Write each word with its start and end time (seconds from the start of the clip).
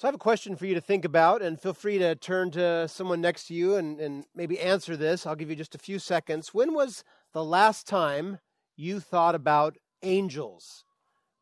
So 0.00 0.08
I 0.08 0.08
have 0.08 0.14
a 0.14 0.18
question 0.18 0.56
for 0.56 0.64
you 0.64 0.72
to 0.72 0.80
think 0.80 1.04
about, 1.04 1.42
and 1.42 1.60
feel 1.60 1.74
free 1.74 1.98
to 1.98 2.14
turn 2.14 2.50
to 2.52 2.88
someone 2.88 3.20
next 3.20 3.48
to 3.48 3.54
you 3.54 3.76
and, 3.76 4.00
and 4.00 4.24
maybe 4.34 4.58
answer 4.58 4.96
this. 4.96 5.26
I'll 5.26 5.36
give 5.36 5.50
you 5.50 5.56
just 5.56 5.74
a 5.74 5.78
few 5.78 5.98
seconds. 5.98 6.54
When 6.54 6.72
was 6.72 7.04
the 7.34 7.44
last 7.44 7.86
time 7.86 8.38
you 8.78 8.98
thought 8.98 9.34
about 9.34 9.76
angels? 10.02 10.86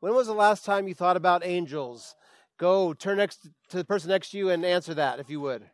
When 0.00 0.12
was 0.12 0.26
the 0.26 0.32
last 0.34 0.64
time 0.64 0.88
you 0.88 0.94
thought 0.94 1.16
about 1.16 1.46
angels? 1.46 2.16
Go 2.58 2.94
turn 2.94 3.18
next 3.18 3.48
to 3.68 3.76
the 3.76 3.84
person 3.84 4.10
next 4.10 4.30
to 4.30 4.38
you 4.38 4.50
and 4.50 4.64
answer 4.64 4.92
that 4.92 5.20
if 5.20 5.30
you 5.30 5.40
would. 5.40 5.70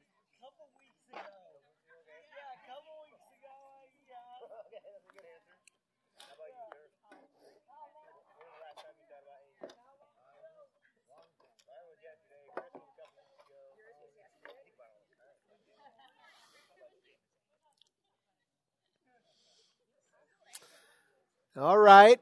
All 21.57 21.79
right. 21.79 22.19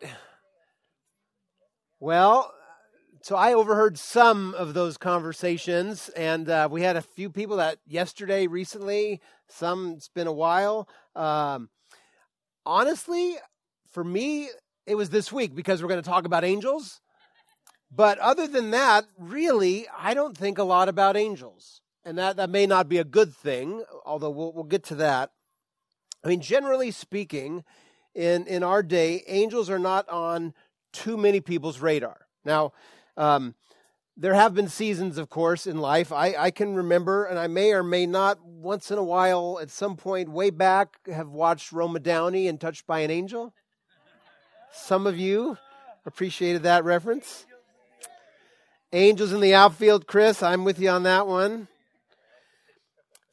Well, 2.01 2.53
so 3.23 3.35
I 3.35 3.55
overheard 3.55 3.97
some 3.97 4.53
of 4.53 4.75
those 4.75 4.99
conversations, 4.99 6.11
and 6.11 6.51
uh, 6.51 6.69
we 6.71 6.83
had 6.83 6.97
a 6.97 7.01
few 7.01 7.31
people 7.31 7.57
that 7.57 7.79
yesterday, 7.87 8.47
recently, 8.47 9.23
some 9.49 9.95
it's 9.97 10.09
been 10.09 10.27
a 10.27 10.33
while. 10.33 10.87
Um, 11.17 11.71
honestly, 12.67 13.37
for 13.91 14.05
me, 14.05 14.51
it 14.87 14.97
was 14.97 15.09
this 15.09 15.33
week 15.33 15.55
because 15.55 15.81
we're 15.81 15.89
going 15.89 16.03
to 16.03 16.11
talk 16.11 16.27
about 16.27 16.45
angels. 16.45 17.01
But 17.91 18.19
other 18.19 18.47
than 18.47 18.71
that, 18.73 19.07
really, 19.17 19.87
I 19.97 20.13
don't 20.13 20.37
think 20.37 20.59
a 20.59 20.65
lot 20.65 20.91
about 20.91 21.17
angels. 21.17 21.81
And 22.05 22.19
that, 22.19 22.37
that 22.37 22.51
may 22.51 22.67
not 22.67 22.87
be 22.87 22.99
a 22.99 23.05
good 23.05 23.35
thing, 23.35 23.83
although 24.05 24.29
we'll, 24.29 24.53
we'll 24.53 24.65
get 24.65 24.85
to 24.85 24.95
that. 24.97 25.31
I 26.23 26.29
mean, 26.29 26.43
generally 26.43 26.91
speaking, 26.91 27.65
in, 28.15 28.47
in 28.47 28.63
our 28.63 28.83
day, 28.83 29.25
angels 29.27 29.71
are 29.71 29.79
not 29.79 30.09
on 30.09 30.55
too 30.93 31.17
many 31.17 31.41
people's 31.41 31.81
radar. 31.81 32.27
Now, 32.45 32.73
um, 33.17 33.55
there 34.17 34.35
have 34.35 34.55
been 34.55 34.69
seasons, 34.69 35.17
of 35.17 35.31
course, 35.31 35.67
in 35.67 35.79
life. 35.79 36.13
I, 36.13 36.35
I 36.39 36.51
can 36.51 36.75
remember, 36.75 37.25
and 37.25 37.39
I 37.39 37.47
may 37.47 37.73
or 37.73 37.83
may 37.83 38.05
not, 38.05 38.45
once 38.45 38.91
in 38.91 38.99
a 38.99 39.03
while, 39.03 39.59
at 39.61 39.71
some 39.71 39.97
point 39.97 40.31
way 40.31 40.51
back, 40.51 40.99
have 41.07 41.29
watched 41.29 41.73
Roma 41.73 41.99
Downey 41.99 42.47
and 42.47 42.61
Touched 42.61 42.87
by 42.87 43.01
an 43.01 43.11
Angel. 43.11 43.55
Some 44.71 45.07
of 45.07 45.19
you 45.19 45.57
appreciated 46.05 46.65
that 46.65 46.85
reference. 46.85 47.47
Angels 48.93 49.33
in 49.33 49.41
the 49.41 49.55
outfield, 49.55 50.07
Chris, 50.07 50.43
I'm 50.43 50.65
with 50.65 50.79
you 50.79 50.91
on 50.91 51.05
that 51.05 51.27
one. 51.27 51.69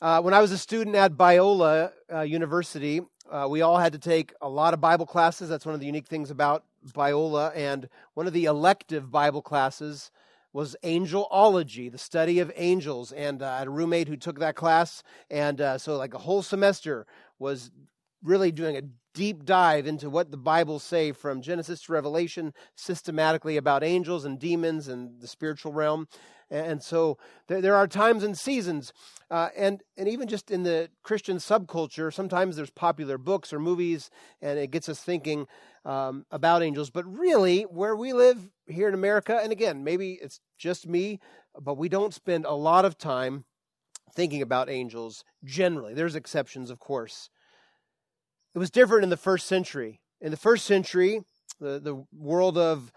Uh, 0.02 0.22
when 0.22 0.34
I 0.34 0.40
was 0.40 0.54
a 0.54 0.58
student 0.58 0.96
at 0.96 1.14
Biola 1.14 1.92
uh, 2.14 2.22
University, 2.22 3.02
uh, 3.32 3.48
we 3.50 3.62
all 3.62 3.78
had 3.78 3.94
to 3.94 4.00
take 4.00 4.34
a 4.42 4.50
lot 4.50 4.74
of 4.74 4.82
Bible 4.82 5.06
classes. 5.06 5.50
That's 5.50 5.66
one 5.66 5.76
of 5.76 5.80
the 5.80 5.86
unique 5.86 6.08
things 6.08 6.32
about 6.32 6.64
Biola. 6.88 7.56
And 7.56 7.90
one 8.14 8.28
of 8.28 8.34
the 8.34 8.46
elective 8.46 9.12
Bible 9.12 9.42
classes 9.42 10.12
was 10.52 10.76
angelology, 10.84 11.92
the 11.92 11.98
study 11.98 12.40
of 12.40 12.52
angels. 12.56 13.12
And 13.12 13.42
uh, 13.42 13.50
I 13.50 13.60
had 13.60 13.68
a 13.68 13.72
roommate 13.72 14.08
who 14.08 14.18
took 14.18 14.40
that 14.40 14.56
class. 14.56 15.04
And 15.30 15.62
uh, 15.62 15.78
so, 15.78 15.96
like, 15.98 16.14
a 16.14 16.20
whole 16.20 16.42
semester 16.42 17.06
was 17.38 17.72
really 18.24 18.52
doing 18.52 18.76
a 18.76 18.82
deep 19.14 19.46
dive 19.46 19.88
into 19.88 20.10
what 20.10 20.32
the 20.32 20.38
Bible 20.38 20.80
say 20.80 21.12
from 21.12 21.42
Genesis 21.42 21.82
to 21.84 21.92
Revelation 21.92 22.54
systematically 22.76 23.58
about 23.58 23.84
angels 23.84 24.26
and 24.26 24.40
demons 24.40 24.88
and 24.88 25.20
the 25.20 25.28
spiritual 25.28 25.74
realm. 25.74 26.08
And 26.52 26.82
so 26.82 27.18
there, 27.48 27.76
are 27.76 27.88
times 27.88 28.24
and 28.24 28.36
seasons, 28.36 28.92
uh, 29.30 29.50
and 29.56 29.84
and 29.98 30.08
even 30.08 30.28
just 30.28 30.50
in 30.50 30.64
the 30.64 30.90
Christian 31.04 31.38
subculture, 31.38 32.12
sometimes 32.12 32.56
there's 32.56 32.72
popular 32.72 33.20
books 33.20 33.54
or 33.54 33.60
movies, 33.60 34.10
and 34.42 34.58
it 34.58 34.72
gets 34.72 34.90
us 34.90 35.00
thinking 35.00 35.46
um, 35.86 36.26
about 36.32 36.64
angels. 36.64 36.90
But 36.90 37.06
really, 37.06 37.64
where 37.64 37.96
we 37.96 38.14
live 38.14 38.50
here 38.66 38.88
in 38.88 38.96
America, 38.96 39.40
and 39.42 39.52
again, 39.52 39.84
maybe 39.84 40.18
it's 40.22 40.40
just 40.58 40.88
me, 40.88 41.20
but 41.60 41.78
we 41.78 41.88
don't 41.88 42.16
spend 42.16 42.46
a 42.46 42.54
lot 42.54 42.84
of 42.84 42.98
time 42.98 43.46
thinking 44.16 44.42
about 44.42 44.70
angels 44.70 45.24
generally. 45.44 45.94
There's 45.94 46.16
exceptions, 46.16 46.72
of 46.72 46.80
course. 46.80 47.30
It 48.56 48.60
was 48.60 48.72
different 48.72 49.04
in 49.04 49.10
the 49.10 49.18
first 49.18 49.46
century. 49.46 50.02
In 50.20 50.32
the 50.32 50.38
first 50.38 50.66
century, 50.66 51.22
the, 51.60 51.80
the 51.80 52.04
world 52.12 52.58
of 52.58 52.92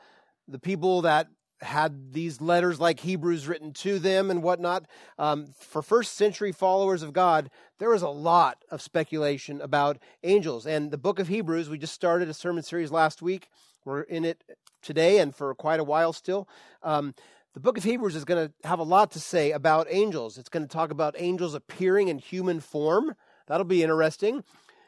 the 0.49 0.59
people 0.59 1.03
that 1.03 1.29
had 1.63 2.13
these 2.13 2.41
letters 2.41 2.81
like 2.81 3.01
Hebrews 3.01 3.47
written 3.47 3.73
to 3.75 3.99
them 3.99 4.31
and 4.31 4.43
whatnot. 4.43 4.87
Um, 5.19 5.47
for 5.59 5.83
first 5.83 6.17
century 6.17 6.53
followers 6.53 7.03
of 7.03 7.13
God, 7.13 7.51
there 7.79 7.91
was 7.91 8.03
a 8.03 8.09
lot 8.09 8.65
of 8.71 8.83
speculation 8.83 9.61
about 9.61 9.99
angels. 10.23 10.67
And 10.67 10.91
the 10.91 10.99
book 10.99 11.19
of 11.19 11.29
Hebrews, 11.29 11.69
we 11.69 11.79
just 11.79 11.95
started 11.95 12.29
a 12.29 12.35
sermon 12.35 12.63
series 12.63 12.91
last 12.91 13.23
week. 13.23 13.49
We're 13.85 14.03
in 14.03 14.25
it 14.25 14.43
today 14.83 15.19
and 15.19 15.35
for 15.35 15.55
quite 15.55 15.81
a 15.81 15.85
while 15.85 16.13
still. 16.13 16.49
Um, 16.83 17.15
the 17.55 17.61
book 17.61 17.77
of 17.77 17.85
Hebrews 17.85 18.17
is 18.17 18.25
going 18.25 18.49
to 18.49 18.69
have 18.69 18.79
a 18.79 18.85
lot 18.85 19.11
to 19.13 19.21
say 19.21 19.53
about 19.53 19.87
angels. 19.91 20.39
It's 20.39 20.49
going 20.49 20.67
to 20.67 20.73
talk 20.73 20.91
about 20.91 21.15
angels 21.19 21.55
appearing 21.55 22.09
in 22.09 22.19
human 22.19 22.61
form. 22.61 23.15
That'll 23.47 23.65
be 23.65 23.83
interesting. 23.83 24.43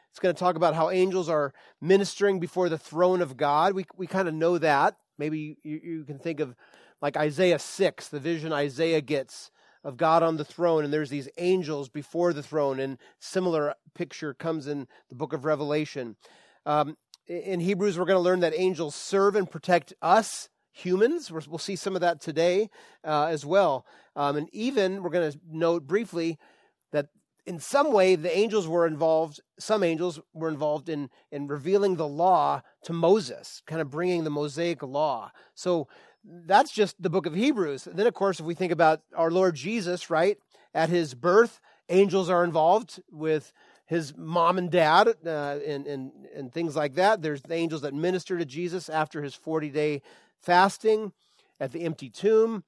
It's 0.09 0.19
going 0.19 0.33
to 0.33 0.39
talk 0.39 0.55
about 0.55 0.75
how 0.75 0.89
angels 0.89 1.29
are 1.29 1.53
ministering 1.81 2.39
before 2.39 2.69
the 2.69 2.77
throne 2.77 3.21
of 3.21 3.37
God. 3.37 3.73
We, 3.73 3.85
we 3.97 4.07
kind 4.07 4.27
of 4.27 4.33
know 4.33 4.57
that. 4.57 4.95
Maybe 5.17 5.57
you, 5.63 5.79
you 5.83 6.03
can 6.03 6.19
think 6.19 6.39
of 6.39 6.55
like 7.01 7.17
Isaiah 7.17 7.59
6, 7.59 8.07
the 8.07 8.19
vision 8.19 8.53
Isaiah 8.53 9.01
gets 9.01 9.51
of 9.83 9.97
God 9.97 10.23
on 10.23 10.37
the 10.37 10.45
throne, 10.45 10.83
and 10.83 10.91
there's 10.91 11.11
these 11.11 11.29
angels 11.37 11.89
before 11.89 12.33
the 12.33 12.41
throne, 12.41 12.79
and 12.79 12.97
similar 13.19 13.75
picture 13.93 14.33
comes 14.33 14.65
in 14.67 14.87
the 15.09 15.15
book 15.15 15.31
of 15.31 15.45
Revelation. 15.45 16.15
Um, 16.65 16.97
in 17.27 17.59
Hebrews, 17.59 17.97
we're 17.97 18.05
going 18.05 18.17
to 18.17 18.19
learn 18.19 18.39
that 18.39 18.53
angels 18.55 18.95
serve 18.95 19.35
and 19.35 19.49
protect 19.49 19.93
us 20.01 20.49
humans. 20.71 21.31
We'll 21.31 21.57
see 21.57 21.75
some 21.75 21.95
of 21.95 22.01
that 22.01 22.19
today 22.19 22.69
uh, 23.03 23.25
as 23.25 23.45
well. 23.45 23.85
Um, 24.15 24.35
and 24.35 24.49
even 24.51 25.03
we're 25.03 25.09
going 25.09 25.31
to 25.31 25.39
note 25.49 25.87
briefly 25.87 26.37
that 26.91 27.07
in 27.45 27.59
some 27.59 27.91
way 27.91 28.15
the 28.15 28.35
angels 28.35 28.67
were 28.67 28.87
involved 28.87 29.39
some 29.59 29.83
angels 29.83 30.19
were 30.33 30.49
involved 30.49 30.89
in 30.89 31.09
in 31.31 31.47
revealing 31.47 31.95
the 31.95 32.07
law 32.07 32.61
to 32.83 32.93
moses 32.93 33.61
kind 33.65 33.81
of 33.81 33.89
bringing 33.89 34.23
the 34.23 34.29
mosaic 34.29 34.81
law. 34.83 35.31
So 35.53 35.87
that's 36.23 36.71
just 36.71 37.01
the 37.01 37.09
book 37.09 37.25
of 37.25 37.35
hebrews. 37.35 37.87
And 37.87 37.97
then 37.97 38.07
of 38.07 38.13
course 38.13 38.39
if 38.39 38.45
we 38.45 38.55
think 38.55 38.71
about 38.71 39.01
our 39.15 39.31
lord 39.31 39.55
jesus 39.55 40.09
right 40.09 40.37
at 40.73 40.89
his 40.89 41.13
birth 41.13 41.59
angels 41.89 42.29
are 42.29 42.43
involved 42.43 43.01
with 43.11 43.53
his 43.85 44.17
mom 44.17 44.57
and 44.57 44.71
dad 44.71 45.07
uh, 45.25 45.29
and, 45.65 45.85
and, 45.85 46.11
and 46.35 46.51
things 46.51 46.75
like 46.75 46.95
that. 46.95 47.21
There's 47.21 47.43
the 47.43 47.53
angels 47.53 47.81
that 47.81 47.93
minister 47.93 48.37
to 48.37 48.45
jesus 48.45 48.89
after 48.89 49.21
his 49.21 49.35
40 49.35 49.69
day 49.69 50.01
fasting 50.41 51.13
at 51.59 51.71
the 51.71 51.83
empty 51.83 52.09
tomb. 52.09 52.63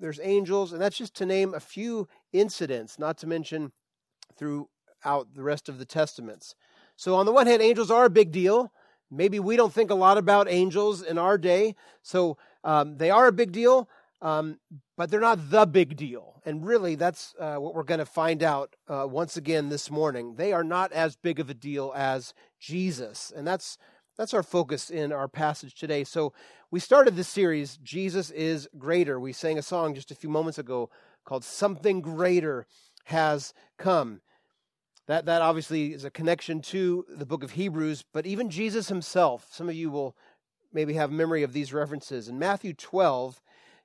There's 0.00 0.20
angels 0.22 0.72
and 0.72 0.80
that's 0.80 0.96
just 0.96 1.14
to 1.16 1.26
name 1.26 1.52
a 1.52 1.60
few 1.60 2.08
incidents 2.32 2.98
not 2.98 3.18
to 3.18 3.26
mention 3.26 3.72
throughout 4.36 5.34
the 5.34 5.42
rest 5.42 5.68
of 5.68 5.78
the 5.78 5.84
Testaments. 5.84 6.54
So, 6.96 7.14
on 7.14 7.26
the 7.26 7.32
one 7.32 7.46
hand, 7.46 7.62
angels 7.62 7.90
are 7.90 8.04
a 8.04 8.10
big 8.10 8.32
deal. 8.32 8.72
Maybe 9.10 9.40
we 9.40 9.56
don't 9.56 9.72
think 9.72 9.90
a 9.90 9.94
lot 9.94 10.18
about 10.18 10.48
angels 10.48 11.02
in 11.02 11.18
our 11.18 11.38
day. 11.38 11.74
So, 12.02 12.36
um, 12.62 12.98
they 12.98 13.10
are 13.10 13.26
a 13.26 13.32
big 13.32 13.52
deal, 13.52 13.88
um, 14.20 14.58
but 14.96 15.10
they're 15.10 15.20
not 15.20 15.50
the 15.50 15.66
big 15.66 15.96
deal. 15.96 16.40
And 16.44 16.64
really, 16.64 16.94
that's 16.94 17.34
uh, 17.38 17.56
what 17.56 17.74
we're 17.74 17.82
going 17.82 18.00
to 18.00 18.06
find 18.06 18.42
out 18.42 18.76
uh, 18.88 19.06
once 19.08 19.36
again 19.36 19.68
this 19.68 19.90
morning. 19.90 20.34
They 20.36 20.52
are 20.52 20.64
not 20.64 20.92
as 20.92 21.16
big 21.16 21.40
of 21.40 21.50
a 21.50 21.54
deal 21.54 21.92
as 21.96 22.34
Jesus. 22.58 23.32
And 23.34 23.46
that's 23.46 23.78
that's 24.20 24.34
our 24.34 24.42
focus 24.42 24.90
in 24.90 25.12
our 25.12 25.28
passage 25.28 25.74
today. 25.74 26.04
So 26.04 26.34
we 26.70 26.78
started 26.78 27.16
this 27.16 27.28
series, 27.28 27.78
Jesus 27.78 28.30
is 28.30 28.68
Greater. 28.76 29.18
We 29.18 29.32
sang 29.32 29.56
a 29.56 29.62
song 29.62 29.94
just 29.94 30.10
a 30.10 30.14
few 30.14 30.28
moments 30.28 30.58
ago 30.58 30.90
called 31.24 31.42
Something 31.42 32.02
Greater 32.02 32.66
Has 33.04 33.54
Come. 33.78 34.20
That, 35.06 35.26
that 35.26 35.42
obviously 35.42 35.92
is 35.92 36.04
a 36.04 36.10
connection 36.10 36.60
to 36.62 37.04
the 37.08 37.26
book 37.26 37.42
of 37.42 37.52
Hebrews, 37.52 38.04
but 38.12 38.26
even 38.26 38.48
Jesus 38.48 38.88
himself, 38.88 39.48
some 39.50 39.68
of 39.68 39.74
you 39.74 39.90
will 39.90 40.16
maybe 40.72 40.94
have 40.94 41.10
memory 41.10 41.42
of 41.42 41.52
these 41.52 41.72
references. 41.72 42.28
In 42.28 42.38
Matthew 42.38 42.74
12, 42.74 43.40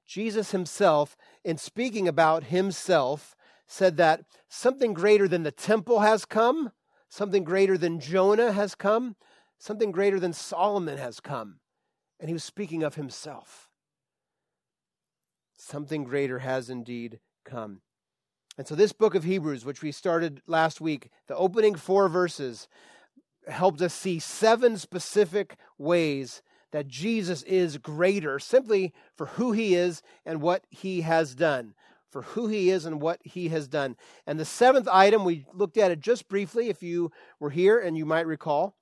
Jesus 0.06 0.52
himself, 0.52 1.18
in 1.44 1.58
speaking 1.58 2.08
about 2.08 2.46
himself, 2.46 3.36
said 3.68 3.98
that 3.98 4.24
something 4.50 4.94
greater 4.94 5.28
than 5.28 5.44
the 5.44 5.52
temple 5.52 6.02
has 6.02 6.26
come, 6.26 6.72
something 7.10 7.44
greater 7.44 7.78
than 7.78 8.00
Jonah 8.00 8.52
has 8.52 8.76
come, 8.76 9.16
something 9.58 9.92
greater 9.92 10.20
than 10.20 10.34
Solomon 10.34 10.98
has 10.98 11.20
come. 11.20 11.60
And 12.20 12.30
he 12.30 12.34
was 12.34 12.44
speaking 12.44 12.84
of 12.84 12.96
himself. 12.96 13.70
Something 15.58 16.04
greater 16.04 16.40
has 16.40 16.70
indeed 16.70 17.20
come. 17.44 17.82
And 18.58 18.68
so, 18.68 18.76
this 18.76 18.94
book 18.94 19.16
of 19.16 19.24
Hebrews, 19.24 19.66
which 19.66 19.82
we 19.82 19.92
started 19.92 20.42
last 20.48 20.80
week, 20.80 21.10
the 21.28 21.36
opening 21.36 21.76
four 21.76 22.08
verses 22.08 22.68
helped 23.48 23.82
us 23.82 23.94
see 23.94 24.20
seven 24.20 24.78
specific 24.78 25.58
ways 25.78 26.42
that 26.72 26.88
Jesus 26.88 27.44
is 27.44 27.78
greater 27.78 28.40
simply 28.40 28.94
for 29.16 29.28
who 29.28 29.52
he 29.52 29.76
is 29.76 30.02
and 30.26 30.42
what 30.42 30.66
he 30.70 31.02
has 31.02 31.36
done. 31.36 31.74
for 32.12 32.22
who 32.22 32.48
he 32.48 32.70
is 32.70 32.86
and 32.86 33.02
what 33.02 33.20
he 33.26 33.50
has 33.50 33.68
done. 33.68 33.98
And 34.26 34.40
the 34.40 34.46
seventh 34.46 34.88
item, 34.90 35.26
we 35.26 35.46
looked 35.54 35.76
at 35.76 35.92
it 35.92 36.00
just 36.00 36.30
briefly 36.30 36.70
if 36.70 36.82
you 36.82 37.12
were 37.42 37.50
here 37.50 37.78
and 37.78 37.98
you 37.98 38.06
might 38.06 38.26
recall. 38.26 38.78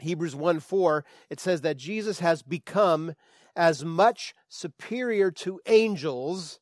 Hebrews 0.00 0.34
1 0.34 0.58
4, 0.58 1.04
it 1.30 1.38
says 1.38 1.60
that 1.60 1.76
Jesus 1.76 2.18
has 2.18 2.42
become 2.42 3.14
as 3.54 3.84
much 3.84 4.34
superior 4.48 5.30
to 5.30 5.60
angels 5.66 6.58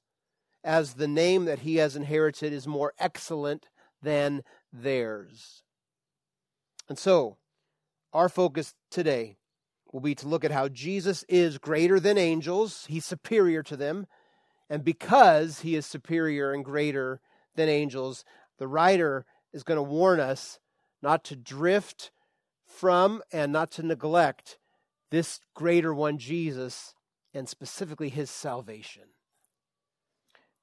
as 0.64 0.94
the 0.94 1.09
name 1.09 1.44
that 1.47 1.61
he 1.61 1.76
has 1.76 1.97
inherited 1.97 2.53
is 2.53 2.67
more 2.67 2.93
excellent 2.99 3.69
than 4.03 4.43
theirs. 4.73 5.62
And 6.88 6.99
so, 6.99 7.38
our 8.12 8.29
focus 8.29 8.75
today 8.91 9.37
will 9.93 10.00
be 10.00 10.14
to 10.14 10.29
look 10.29 10.44
at 10.44 10.50
how 10.50 10.69
Jesus 10.69 11.25
is 11.29 11.59
greater 11.59 12.00
than 12.00 12.19
angels, 12.19 12.87
he's 12.88 13.05
superior 13.05 13.62
to 13.62 13.76
them, 13.76 14.06
and 14.69 14.85
because 14.85 15.61
he 15.61 15.76
is 15.76 15.85
superior 15.85 16.53
and 16.53 16.65
greater 16.65 17.20
than 17.55 17.69
angels, 17.69 18.25
the 18.58 18.69
writer 18.69 19.26
is 19.53 19.62
going 19.62 19.76
to 19.76 19.82
warn 19.82 20.19
us 20.19 20.58
not 21.03 21.25
to 21.25 21.37
drift 21.37 22.11
from 22.65 23.23
and 23.32 23.53
not 23.53 23.70
to 23.73 23.82
neglect 23.82 24.58
this 25.11 25.41
greater 25.55 25.93
one, 25.93 26.17
Jesus, 26.17 26.94
and 27.35 27.49
specifically 27.49 28.08
his 28.08 28.31
salvation. 28.31 29.05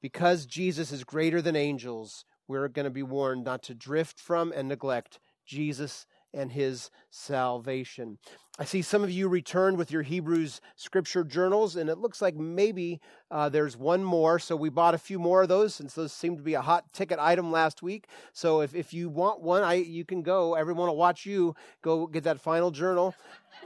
Because 0.02 0.46
Jesus 0.46 0.92
is 0.92 1.04
greater 1.04 1.42
than 1.42 1.56
angels, 1.56 2.26
we're 2.48 2.68
going 2.68 2.86
to 2.86 2.92
be 2.92 3.04
warned 3.04 3.44
not 3.44 3.64
to 3.64 3.76
drift 3.76 4.20
from 4.20 4.52
and 4.56 4.68
neglect 4.68 5.20
Jesus 5.46 6.06
and 6.34 6.52
his 6.52 6.90
salvation. 7.10 8.18
I 8.60 8.66
see 8.66 8.82
some 8.82 9.04
of 9.04 9.12
you 9.12 9.30
returned 9.30 9.78
with 9.78 9.90
your 9.90 10.02
Hebrews 10.02 10.60
scripture 10.76 11.24
journals, 11.24 11.76
and 11.76 11.90
it 11.90 11.98
looks 11.98 12.22
like 12.22 12.36
maybe 12.36 13.00
uh, 13.32 13.48
there's 13.50 13.78
one 13.78 14.04
more. 14.04 14.38
So 14.38 14.56
we 14.56 14.70
bought 14.70 14.94
a 14.94 15.00
few 15.00 15.18
more 15.18 15.44
of 15.44 15.50
those 15.50 15.74
since 15.74 15.94
those 15.94 16.12
seemed 16.12 16.38
to 16.38 16.44
be 16.44 16.56
a 16.56 16.62
hot 16.62 16.92
ticket 16.92 17.20
item 17.20 17.52
last 17.52 17.82
week. 17.82 18.08
So 18.34 18.62
if, 18.62 18.76
if 18.76 18.94
you 18.94 19.10
want 19.10 19.42
one, 19.42 19.64
I, 19.64 19.76
you 19.76 20.04
can 20.04 20.22
go. 20.22 20.56
Everyone 20.56 20.90
will 20.90 20.98
watch 20.98 21.26
you 21.26 21.56
go 21.82 22.06
get 22.06 22.26
that 22.26 22.42
final 22.42 22.70
journal. 22.70 23.16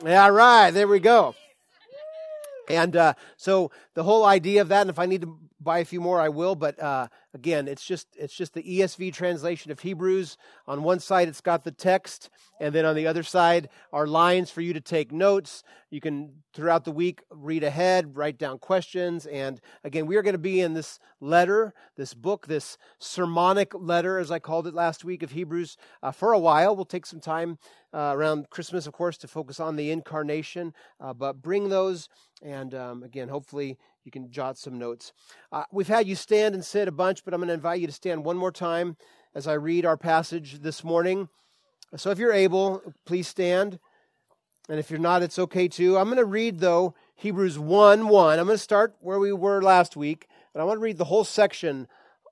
Yeah, 0.04 0.28
right. 0.28 0.70
There 0.72 0.88
we 0.88 1.00
go. 1.00 1.36
And 2.70 2.96
uh, 2.96 3.14
so 3.38 3.72
the 3.94 4.04
whole 4.04 4.26
idea 4.26 4.62
of 4.62 4.70
that, 4.70 4.82
and 4.82 4.90
if 4.90 5.00
I 5.00 5.06
need 5.06 5.22
to 5.22 5.38
buy 5.60 5.80
a 5.80 5.86
few 5.86 6.02
more, 6.02 6.20
I 6.20 6.30
will. 6.30 6.56
But 6.56 6.82
uh, 6.82 7.08
again, 7.34 7.68
it's 7.68 7.84
just 7.84 8.08
it's 8.16 8.36
just 8.36 8.54
the 8.54 8.64
ESV 8.64 9.14
translation 9.14 9.72
of 9.72 9.80
Hebrews. 9.80 10.38
On 10.68 10.84
one 10.84 11.00
side, 11.00 11.28
it's 11.28 11.42
got 11.42 11.64
the 11.64 11.72
text, 11.72 12.30
and 12.60 12.74
then 12.74 12.86
on 12.86 12.96
the 12.96 13.08
other 13.08 13.24
side 13.24 13.70
are 13.92 14.08
lines 14.08 14.52
for 14.52 14.62
you 14.62 14.74
to 14.74 14.82
take 14.82 15.12
notes. 15.12 15.64
You 15.90 16.00
can 16.02 16.44
throughout 16.54 16.86
the 16.86 16.92
week 16.92 17.22
read 17.30 17.64
ahead, 17.64 18.16
write 18.16 18.38
down 18.38 18.60
questions, 18.60 19.26
and 19.26 19.60
again, 19.84 20.06
we 20.06 20.16
are 20.16 20.22
going 20.22 20.34
to 20.34 20.40
be 20.40 20.62
in 20.62 20.74
this 20.74 21.00
letter, 21.20 21.74
this 21.98 22.14
book, 22.14 22.48
this 22.48 22.78
sermonic 23.00 23.74
letter, 23.74 24.18
as 24.18 24.32
I 24.32 24.40
called 24.40 24.68
it 24.68 24.74
last 24.74 25.04
week 25.04 25.24
of 25.24 25.32
Hebrews, 25.32 25.78
uh, 26.02 26.12
for 26.12 26.34
a 26.34 26.40
while. 26.40 26.76
We'll 26.76 26.86
take 26.86 27.06
some 27.06 27.20
time 27.20 27.58
uh, 27.94 28.12
around 28.16 28.50
Christmas, 28.50 28.88
of 28.88 28.94
course, 28.94 29.18
to 29.18 29.28
focus 29.28 29.60
on 29.60 29.76
the 29.76 29.92
incarnation, 29.92 30.74
uh, 31.00 31.14
but 31.14 31.42
bring 31.42 31.70
those, 31.70 32.10
and 32.42 32.74
um, 32.74 33.04
again, 33.04 33.30
hopefully 33.30 33.78
you 34.04 34.12
can 34.12 34.30
jot 34.32 34.58
some 34.58 34.78
notes. 34.78 35.14
Uh, 35.52 35.64
we've 35.72 35.88
had 35.88 36.08
you 36.08 36.16
stand 36.16 36.56
and 36.56 36.64
sit 36.64 36.88
a 36.88 36.92
bunch, 36.92 37.24
but 37.24 37.34
I'm 37.34 37.40
going 37.40 37.48
to 37.48 37.54
invite 37.54 37.80
you 37.80 37.88
to 37.88 37.94
stand 37.94 38.26
one 38.26 38.38
more 38.38 38.52
time 38.52 38.98
as 39.34 39.48
I 39.48 39.54
read 39.54 39.86
our 39.86 39.98
passage 39.98 40.60
this 40.60 40.84
morning. 40.84 41.30
So 41.96 42.12
if 42.12 42.20
you're 42.20 42.34
able, 42.34 42.82
please 43.06 43.28
stand. 43.28 43.80
And 44.70 44.80
if 44.80 44.90
you're 44.90 45.00
not, 45.00 45.24
it's 45.24 45.40
okay 45.40 45.68
too. 45.68 45.98
I'm 45.98 46.06
going 46.06 46.18
to 46.18 46.26
read, 46.26 46.60
though, 46.60 46.96
Hebrews 47.16 47.60
1 47.60 48.08
1. 48.08 48.40
I'm 48.40 48.46
going 48.46 48.56
to 48.56 48.64
start 48.64 48.96
where 49.00 49.20
we 49.20 49.34
were 49.34 49.62
last 49.62 49.96
week, 49.96 50.28
and 50.54 50.62
I 50.62 50.66
want 50.66 50.78
to 50.78 50.84
read 50.84 50.98
the 50.98 51.06
whole 51.06 51.24
section 51.24 51.88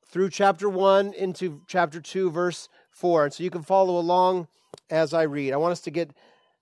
through 0.08 0.30
chapter 0.30 0.70
1 0.70 1.14
into 1.14 1.62
chapter 1.68 2.02
2, 2.02 2.32
verse 2.32 2.70
4. 2.92 3.26
And 3.26 3.34
so 3.34 3.44
you 3.44 3.50
can 3.50 3.64
follow 3.64 3.98
along 3.98 4.48
as 4.90 5.14
I 5.14 5.24
read. 5.24 5.54
I 5.54 5.58
want 5.58 5.74
us 5.74 5.82
to 5.82 5.92
get 5.92 6.12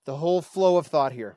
the 0.04 0.16
whole 0.16 0.42
flow 0.42 0.76
of 0.76 0.86
thought 0.86 1.12
here. 1.12 1.36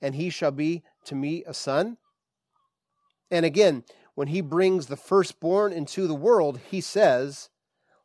and 0.00 0.14
he 0.14 0.30
shall 0.30 0.50
be 0.50 0.82
to 1.04 1.14
me 1.14 1.44
a 1.46 1.54
son. 1.54 1.96
And 3.30 3.44
again, 3.44 3.84
when 4.14 4.28
he 4.28 4.40
brings 4.40 4.86
the 4.86 4.96
firstborn 4.96 5.72
into 5.72 6.06
the 6.06 6.14
world, 6.14 6.60
he 6.70 6.80
says, 6.80 7.48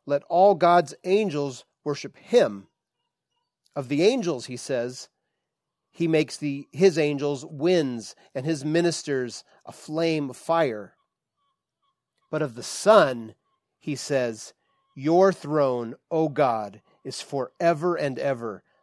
Let 0.06 0.22
all 0.24 0.54
God's 0.54 0.94
angels 1.04 1.64
worship 1.84 2.16
him. 2.16 2.68
Of 3.74 3.88
the 3.88 4.02
angels, 4.02 4.46
he 4.46 4.56
says, 4.56 5.08
he 5.96 6.08
makes 6.08 6.36
the, 6.36 6.68
his 6.72 6.98
angels 6.98 7.42
winds 7.46 8.14
and 8.34 8.44
his 8.44 8.66
ministers 8.66 9.44
a 9.64 9.72
flame 9.72 10.28
of 10.28 10.36
fire. 10.36 10.92
But 12.30 12.42
of 12.42 12.54
the 12.54 12.62
Son, 12.62 13.34
he 13.78 13.96
says, 13.96 14.52
Your 14.94 15.32
throne, 15.32 15.94
O 16.10 16.28
God, 16.28 16.82
is 17.02 17.22
forever 17.22 17.96
and 17.96 18.18
ever. 18.18 18.62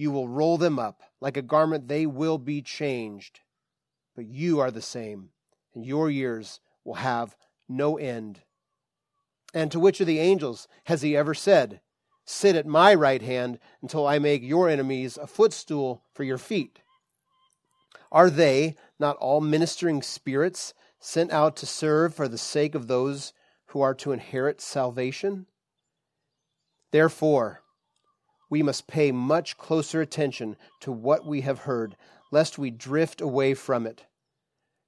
you 0.00 0.10
will 0.10 0.28
roll 0.28 0.56
them 0.56 0.78
up. 0.78 1.02
Like 1.20 1.36
a 1.36 1.42
garment, 1.42 1.86
they 1.86 2.06
will 2.06 2.38
be 2.38 2.62
changed. 2.62 3.40
But 4.16 4.26
you 4.26 4.58
are 4.58 4.70
the 4.70 4.80
same, 4.80 5.28
and 5.74 5.84
your 5.84 6.10
years 6.10 6.58
will 6.84 6.94
have 6.94 7.36
no 7.68 7.98
end. 7.98 8.40
And 9.52 9.70
to 9.70 9.78
which 9.78 10.00
of 10.00 10.06
the 10.06 10.18
angels 10.18 10.68
has 10.84 11.02
he 11.02 11.14
ever 11.14 11.34
said, 11.34 11.82
Sit 12.24 12.56
at 12.56 12.66
my 12.66 12.94
right 12.94 13.20
hand 13.20 13.58
until 13.82 14.06
I 14.06 14.18
make 14.18 14.42
your 14.42 14.70
enemies 14.70 15.18
a 15.18 15.26
footstool 15.26 16.02
for 16.14 16.24
your 16.24 16.38
feet? 16.38 16.80
Are 18.10 18.30
they 18.30 18.76
not 18.98 19.18
all 19.18 19.42
ministering 19.42 20.00
spirits 20.00 20.72
sent 20.98 21.30
out 21.30 21.56
to 21.56 21.66
serve 21.66 22.14
for 22.14 22.26
the 22.26 22.38
sake 22.38 22.74
of 22.74 22.86
those 22.86 23.34
who 23.66 23.82
are 23.82 23.94
to 23.96 24.12
inherit 24.12 24.62
salvation? 24.62 25.44
Therefore, 26.90 27.62
we 28.50 28.62
must 28.62 28.88
pay 28.88 29.12
much 29.12 29.56
closer 29.56 30.02
attention 30.02 30.56
to 30.80 30.90
what 30.92 31.24
we 31.24 31.40
have 31.42 31.60
heard, 31.60 31.96
lest 32.32 32.58
we 32.58 32.70
drift 32.70 33.20
away 33.20 33.54
from 33.54 33.86
it. 33.86 34.04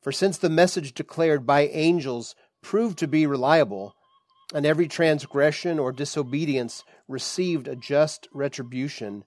For 0.02 0.10
since 0.10 0.36
the 0.36 0.50
message 0.50 0.92
declared 0.92 1.46
by 1.46 1.68
angels 1.68 2.34
proved 2.60 2.98
to 2.98 3.06
be 3.06 3.24
reliable, 3.24 3.94
and 4.52 4.66
every 4.66 4.88
transgression 4.88 5.78
or 5.78 5.92
disobedience 5.92 6.84
received 7.08 7.68
a 7.68 7.76
just 7.76 8.28
retribution, 8.32 9.24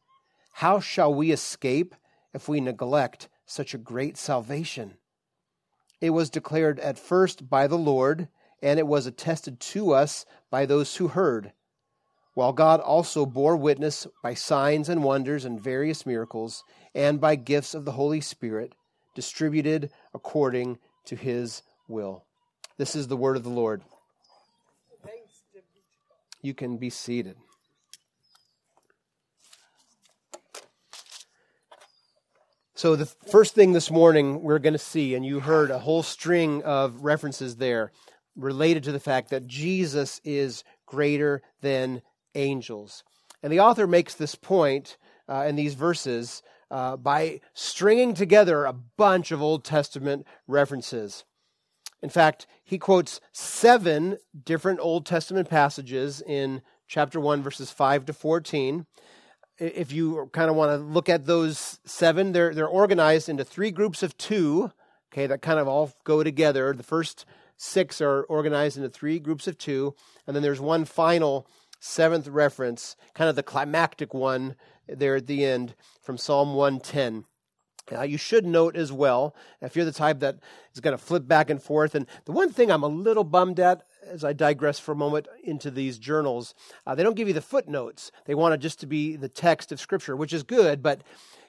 how 0.51 0.79
shall 0.79 1.13
we 1.13 1.31
escape 1.31 1.95
if 2.33 2.47
we 2.47 2.59
neglect 2.59 3.29
such 3.45 3.73
a 3.73 3.79
great 3.79 4.17
salvation? 4.17 4.97
It 6.01 6.09
was 6.09 6.29
declared 6.29 6.79
at 6.81 6.99
first 6.99 7.49
by 7.49 7.67
the 7.67 7.77
Lord, 7.77 8.27
and 8.61 8.79
it 8.79 8.87
was 8.87 9.05
attested 9.05 9.59
to 9.61 9.93
us 9.93 10.25
by 10.49 10.65
those 10.65 10.97
who 10.97 11.07
heard. 11.09 11.53
While 12.35 12.51
God 12.51 12.81
also 12.81 13.25
bore 13.25 13.55
witness 13.55 14.05
by 14.21 14.33
signs 14.33 14.89
and 14.89 15.03
wonders 15.03 15.45
and 15.45 15.59
various 15.59 16.05
miracles, 16.05 16.65
and 16.93 17.19
by 17.19 17.35
gifts 17.35 17.73
of 17.73 17.85
the 17.85 17.93
Holy 17.93 18.19
Spirit, 18.19 18.73
distributed 19.15 19.89
according 20.13 20.77
to 21.05 21.15
his 21.15 21.63
will. 21.87 22.25
This 22.77 22.93
is 22.93 23.07
the 23.07 23.15
word 23.15 23.37
of 23.37 23.43
the 23.43 23.49
Lord. 23.49 23.81
You 26.41 26.53
can 26.53 26.77
be 26.77 26.89
seated. 26.89 27.37
So, 32.75 32.97
the 32.97 33.05
first 33.05 33.55
thing 33.55 33.71
this 33.71 33.89
morning 33.89 34.43
we're 34.43 34.59
going 34.59 34.73
to 34.73 34.77
see, 34.77 35.15
and 35.15 35.25
you 35.25 35.39
heard 35.39 35.71
a 35.71 35.79
whole 35.79 36.03
string 36.03 36.61
of 36.63 37.01
references 37.01 37.55
there 37.55 37.93
related 38.35 38.83
to 38.83 38.91
the 38.91 38.99
fact 38.99 39.29
that 39.29 39.47
Jesus 39.47 40.19
is 40.25 40.65
greater 40.85 41.41
than 41.61 42.01
angels. 42.35 43.03
And 43.41 43.51
the 43.51 43.59
author 43.59 43.87
makes 43.87 44.13
this 44.15 44.35
point 44.35 44.97
uh, 45.27 45.45
in 45.47 45.55
these 45.55 45.73
verses 45.73 46.41
uh, 46.71 46.97
by 46.97 47.39
stringing 47.53 48.13
together 48.13 48.65
a 48.65 48.73
bunch 48.73 49.31
of 49.31 49.41
Old 49.41 49.63
Testament 49.63 50.25
references. 50.47 51.23
In 52.01 52.09
fact, 52.09 52.47
he 52.63 52.77
quotes 52.77 53.21
seven 53.31 54.17
different 54.43 54.79
Old 54.79 55.05
Testament 55.05 55.49
passages 55.49 56.21
in 56.21 56.61
chapter 56.87 57.19
1, 57.19 57.41
verses 57.41 57.71
5 57.71 58.05
to 58.05 58.13
14. 58.13 58.85
If 59.57 59.91
you 59.91 60.29
kind 60.33 60.49
of 60.49 60.55
want 60.55 60.71
to 60.71 60.77
look 60.77 61.07
at 61.07 61.25
those 61.25 61.79
seven, 61.85 62.33
they're, 62.33 62.53
they're 62.53 62.67
organized 62.67 63.29
into 63.29 63.45
three 63.45 63.71
groups 63.71 64.03
of 64.03 64.17
two, 64.17 64.71
okay, 65.11 65.27
that 65.27 65.41
kind 65.41 65.59
of 65.59 65.67
all 65.67 65.93
go 66.03 66.23
together. 66.23 66.73
The 66.73 66.83
first 66.83 67.25
six 67.57 68.01
are 68.01 68.23
organized 68.23 68.77
into 68.77 68.89
three 68.89 69.17
groups 69.17 69.47
of 69.47 69.57
two, 69.57 69.95
and 70.27 70.35
then 70.35 70.43
there's 70.43 70.59
one 70.59 70.83
final 70.83 71.47
seventh 71.85 72.27
reference, 72.27 72.95
kind 73.13 73.29
of 73.29 73.35
the 73.35 73.43
climactic 73.43 74.13
one 74.13 74.55
there 74.87 75.15
at 75.15 75.27
the 75.27 75.45
end 75.45 75.75
from 76.01 76.17
Psalm 76.17 76.55
110. 76.55 77.25
Uh, 77.95 78.01
you 78.01 78.17
should 78.17 78.45
note 78.45 78.75
as 78.75 78.91
well, 78.91 79.35
if 79.61 79.75
you're 79.75 79.85
the 79.85 79.91
type 79.91 80.19
that 80.19 80.39
is 80.73 80.81
going 80.81 80.97
to 80.97 81.03
flip 81.03 81.27
back 81.27 81.51
and 81.51 81.61
forth, 81.61 81.93
and 81.93 82.07
the 82.25 82.31
one 82.31 82.51
thing 82.51 82.71
I'm 82.71 82.81
a 82.81 82.87
little 82.87 83.23
bummed 83.23 83.59
at 83.59 83.83
as 84.03 84.23
I 84.23 84.33
digress 84.33 84.79
for 84.79 84.93
a 84.93 84.95
moment 84.95 85.27
into 85.43 85.69
these 85.69 85.99
journals, 85.99 86.55
uh, 86.87 86.95
they 86.95 87.03
don't 87.03 87.15
give 87.15 87.27
you 87.27 87.33
the 87.35 87.41
footnotes. 87.41 88.11
They 88.25 88.33
want 88.33 88.55
it 88.55 88.59
just 88.59 88.79
to 88.79 88.87
be 88.87 89.15
the 89.15 89.29
text 89.29 89.71
of 89.71 89.79
Scripture, 89.79 90.15
which 90.15 90.33
is 90.33 90.41
good, 90.41 90.81
but 90.81 91.01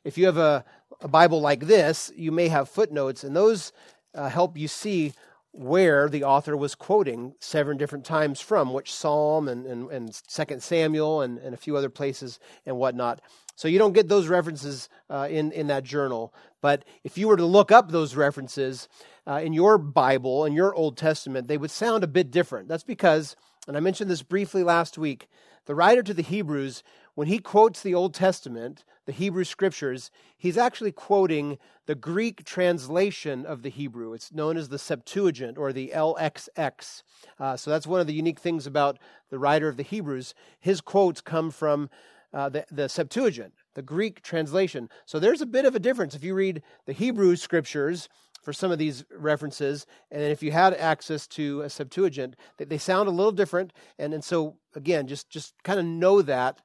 if 0.04 0.18
you 0.18 0.26
have 0.26 0.36
a, 0.36 0.66
a 1.00 1.08
Bible 1.08 1.40
like 1.40 1.60
this, 1.60 2.12
you 2.14 2.30
may 2.30 2.48
have 2.48 2.68
footnotes, 2.68 3.24
and 3.24 3.34
those 3.34 3.72
uh, 4.14 4.28
help 4.28 4.58
you 4.58 4.68
see 4.68 5.14
where 5.56 6.08
the 6.08 6.24
author 6.24 6.56
was 6.56 6.74
quoting 6.74 7.34
seven 7.40 7.78
different 7.78 8.04
times 8.04 8.40
from, 8.40 8.72
which 8.72 8.92
Psalm 8.92 9.48
and, 9.48 9.66
and, 9.66 9.90
and 9.90 10.12
2 10.28 10.60
Samuel 10.60 11.22
and, 11.22 11.38
and 11.38 11.54
a 11.54 11.56
few 11.56 11.76
other 11.76 11.88
places 11.88 12.38
and 12.66 12.76
whatnot. 12.76 13.20
So 13.54 13.68
you 13.68 13.78
don't 13.78 13.94
get 13.94 14.08
those 14.08 14.28
references 14.28 14.90
uh, 15.08 15.28
in, 15.30 15.50
in 15.52 15.68
that 15.68 15.82
journal. 15.82 16.34
But 16.60 16.84
if 17.04 17.16
you 17.16 17.26
were 17.26 17.38
to 17.38 17.46
look 17.46 17.72
up 17.72 17.90
those 17.90 18.14
references 18.14 18.86
uh, 19.26 19.40
in 19.42 19.54
your 19.54 19.78
Bible, 19.78 20.44
in 20.44 20.52
your 20.52 20.74
Old 20.74 20.98
Testament, 20.98 21.48
they 21.48 21.56
would 21.56 21.70
sound 21.70 22.04
a 22.04 22.08
bit 22.08 22.30
different. 22.30 22.68
That's 22.68 22.84
because, 22.84 23.34
and 23.66 23.76
I 23.76 23.80
mentioned 23.80 24.10
this 24.10 24.22
briefly 24.22 24.62
last 24.62 24.98
week, 24.98 25.26
the 25.64 25.74
writer 25.74 26.02
to 26.02 26.14
the 26.14 26.22
Hebrews, 26.22 26.82
when 27.14 27.28
he 27.28 27.38
quotes 27.38 27.80
the 27.80 27.94
Old 27.94 28.12
Testament, 28.12 28.84
the 29.06 29.12
Hebrew 29.12 29.44
scriptures, 29.44 30.10
he's 30.36 30.58
actually 30.58 30.92
quoting 30.92 31.58
the 31.86 31.94
Greek 31.94 32.44
translation 32.44 33.46
of 33.46 33.62
the 33.62 33.70
Hebrew. 33.70 34.12
It's 34.12 34.32
known 34.32 34.56
as 34.56 34.68
the 34.68 34.78
Septuagint 34.78 35.56
or 35.56 35.72
the 35.72 35.92
LXX. 35.94 37.02
Uh, 37.38 37.56
so 37.56 37.70
that's 37.70 37.86
one 37.86 38.00
of 38.00 38.06
the 38.06 38.12
unique 38.12 38.40
things 38.40 38.66
about 38.66 38.98
the 39.30 39.38
writer 39.38 39.68
of 39.68 39.76
the 39.76 39.82
Hebrews. 39.82 40.34
His 40.60 40.80
quotes 40.80 41.20
come 41.20 41.50
from 41.50 41.88
uh, 42.34 42.48
the, 42.48 42.66
the 42.70 42.88
Septuagint, 42.88 43.54
the 43.74 43.82
Greek 43.82 44.22
translation. 44.22 44.88
So 45.06 45.18
there's 45.18 45.40
a 45.40 45.46
bit 45.46 45.64
of 45.64 45.74
a 45.74 45.80
difference 45.80 46.14
if 46.14 46.24
you 46.24 46.34
read 46.34 46.62
the 46.84 46.92
Hebrew 46.92 47.36
scriptures 47.36 48.08
for 48.42 48.52
some 48.52 48.70
of 48.70 48.78
these 48.78 49.04
references, 49.10 49.86
and 50.12 50.22
if 50.22 50.40
you 50.40 50.52
had 50.52 50.72
access 50.74 51.26
to 51.26 51.62
a 51.62 51.68
Septuagint, 51.68 52.36
they, 52.58 52.64
they 52.64 52.78
sound 52.78 53.08
a 53.08 53.10
little 53.10 53.32
different. 53.32 53.72
And, 53.98 54.14
and 54.14 54.22
so, 54.22 54.56
again, 54.76 55.08
just, 55.08 55.28
just 55.28 55.54
kind 55.64 55.80
of 55.80 55.84
know 55.84 56.22
that 56.22 56.60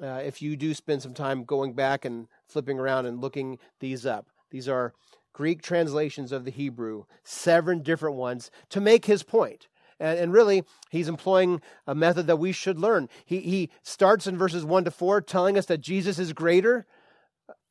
uh, 0.00 0.20
if 0.24 0.40
you 0.40 0.56
do 0.56 0.74
spend 0.74 1.02
some 1.02 1.14
time 1.14 1.44
going 1.44 1.72
back 1.74 2.04
and 2.04 2.28
flipping 2.46 2.78
around 2.78 3.06
and 3.06 3.20
looking 3.20 3.58
these 3.80 4.06
up. 4.06 4.28
These 4.50 4.68
are 4.68 4.94
Greek 5.32 5.62
translations 5.62 6.32
of 6.32 6.44
the 6.44 6.50
Hebrew, 6.50 7.04
seven 7.24 7.82
different 7.82 8.16
ones, 8.16 8.50
to 8.70 8.80
make 8.80 9.06
his 9.06 9.22
point. 9.22 9.68
And, 9.98 10.18
and 10.18 10.32
really, 10.32 10.64
he's 10.90 11.08
employing 11.08 11.60
a 11.86 11.94
method 11.94 12.26
that 12.26 12.36
we 12.36 12.52
should 12.52 12.78
learn. 12.78 13.08
He, 13.24 13.40
he 13.40 13.70
starts 13.82 14.26
in 14.26 14.38
verses 14.38 14.64
1 14.64 14.84
to 14.84 14.90
4 14.90 15.20
telling 15.22 15.56
us 15.58 15.66
that 15.66 15.80
Jesus 15.80 16.18
is 16.18 16.32
greater, 16.32 16.86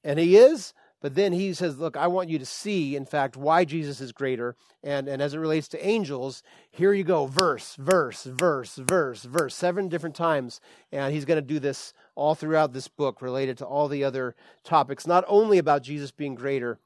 and 0.04 0.20
he 0.20 0.38
is. 0.38 0.74
But 1.02 1.16
then 1.16 1.34
he 1.34 1.54
says, 1.54 1.80
Look, 1.80 1.98
I 1.98 2.08
want 2.08 2.30
you 2.30 2.38
to 2.38 2.46
see, 2.46 2.96
in 2.96 3.06
fact, 3.06 3.36
why 3.36 3.66
Jesus 3.66 4.00
is 4.00 4.12
greater. 4.12 4.56
And, 4.84 5.08
and 5.08 5.22
as 5.22 5.34
it 5.34 5.40
relates 5.40 5.68
to 5.70 5.86
angels, 5.86 6.44
here 6.70 6.94
you 6.94 7.04
go 7.04 7.26
verse, 7.26 7.76
verse, 7.76 8.24
verse, 8.24 8.76
verse, 8.76 9.24
verse, 9.24 9.56
seven 9.56 9.90
different 9.90 10.16
times. 10.16 10.62
And 10.92 11.12
he's 11.12 11.26
going 11.26 11.42
to 11.42 11.42
do 11.42 11.60
this 11.60 11.94
all 12.16 12.36
throughout 12.36 12.74
this 12.74 12.88
book 12.88 13.22
related 13.22 13.58
to 13.58 13.66
all 13.66 13.88
the 13.88 14.04
other 14.04 14.36
topics, 14.64 15.08
not 15.08 15.24
only 15.28 15.58
about 15.58 15.84
Jesus 15.84 16.12
being 16.12 16.36
greater, 16.36 16.80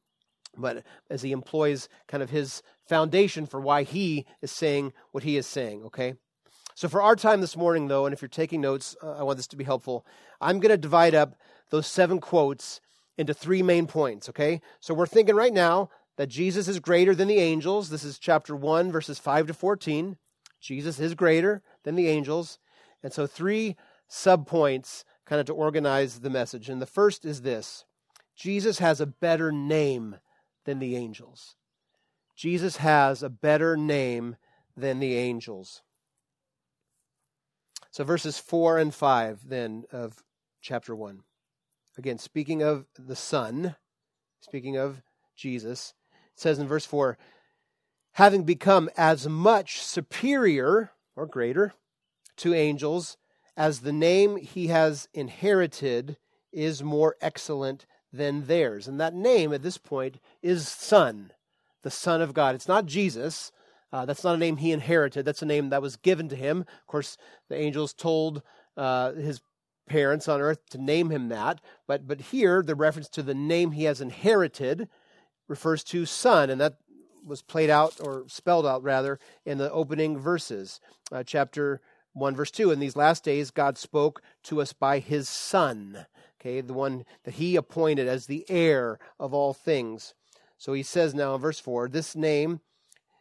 but 0.58 0.84
as 1.10 1.22
he 1.22 1.32
employs 1.32 1.90
kind 2.08 2.24
of 2.24 2.30
his 2.30 2.62
foundation 2.88 3.46
for 3.46 3.60
why 3.60 3.84
he 3.84 4.26
is 4.42 4.52
saying 4.52 4.94
what 5.12 5.24
he 5.24 5.38
is 5.38 5.48
saying, 5.48 5.84
okay? 5.84 6.16
So 6.76 6.88
for 6.88 7.02
our 7.02 7.16
time 7.16 7.42
this 7.42 7.58
morning, 7.58 7.88
though, 7.88 8.06
and 8.06 8.14
if 8.14 8.22
you're 8.22 8.30
taking 8.30 8.62
notes, 8.62 8.96
uh, 9.02 9.14
I 9.14 9.24
want 9.24 9.38
this 9.38 9.48
to 9.48 9.56
be 9.56 9.64
helpful. 9.64 10.06
I'm 10.42 10.60
going 10.60 10.72
to 10.72 10.78
divide 10.78 11.16
up 11.16 11.36
those 11.70 11.88
seven 11.88 12.20
quotes 12.20 12.82
into 13.18 13.34
three 13.34 13.64
main 13.64 13.88
points, 13.88 14.30
okay? 14.30 14.62
So 14.82 14.94
we're 14.94 15.06
thinking 15.06 15.36
right 15.36 15.54
now 15.54 15.90
that 16.18 16.28
Jesus 16.28 16.68
is 16.68 16.80
greater 16.80 17.16
than 17.16 17.28
the 17.28 17.38
angels. 17.40 17.90
This 17.90 18.04
is 18.04 18.20
chapter 18.20 18.56
1, 18.56 18.92
verses 18.92 19.20
5 19.20 19.48
to 19.48 19.54
14. 19.54 20.18
Jesus 20.60 21.00
is 21.00 21.16
greater 21.16 21.62
than 21.84 21.96
the 21.96 22.08
angels. 22.08 22.60
And 23.04 23.14
so 23.14 23.26
three 23.26 23.76
subpoints 24.10 25.04
kind 25.26 25.40
of 25.40 25.46
to 25.48 25.54
organize 25.54 26.20
the 26.20 26.30
message. 26.30 26.70
And 26.70 26.82
the 26.82 26.86
first 26.86 27.26
is 27.26 27.42
this 27.42 27.86
Jesus 28.36 28.80
has 28.80 29.02
a 29.02 29.06
better 29.06 29.52
name 29.52 30.18
than 30.66 30.80
the 30.80 30.96
angels. 30.96 31.56
Jesus 32.36 32.78
has 32.78 33.24
a 33.24 33.30
better 33.30 33.78
name 33.78 34.36
than 34.76 35.00
the 35.00 35.16
angels. 35.16 35.82
So, 37.92 38.04
verses 38.04 38.38
4 38.38 38.78
and 38.78 38.94
5 38.94 39.48
then 39.48 39.86
of 39.92 40.22
chapter 40.62 40.94
1. 40.94 41.22
Again, 41.98 42.18
speaking 42.18 42.62
of 42.62 42.88
the 43.00 43.16
Son, 43.16 43.76
speaking 44.42 44.76
of 44.76 45.02
Jesus, 45.34 45.94
it 46.34 46.40
says 46.40 46.60
in 46.60 46.68
verse 46.68 46.86
4 46.86 47.18
having 48.16 48.44
become 48.44 48.90
as 48.96 49.28
much 49.28 49.82
superior 49.82 50.92
or 51.18 51.26
greater 51.26 51.74
to 52.38 52.54
angels 52.54 53.18
as 53.58 53.80
the 53.80 53.94
name 53.94 54.38
he 54.38 54.68
has 54.68 55.08
inherited 55.14 56.18
is 56.52 56.84
more 56.84 57.16
excellent 57.22 57.86
than 58.12 58.46
theirs. 58.46 58.88
And 58.88 59.00
that 59.00 59.14
name 59.14 59.54
at 59.54 59.64
this 59.64 59.78
point 59.78 60.20
is 60.42 60.68
Son 60.68 61.32
the 61.86 61.92
Son 61.92 62.20
of 62.20 62.34
God. 62.34 62.56
It's 62.56 62.68
not 62.68 62.88
Jesus. 62.88 63.52
Uh, 63.94 64.06
that's 64.06 64.24
not 64.24 64.34
a 64.34 64.40
name 64.40 64.58
he 64.58 64.72
inherited. 64.72 65.24
That's 65.24 65.44
a 65.44 65.46
name 65.46 65.70
that 65.70 65.84
was 65.84 65.96
given 65.96 66.28
to 66.30 66.36
him. 66.36 66.62
Of 66.62 66.88
course, 66.88 67.16
the 67.48 67.56
angels 67.56 67.94
told 67.94 68.42
uh, 68.76 69.14
his 69.14 69.40
parents 69.88 70.28
on 70.28 70.42
earth 70.42 70.58
to 70.72 70.80
name 70.80 71.12
him 71.12 71.30
that. 71.30 71.62
But, 71.88 72.08
but 72.08 72.20
here, 72.20 72.64
the 72.64 72.74
reference 72.74 73.08
to 73.10 73.22
the 73.22 73.36
name 73.36 73.72
he 73.72 73.84
has 73.84 74.02
inherited 74.02 74.90
refers 75.48 75.84
to 75.86 76.08
Son, 76.08 76.50
and 76.50 76.60
that 76.60 76.80
was 77.24 77.44
played 77.44 77.70
out, 77.70 77.98
or 78.02 78.24
spelled 78.28 78.66
out 78.66 78.82
rather, 78.82 79.20
in 79.46 79.60
the 79.60 79.72
opening 79.72 80.18
verses. 80.18 80.82
Uh, 81.12 81.22
chapter 81.24 81.82
1, 82.16 82.36
verse 82.36 82.52
2. 82.52 82.72
In 82.72 82.80
these 82.80 82.96
last 82.96 83.24
days, 83.24 83.52
God 83.52 83.78
spoke 83.78 84.22
to 84.44 84.62
us 84.62 84.72
by 84.72 85.00
his 85.00 85.28
Son, 85.28 86.06
okay, 86.40 86.62
the 86.62 86.74
one 86.74 87.06
that 87.26 87.36
he 87.36 87.56
appointed 87.56 88.08
as 88.08 88.26
the 88.26 88.46
heir 88.50 89.00
of 89.20 89.34
all 89.34 89.54
things. 89.54 90.14
So 90.58 90.74
he 90.74 90.82
says 90.82 91.14
now 91.14 91.36
in 91.36 91.42
verse 91.42 91.60
4 91.60 91.90
this 91.90 92.16
name 92.16 92.62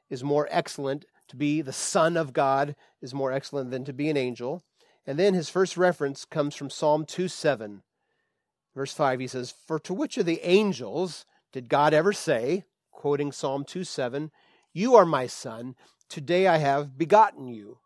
is 0.09 0.23
more 0.23 0.47
excellent 0.51 1.05
to 1.29 1.37
be 1.37 1.61
the 1.61 1.73
Son 1.73 2.17
of 2.17 2.33
God, 2.33 2.77
is 3.03 3.13
more 3.13 3.33
excellent 3.33 3.73
than 3.73 3.85
to 3.85 3.93
be 3.93 4.09
an 4.09 4.17
angel. 4.17 4.63
And 5.07 5.19
then 5.19 5.35
his 5.35 5.51
first 5.51 5.77
reference 5.77 6.25
comes 6.25 6.55
from 6.55 6.71
Psalm 6.71 7.05
2 7.05 7.29
7. 7.29 7.83
Verse 8.75 8.93
5, 8.93 9.21
he 9.21 9.27
says, 9.27 9.55
For 9.67 9.79
to 9.81 9.95
which 9.95 10.19
of 10.19 10.27
the 10.27 10.41
angels 10.43 11.27
did 11.53 11.69
God 11.69 11.95
ever 11.95 12.13
say, 12.13 12.65
quoting 12.91 13.33
Psalm 13.33 13.65
2 13.65 13.85
7, 13.85 14.31
You 14.73 14.95
are 14.95 15.05
my 15.05 15.27
son, 15.27 15.75
today 16.09 16.47
I 16.47 16.59
have 16.59 16.97
begotten 16.97 17.49
you? 17.49 17.79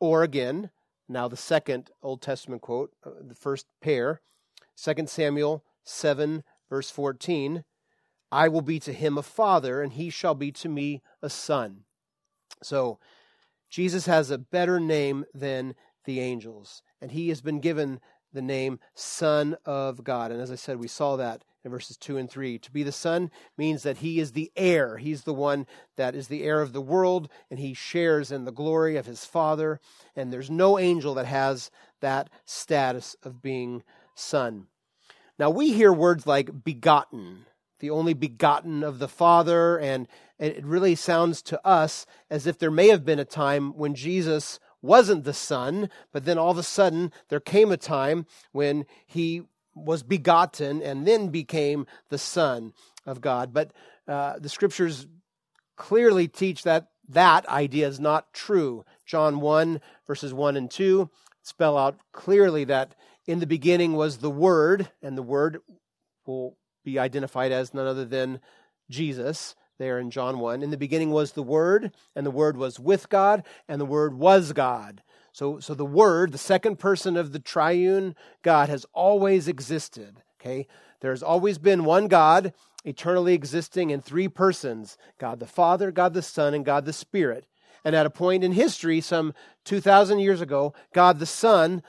Or 0.00 0.22
again, 0.22 0.70
now 1.08 1.28
the 1.28 1.36
second 1.36 1.90
Old 2.02 2.20
Testament 2.20 2.62
quote, 2.62 2.92
uh, 3.04 3.10
the 3.20 3.34
first 3.34 3.66
pair, 3.80 4.20
2 4.76 5.06
Samuel 5.06 5.64
7, 5.84 6.42
verse 6.68 6.90
14, 6.90 7.64
I 8.30 8.48
will 8.48 8.62
be 8.62 8.80
to 8.80 8.92
him 8.92 9.16
a 9.16 9.22
father, 9.22 9.80
and 9.80 9.92
he 9.92 10.10
shall 10.10 10.34
be 10.34 10.50
to 10.52 10.68
me 10.68 11.02
a 11.22 11.30
son. 11.30 11.84
So 12.62 12.98
Jesus 13.70 14.06
has 14.06 14.30
a 14.30 14.38
better 14.38 14.80
name 14.80 15.24
than 15.32 15.74
the 16.04 16.20
angels, 16.20 16.82
and 17.00 17.12
he 17.12 17.28
has 17.28 17.40
been 17.40 17.60
given 17.60 18.00
the 18.32 18.42
name 18.42 18.78
Son 18.94 19.56
of 19.64 20.04
God. 20.04 20.30
And 20.30 20.40
as 20.40 20.50
I 20.50 20.56
said, 20.56 20.78
we 20.78 20.88
saw 20.88 21.16
that 21.16 21.42
in 21.66 21.72
verses 21.72 21.96
2 21.98 22.16
and 22.16 22.30
3. 22.30 22.58
To 22.60 22.70
be 22.70 22.82
the 22.84 22.92
Son 22.92 23.30
means 23.58 23.82
that 23.82 23.98
he 23.98 24.20
is 24.20 24.32
the 24.32 24.50
heir. 24.56 24.98
He's 24.98 25.24
the 25.24 25.34
one 25.34 25.66
that 25.96 26.14
is 26.14 26.28
the 26.28 26.44
heir 26.44 26.62
of 26.62 26.72
the 26.72 26.80
world, 26.80 27.28
and 27.50 27.58
he 27.58 27.74
shares 27.74 28.30
in 28.30 28.44
the 28.44 28.52
glory 28.52 28.96
of 28.96 29.06
his 29.06 29.24
Father. 29.24 29.80
And 30.14 30.32
there's 30.32 30.50
no 30.50 30.78
angel 30.78 31.12
that 31.14 31.26
has 31.26 31.70
that 32.00 32.30
status 32.44 33.16
of 33.22 33.42
being 33.42 33.82
Son. 34.14 34.68
Now, 35.38 35.50
we 35.50 35.72
hear 35.72 35.92
words 35.92 36.26
like 36.26 36.64
begotten, 36.64 37.46
the 37.80 37.90
only 37.90 38.14
begotten 38.14 38.82
of 38.82 39.00
the 39.00 39.08
Father, 39.08 39.76
and 39.76 40.06
it 40.38 40.64
really 40.64 40.94
sounds 40.94 41.42
to 41.42 41.66
us 41.66 42.06
as 42.30 42.46
if 42.46 42.58
there 42.58 42.70
may 42.70 42.88
have 42.88 43.04
been 43.04 43.18
a 43.18 43.24
time 43.24 43.76
when 43.76 43.94
Jesus 43.94 44.60
wasn't 44.80 45.24
the 45.24 45.34
Son, 45.34 45.90
but 46.12 46.24
then 46.24 46.38
all 46.38 46.52
of 46.52 46.58
a 46.58 46.62
sudden 46.62 47.12
there 47.28 47.40
came 47.40 47.72
a 47.72 47.76
time 47.76 48.24
when 48.52 48.86
he 49.04 49.42
was 49.76 50.02
begotten 50.02 50.82
and 50.82 51.06
then 51.06 51.28
became 51.28 51.86
the 52.08 52.18
Son 52.18 52.72
of 53.04 53.20
God. 53.20 53.52
But 53.52 53.72
uh, 54.08 54.38
the 54.38 54.48
scriptures 54.48 55.06
clearly 55.76 56.26
teach 56.26 56.62
that 56.62 56.88
that 57.08 57.48
idea 57.48 57.86
is 57.86 58.00
not 58.00 58.32
true. 58.32 58.84
John 59.04 59.40
1, 59.40 59.80
verses 60.06 60.34
1 60.34 60.56
and 60.56 60.70
2 60.70 61.08
spell 61.42 61.78
out 61.78 61.96
clearly 62.12 62.64
that 62.64 62.94
in 63.26 63.38
the 63.38 63.46
beginning 63.46 63.92
was 63.92 64.18
the 64.18 64.30
Word, 64.30 64.90
and 65.02 65.16
the 65.16 65.22
Word 65.22 65.60
will 66.26 66.56
be 66.84 66.98
identified 66.98 67.52
as 67.52 67.74
none 67.74 67.86
other 67.86 68.04
than 68.04 68.40
Jesus 68.90 69.54
there 69.78 69.98
in 69.98 70.10
John 70.10 70.38
1. 70.38 70.62
In 70.62 70.70
the 70.70 70.76
beginning 70.76 71.10
was 71.10 71.32
the 71.32 71.42
Word, 71.42 71.92
and 72.14 72.26
the 72.26 72.30
Word 72.30 72.56
was 72.56 72.80
with 72.80 73.08
God, 73.08 73.44
and 73.68 73.80
the 73.80 73.84
Word 73.86 74.14
was 74.14 74.52
God. 74.52 75.02
So, 75.36 75.60
so 75.60 75.74
the 75.74 75.84
Word, 75.84 76.32
the 76.32 76.38
second 76.38 76.78
person 76.78 77.14
of 77.14 77.32
the 77.32 77.38
triune 77.38 78.16
God, 78.40 78.70
has 78.70 78.86
always 78.94 79.48
existed. 79.48 80.22
Okay? 80.40 80.66
There's 81.00 81.22
always 81.22 81.58
been 81.58 81.84
one 81.84 82.08
God, 82.08 82.54
eternally 82.86 83.34
existing 83.34 83.90
in 83.90 84.00
three 84.00 84.28
persons 84.28 84.96
God 85.18 85.38
the 85.38 85.46
Father, 85.46 85.92
God 85.92 86.14
the 86.14 86.22
Son, 86.22 86.54
and 86.54 86.64
God 86.64 86.86
the 86.86 86.92
Spirit. 86.94 87.44
And 87.84 87.94
at 87.94 88.06
a 88.06 88.10
point 88.10 88.44
in 88.44 88.52
history, 88.52 89.02
some 89.02 89.34
2,000 89.66 90.20
years 90.20 90.40
ago, 90.40 90.72
God 90.94 91.18
the 91.18 91.26
Son 91.26 91.82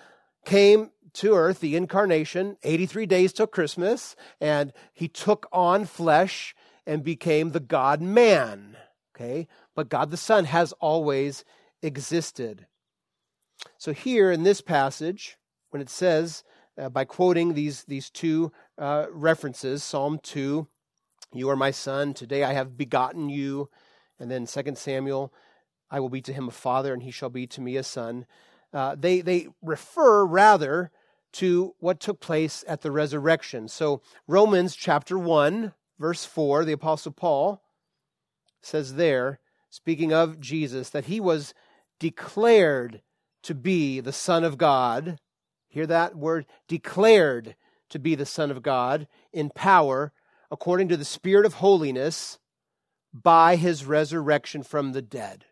came 0.43 0.91
to 1.13 1.33
earth, 1.33 1.61
the 1.61 1.77
incarnation, 1.77 2.57
83 2.63 3.05
days 3.05 3.31
till 3.31 3.47
Christmas, 3.47 4.17
and 4.41 4.73
he 4.91 5.07
took 5.07 5.47
on 5.53 5.85
flesh 5.85 6.53
and 6.85 7.01
became 7.01 7.51
the 7.51 7.61
God 7.61 8.01
man. 8.01 8.75
Okay? 9.15 9.47
But 9.73 9.87
God 9.87 10.11
the 10.11 10.17
Son 10.17 10.43
has 10.43 10.73
always 10.81 11.45
existed. 11.81 12.65
So 13.77 13.93
here 13.93 14.31
in 14.31 14.43
this 14.43 14.61
passage, 14.61 15.37
when 15.69 15.81
it 15.81 15.89
says, 15.89 16.43
uh, 16.77 16.89
by 16.89 17.05
quoting 17.05 17.53
these, 17.53 17.83
these 17.85 18.09
two 18.09 18.51
uh, 18.77 19.05
references, 19.11 19.83
Psalm 19.83 20.19
2, 20.21 20.67
You 21.33 21.49
are 21.49 21.55
my 21.55 21.71
son, 21.71 22.13
today 22.13 22.43
I 22.43 22.53
have 22.53 22.77
begotten 22.77 23.29
you, 23.29 23.69
and 24.19 24.29
then 24.29 24.45
2 24.45 24.75
Samuel, 24.75 25.33
I 25.89 25.99
will 25.99 26.09
be 26.09 26.21
to 26.21 26.33
him 26.33 26.47
a 26.47 26.51
father, 26.51 26.93
and 26.93 27.03
he 27.03 27.11
shall 27.11 27.29
be 27.29 27.47
to 27.47 27.61
me 27.61 27.77
a 27.77 27.83
son. 27.83 28.25
Uh, 28.73 28.95
they, 28.95 29.21
they 29.21 29.47
refer 29.61 30.25
rather 30.25 30.91
to 31.33 31.75
what 31.79 31.99
took 31.99 32.19
place 32.19 32.63
at 32.67 32.81
the 32.81 32.91
resurrection. 32.91 33.67
So, 33.67 34.01
Romans 34.27 34.75
chapter 34.75 35.17
1, 35.17 35.73
verse 35.99 36.25
4, 36.25 36.65
the 36.65 36.73
Apostle 36.73 37.11
Paul 37.11 37.61
says 38.61 38.95
there, 38.95 39.39
speaking 39.69 40.13
of 40.13 40.39
Jesus, 40.39 40.89
that 40.89 41.05
he 41.05 41.19
was 41.19 41.53
declared 41.99 43.01
to 43.44 43.56
be 43.56 44.00
the 44.00 44.13
Son 44.13 44.44
of 44.44 44.58
God. 44.58 45.20
Hear 45.67 45.88
that 45.88 46.15
word? 46.15 46.45
Declared 46.67 47.56
to 47.89 48.00
be 48.00 48.15
the 48.15 48.26
Son 48.26 48.52
of 48.52 48.62
God 48.62 49.08
in 49.32 49.50
power, 49.50 50.12
according 50.52 50.88
to 50.89 50.97
the 50.97 51.06
Spirit 51.06 51.45
of 51.45 51.56
holiness, 51.56 52.39
by 53.13 53.56
his 53.56 53.86
resurrection 53.86 54.63
from 54.63 54.91
the 54.91 55.02
dead. 55.02 55.45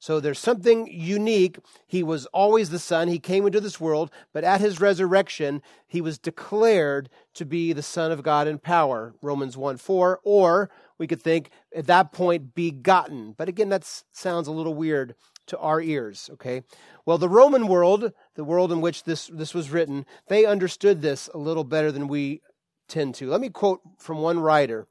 So 0.00 0.20
there's 0.20 0.38
something 0.38 0.86
unique. 0.86 1.58
He 1.86 2.04
was 2.04 2.26
always 2.26 2.70
the 2.70 2.78
Son. 2.78 3.08
He 3.08 3.18
came 3.18 3.46
into 3.46 3.60
this 3.60 3.80
world, 3.80 4.12
but 4.32 4.44
at 4.44 4.60
his 4.60 4.80
resurrection, 4.80 5.60
he 5.88 6.00
was 6.00 6.18
declared 6.18 7.10
to 7.34 7.44
be 7.44 7.72
the 7.72 7.82
Son 7.82 8.12
of 8.12 8.22
God 8.22 8.46
in 8.46 8.58
power. 8.58 9.14
Romans 9.22 9.56
1 9.56 9.76
4. 9.76 10.20
Or 10.22 10.70
we 10.98 11.08
could 11.08 11.20
think 11.20 11.50
at 11.74 11.86
that 11.88 12.12
point, 12.12 12.54
begotten. 12.54 13.34
But 13.36 13.48
again, 13.48 13.70
that 13.70 14.02
sounds 14.12 14.46
a 14.46 14.52
little 14.52 14.74
weird 14.74 15.16
to 15.48 15.58
our 15.58 15.80
ears, 15.80 16.30
okay? 16.34 16.62
Well, 17.04 17.18
the 17.18 17.28
Roman 17.28 17.68
world, 17.68 18.12
the 18.34 18.44
world 18.44 18.72
in 18.72 18.80
which 18.80 19.04
this, 19.04 19.26
this 19.32 19.54
was 19.54 19.70
written, 19.70 20.06
they 20.28 20.44
understood 20.44 21.02
this 21.02 21.28
a 21.34 21.38
little 21.38 21.64
better 21.64 21.90
than 21.92 22.08
we 22.08 22.42
tend 22.88 23.14
to. 23.16 23.28
Let 23.28 23.40
me 23.40 23.50
quote 23.50 23.80
from 23.98 24.18
one 24.18 24.40
writer 24.40 24.86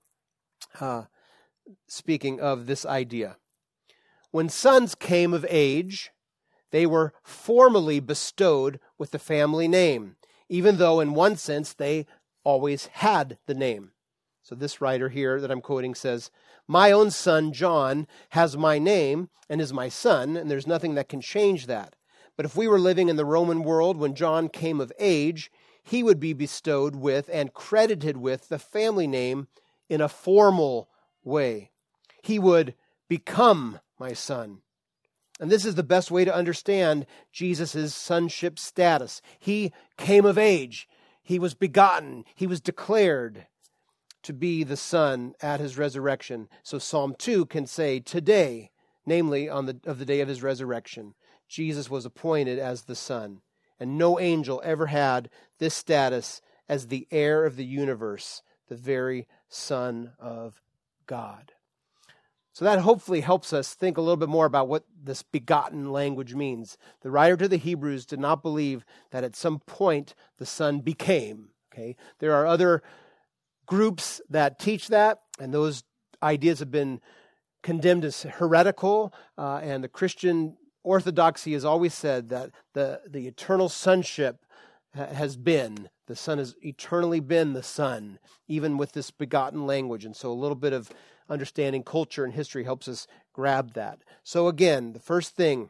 uh, 0.80 1.04
speaking 1.88 2.40
of 2.40 2.66
this 2.66 2.86
idea. 2.86 3.38
When 4.32 4.50
sons 4.50 4.96
came 4.96 5.34
of 5.34 5.46
age, 5.50 6.12
they 6.72 6.86
were 6.86 7.14
formally 7.24 8.00
bestowed 8.00 8.80
with 8.98 9.12
the 9.12 9.20
family 9.20 9.68
name, 9.68 10.18
even 10.50 10.78
though 10.78 11.00
in 11.00 11.14
one 11.14 11.38
sense 11.38 11.74
they 11.74 12.06
always 12.44 12.88
had 12.88 13.38
the 13.46 13.54
name. 13.56 13.92
So 14.44 14.56
this 14.56 14.80
writer 14.80 15.10
here 15.10 15.42
that 15.42 15.52
I'm 15.52 15.62
quoting 15.62 15.96
says, 15.96 16.32
My 16.68 16.92
own 16.92 17.12
son 17.12 17.54
John 17.54 18.08
has 18.30 18.58
my 18.58 18.78
name 18.78 19.30
and 19.50 19.62
is 19.62 19.72
my 19.72 19.88
son, 19.88 20.36
and 20.36 20.52
there's 20.52 20.68
nothing 20.68 20.96
that 20.96 21.08
can 21.08 21.22
change 21.22 21.66
that. 21.68 21.96
But 22.36 22.46
if 22.46 22.56
we 22.56 22.68
were 22.68 22.80
living 22.80 23.10
in 23.10 23.16
the 23.16 23.26
Roman 23.26 23.64
world 23.64 23.98
when 23.98 24.14
John 24.14 24.50
came 24.50 24.82
of 24.82 24.92
age, 25.00 25.50
he 25.82 26.04
would 26.04 26.20
be 26.20 26.34
bestowed 26.34 26.96
with 26.96 27.30
and 27.32 27.54
credited 27.54 28.18
with 28.18 28.50
the 28.50 28.60
family 28.60 29.08
name 29.08 29.48
in 29.88 30.02
a 30.02 30.10
formal 30.10 30.90
way. 31.24 31.72
He 32.22 32.38
would 32.38 32.76
become 33.08 33.80
my 33.98 34.12
son. 34.12 34.62
And 35.40 35.50
this 35.50 35.66
is 35.66 35.76
the 35.76 35.84
best 35.84 36.12
way 36.12 36.26
to 36.26 36.36
understand 36.36 37.06
Jesus' 37.32 37.96
sonship 37.96 38.60
status. 38.60 39.22
He 39.40 39.72
came 39.98 40.26
of 40.26 40.38
age, 40.38 40.90
he 41.24 41.40
was 41.40 41.54
begotten, 41.54 42.26
he 42.36 42.48
was 42.48 42.60
declared 42.60 43.48
to 44.28 44.34
be 44.34 44.66
the 44.66 44.76
Son 44.76 45.34
at 45.42 45.62
his 45.62 45.78
resurrection. 45.78 46.50
So 46.62 46.80
Psalm 46.80 47.16
2 47.18 47.46
can 47.46 47.66
say, 47.66 48.02
Today, 48.02 48.72
namely 49.06 49.48
on 49.48 49.68
the, 49.68 49.80
of 49.86 50.00
the 50.00 50.06
day 50.06 50.20
of 50.20 50.28
his 50.28 50.44
resurrection, 50.44 51.14
Jesus 51.48 51.90
was 51.90 52.06
appointed 52.06 52.60
as 52.60 52.84
the 52.84 52.96
Son. 52.96 53.40
And 53.80 53.98
no 53.98 54.20
angel 54.20 54.62
ever 54.66 54.88
had 54.88 55.30
this 55.60 55.74
status 55.74 56.42
as 56.68 56.88
the 56.88 57.08
heir 57.10 57.46
of 57.46 57.56
the 57.56 57.64
universe, 57.64 58.42
the 58.68 58.76
very 58.76 59.28
Son 59.48 60.12
of 60.20 60.62
God. 61.06 61.54
So 62.52 62.66
that 62.66 62.80
hopefully 62.80 63.22
helps 63.22 63.54
us 63.54 63.74
think 63.74 63.98
a 63.98 64.02
little 64.02 64.18
bit 64.18 64.28
more 64.28 64.46
about 64.46 64.68
what 64.68 64.84
this 65.02 65.24
begotten 65.24 65.90
language 65.90 66.36
means. 66.36 66.78
The 67.00 67.12
writer 67.12 67.38
to 67.38 67.48
the 67.48 67.56
Hebrews 67.56 68.06
did 68.06 68.20
not 68.20 68.44
believe 68.44 68.84
that 69.12 69.24
at 69.24 69.38
some 69.38 69.60
point 69.60 70.16
the 70.38 70.46
Son 70.46 70.82
became. 70.82 71.52
Okay? 71.72 71.96
There 72.20 72.34
are 72.34 72.46
other 72.46 72.84
groups 73.68 74.20
that 74.30 74.58
teach 74.60 74.88
that, 74.88 75.20
and 75.40 75.54
those 75.54 75.84
ideas 76.24 76.60
have 76.60 76.72
been 76.72 77.00
condemned 77.62 78.06
as 78.06 78.24
heretical, 78.24 79.14
uh, 79.38 79.60
and 79.62 79.84
the 79.84 79.90
Christian 79.90 80.58
orthodoxy 80.84 81.54
has 81.54 81.66
always 81.66 81.94
said 81.94 82.30
that 82.30 82.52
the, 82.74 83.02
the 83.08 83.28
eternal 83.28 83.70
sonship 83.70 84.46
has 84.96 85.38
been. 85.38 85.90
The 86.08 86.16
Son 86.16 86.38
has 86.38 86.56
eternally 86.62 87.20
been 87.20 87.54
the 87.54 87.64
Son, 87.64 88.20
even 88.48 88.78
with 88.78 88.94
this 88.94 89.12
begotten 89.12 89.68
language. 89.68 90.06
And 90.06 90.16
so 90.16 90.32
a 90.32 90.34
little 90.34 90.56
bit 90.56 90.74
of 90.74 90.90
understanding 91.30 91.84
culture 91.84 92.24
and 92.24 92.34
history 92.34 92.64
helps 92.64 92.88
us 92.88 93.08
grab 93.34 93.74
that. 93.74 94.00
So, 94.24 94.48
again, 94.48 94.94
the 94.94 95.00
first 95.00 95.36
thing 95.36 95.70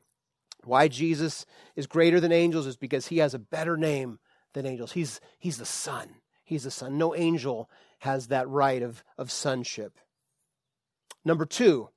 why 0.63 0.87
Jesus 0.87 1.45
is 1.75 1.87
greater 1.87 2.19
than 2.19 2.31
angels 2.31 2.67
is 2.67 2.77
because 2.77 3.07
he 3.07 3.17
has 3.17 3.33
a 3.33 3.39
better 3.39 3.75
name 3.75 4.19
than 4.53 4.65
angels. 4.65 4.91
He's, 4.91 5.19
he's 5.39 5.57
the 5.57 5.65
Son. 5.65 6.07
He's 6.43 6.63
the 6.63 6.71
Son. 6.71 6.97
No 6.97 7.15
angel 7.15 7.69
has 7.99 8.27
that 8.27 8.47
right 8.47 8.81
of, 8.81 9.03
of 9.17 9.31
sonship. 9.31 9.99
Number 11.25 11.45
two, 11.45 11.89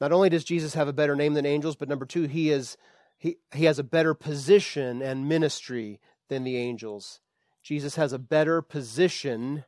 not 0.00 0.12
only 0.12 0.28
does 0.28 0.44
Jesus 0.44 0.74
have 0.74 0.88
a 0.88 0.92
better 0.92 1.16
name 1.16 1.34
than 1.34 1.46
angels, 1.46 1.76
but 1.76 1.88
number 1.88 2.06
two, 2.06 2.24
he, 2.24 2.50
is, 2.50 2.76
he, 3.16 3.38
he 3.52 3.64
has 3.64 3.78
a 3.78 3.84
better 3.84 4.14
position 4.14 5.02
and 5.02 5.28
ministry 5.28 6.00
than 6.28 6.44
the 6.44 6.56
angels. 6.56 7.20
Jesus 7.62 7.96
has 7.96 8.12
a 8.12 8.18
better 8.18 8.62
position 8.62 9.64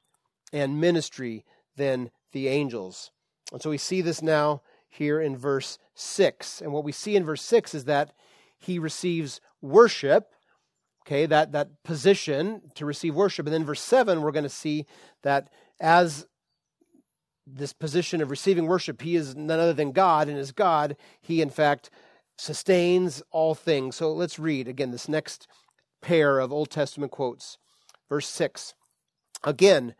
and 0.52 0.80
ministry 0.80 1.44
than 1.76 2.10
the 2.32 2.48
angels. 2.48 3.10
And 3.52 3.60
so 3.60 3.70
we 3.70 3.78
see 3.78 4.00
this 4.00 4.22
now 4.22 4.62
here 4.88 5.20
in 5.20 5.36
verse 5.36 5.78
6. 5.94 6.60
And 6.60 6.72
what 6.72 6.84
we 6.84 6.92
see 6.92 7.16
in 7.16 7.24
verse 7.24 7.42
6 7.42 7.74
is 7.74 7.84
that 7.86 8.12
he 8.58 8.78
receives 8.78 9.40
worship, 9.60 10.32
okay, 11.10 11.26
that, 11.26 11.50
that 11.50 11.82
position 11.82 12.62
to 12.76 12.86
receive 12.86 13.16
worship. 13.16 13.44
And 13.44 13.52
then 13.52 13.64
verse 13.64 13.80
7, 13.80 14.22
we're 14.22 14.30
going 14.30 14.44
to 14.44 14.48
see 14.48 14.86
that 15.22 15.48
as 15.80 16.26
this 17.44 17.72
position 17.72 18.20
of 18.20 18.30
receiving 18.30 18.66
worship, 18.66 19.02
he 19.02 19.16
is 19.16 19.34
none 19.34 19.58
other 19.58 19.72
than 19.72 19.90
God, 19.90 20.28
and 20.28 20.38
as 20.38 20.52
God, 20.52 20.96
he 21.20 21.42
in 21.42 21.50
fact 21.50 21.90
sustains 22.38 23.22
all 23.32 23.56
things. 23.56 23.96
So 23.96 24.12
let's 24.12 24.38
read 24.38 24.68
again 24.68 24.92
this 24.92 25.08
next 25.08 25.48
pair 26.00 26.38
of 26.38 26.52
Old 26.52 26.70
Testament 26.70 27.10
quotes. 27.10 27.58
Verse 28.08 28.28
6. 28.28 28.74
Again, 29.42 29.96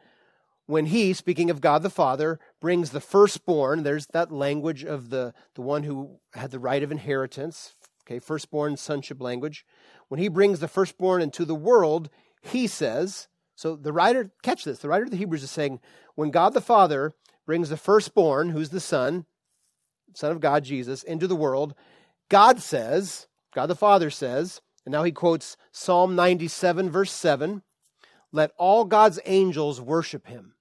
when 0.66 0.87
he, 0.87 1.12
speaking 1.12 1.51
of 1.51 1.61
God 1.61 1.83
the 1.83 1.90
Father, 1.90 2.38
brings 2.61 2.90
the 2.90 3.01
firstborn, 3.01 3.83
there's 3.83 4.07
that 4.12 4.31
language 4.31 4.85
of 4.85 5.11
the, 5.11 5.35
the 5.57 5.62
one 5.62 5.83
who 5.83 6.20
had 6.35 6.53
the 6.53 6.61
right 6.61 6.85
of 6.85 6.92
inheritance, 6.92 7.75
okay, 8.07 8.20
firstborn 8.20 8.77
sonship 8.77 9.20
language. 9.20 9.64
When 10.11 10.18
he 10.18 10.27
brings 10.27 10.59
the 10.59 10.66
firstborn 10.66 11.23
into 11.23 11.44
the 11.44 11.55
world, 11.55 12.11
he 12.42 12.66
says, 12.66 13.29
so 13.55 13.77
the 13.77 13.92
writer, 13.92 14.33
catch 14.42 14.64
this, 14.64 14.81
the 14.81 14.88
writer 14.88 15.05
of 15.05 15.12
the 15.12 15.16
Hebrews 15.16 15.44
is 15.44 15.53
saying, 15.53 15.79
when 16.16 16.33
God 16.33 16.53
the 16.53 16.61
Father 16.61 17.12
brings 17.46 17.68
the 17.68 17.77
firstborn, 17.77 18.51
who's 18.51 18.70
the 18.70 18.81
Son, 18.81 19.25
Son 20.14 20.33
of 20.33 20.40
God, 20.40 20.64
Jesus, 20.64 21.05
into 21.05 21.29
the 21.29 21.37
world, 21.37 21.75
God 22.29 22.61
says, 22.61 23.29
God 23.55 23.66
the 23.66 23.77
Father 23.77 24.11
says, 24.11 24.61
and 24.85 24.92
now 24.92 25.05
he 25.05 25.12
quotes 25.12 25.57
Psalm 25.70 26.16
97, 26.16 26.90
verse 26.90 27.12
7 27.12 27.62
let 28.33 28.51
all 28.57 28.85
God's 28.85 29.20
angels 29.27 29.81
worship 29.81 30.27
him. 30.27 30.55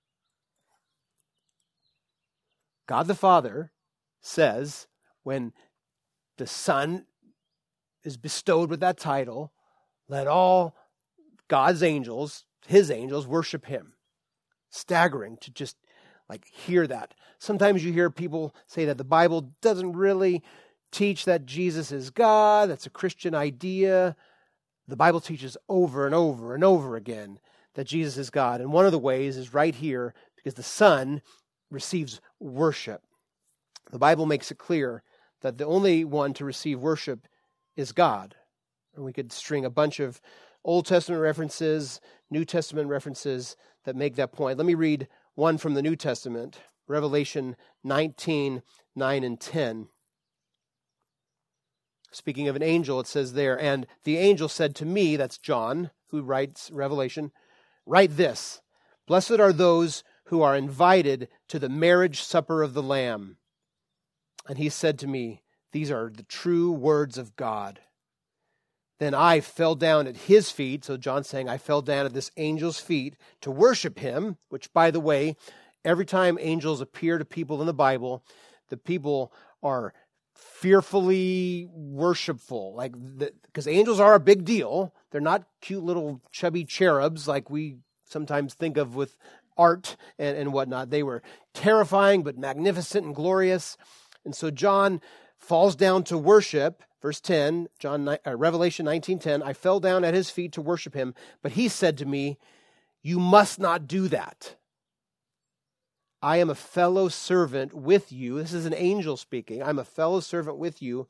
God 2.88 3.08
the 3.08 3.16
Father 3.16 3.72
says, 4.22 4.88
when 5.24 5.54
the 6.38 6.48
Son 6.48 7.06
is 8.10 8.18
bestowed 8.18 8.72
with 8.72 8.80
that 8.80 8.98
title, 8.98 9.54
let 10.08 10.28
all 10.28 10.76
God's 11.48 11.84
angels, 11.84 12.44
his 12.68 12.90
angels, 12.90 13.28
worship 13.28 13.68
him. 13.68 13.94
Staggering 14.72 15.38
to 15.42 15.52
just 15.52 15.78
like 16.28 16.46
hear 16.48 16.88
that. 16.88 17.14
Sometimes 17.38 17.86
you 17.86 17.94
hear 17.94 18.10
people 18.10 18.56
say 18.66 18.86
that 18.86 18.98
the 18.98 19.04
Bible 19.04 19.54
doesn't 19.62 19.94
really 19.94 20.44
teach 20.92 21.26
that 21.26 21.46
Jesus 21.46 21.92
is 21.92 22.10
God, 22.10 22.70
that's 22.70 22.88
a 22.88 22.92
Christian 22.92 23.36
idea. 23.36 24.16
The 24.88 24.96
Bible 24.96 25.22
teaches 25.22 25.56
over 25.68 26.08
and 26.08 26.16
over 26.16 26.56
and 26.56 26.64
over 26.64 26.96
again 26.96 27.40
that 27.76 27.86
Jesus 27.86 28.18
is 28.18 28.32
God. 28.32 28.60
And 28.60 28.74
one 28.74 28.88
of 28.88 28.92
the 28.92 28.98
ways 28.98 29.38
is 29.38 29.54
right 29.54 29.76
here 29.76 30.16
because 30.36 30.56
the 30.56 30.64
Son 30.64 31.22
receives 31.70 32.22
worship. 32.40 33.04
The 33.92 34.00
Bible 34.00 34.26
makes 34.26 34.50
it 34.50 34.58
clear 34.58 35.04
that 35.42 35.60
the 35.60 35.66
only 35.66 36.04
one 36.04 36.34
to 36.34 36.46
receive 36.46 36.80
worship 36.80 37.28
is 37.80 37.92
God. 37.92 38.36
And 38.96 39.06
we 39.06 39.14
could 39.14 39.32
string 39.32 39.66
a 39.66 39.70
bunch 39.70 40.00
of 40.00 40.22
Old 40.64 40.86
Testament 40.86 41.22
references, 41.22 42.02
New 42.30 42.46
Testament 42.46 42.90
references 42.90 43.56
that 43.86 43.96
make 43.96 44.16
that 44.16 44.34
point. 44.34 44.58
Let 44.58 44.68
me 44.68 44.76
read 44.76 45.08
one 45.36 45.58
from 45.58 45.74
the 45.74 45.82
New 45.82 45.96
Testament, 45.96 46.60
Revelation 46.88 47.56
19 47.84 48.62
9 48.96 49.24
and 49.24 49.40
10. 49.40 49.88
Speaking 52.12 52.48
of 52.48 52.56
an 52.56 52.64
angel, 52.64 53.00
it 53.00 53.08
says 53.08 53.34
there, 53.34 53.58
and 53.58 53.88
the 54.04 54.18
angel 54.18 54.50
said 54.50 54.76
to 54.76 54.86
me, 54.86 55.16
that's 55.16 55.38
John 55.38 55.92
who 56.10 56.22
writes 56.22 56.70
Revelation, 56.72 57.32
write 57.86 58.18
this 58.18 58.62
Blessed 59.08 59.40
are 59.40 59.54
those 59.54 60.04
who 60.26 60.42
are 60.42 60.56
invited 60.56 61.30
to 61.48 61.60
the 61.60 61.70
marriage 61.70 62.22
supper 62.22 62.62
of 62.62 62.74
the 62.74 62.84
Lamb. 62.84 63.38
And 64.48 64.58
he 64.58 64.70
said 64.70 65.00
to 65.00 65.08
me, 65.08 65.44
These 65.72 65.92
are 65.92 66.12
the 66.14 66.24
true 66.24 66.72
words 66.72 67.18
of 67.18 67.36
God. 67.36 67.80
Then 69.00 69.14
I 69.14 69.40
fell 69.40 69.76
down 69.76 70.08
at 70.08 70.18
his 70.18 70.52
feet. 70.52 70.84
So 70.84 70.98
John's 70.98 71.28
saying, 71.28 71.48
I 71.48 71.58
fell 71.58 71.82
down 71.82 72.06
at 72.06 72.14
this 72.14 72.32
angel's 72.36 72.80
feet 72.80 73.16
to 73.42 73.52
worship 73.52 74.00
him, 74.00 74.38
which, 74.50 74.74
by 74.74 74.92
the 74.92 75.00
way, 75.00 75.36
every 75.86 76.06
time 76.06 76.38
angels 76.42 76.82
appear 76.82 77.18
to 77.18 77.26
people 77.26 77.62
in 77.62 77.68
the 77.68 77.74
Bible, 77.74 78.24
the 78.70 78.78
people 78.78 79.32
are 79.64 79.94
fearfully 80.36 81.68
worshipful 81.72 82.74
like 82.74 82.94
because 83.46 83.68
angels 83.68 84.00
are 84.00 84.14
a 84.14 84.20
big 84.22 84.46
deal 84.46 84.94
they're 85.12 85.20
not 85.20 85.44
cute 85.60 85.84
little 85.84 86.22
chubby 86.32 86.64
cherubs 86.64 87.28
like 87.28 87.50
we 87.50 87.76
sometimes 88.06 88.54
think 88.54 88.78
of 88.78 88.96
with 88.96 89.18
art 89.58 89.98
and, 90.18 90.38
and 90.38 90.54
whatnot 90.54 90.90
they 90.90 91.04
were 91.04 91.22
terrifying 91.54 92.24
but 92.24 92.38
magnificent 92.38 93.06
and 93.06 93.16
glorious 93.16 93.76
and 94.24 94.34
so 94.34 94.50
john 94.50 95.02
falls 95.40 95.76
down 95.76 96.04
to 96.04 96.18
worship 96.18 96.84
verse 97.02 97.20
10 97.22 97.68
john 97.80 98.08
uh, 98.08 98.18
revelation 98.36 98.86
19.10 98.86 99.42
i 99.44 99.54
fell 99.54 99.80
down 99.80 100.04
at 100.04 100.14
his 100.14 100.30
feet 100.30 100.52
to 100.52 100.62
worship 100.62 100.94
him 100.94 101.14
but 101.42 101.54
he 101.54 101.68
said 101.68 101.98
to 101.98 102.06
me 102.06 102.38
you 103.02 103.20
must 103.20 103.60
not 103.60 103.88
do 103.88 104.08
that 104.08 104.56
I 106.22 106.38
am 106.38 106.50
a 106.50 106.56
fellow 106.56 107.08
servant 107.08 107.74
with 107.74 108.12
you. 108.12 108.40
This 108.40 108.54
is 108.54 108.66
an 108.66 108.74
angel 108.74 109.16
speaking. 109.16 109.64
I'm 109.64 109.80
a 109.80 109.86
fellow 109.86 110.20
servant 110.20 110.58
with 110.58 110.82
you 110.82 111.08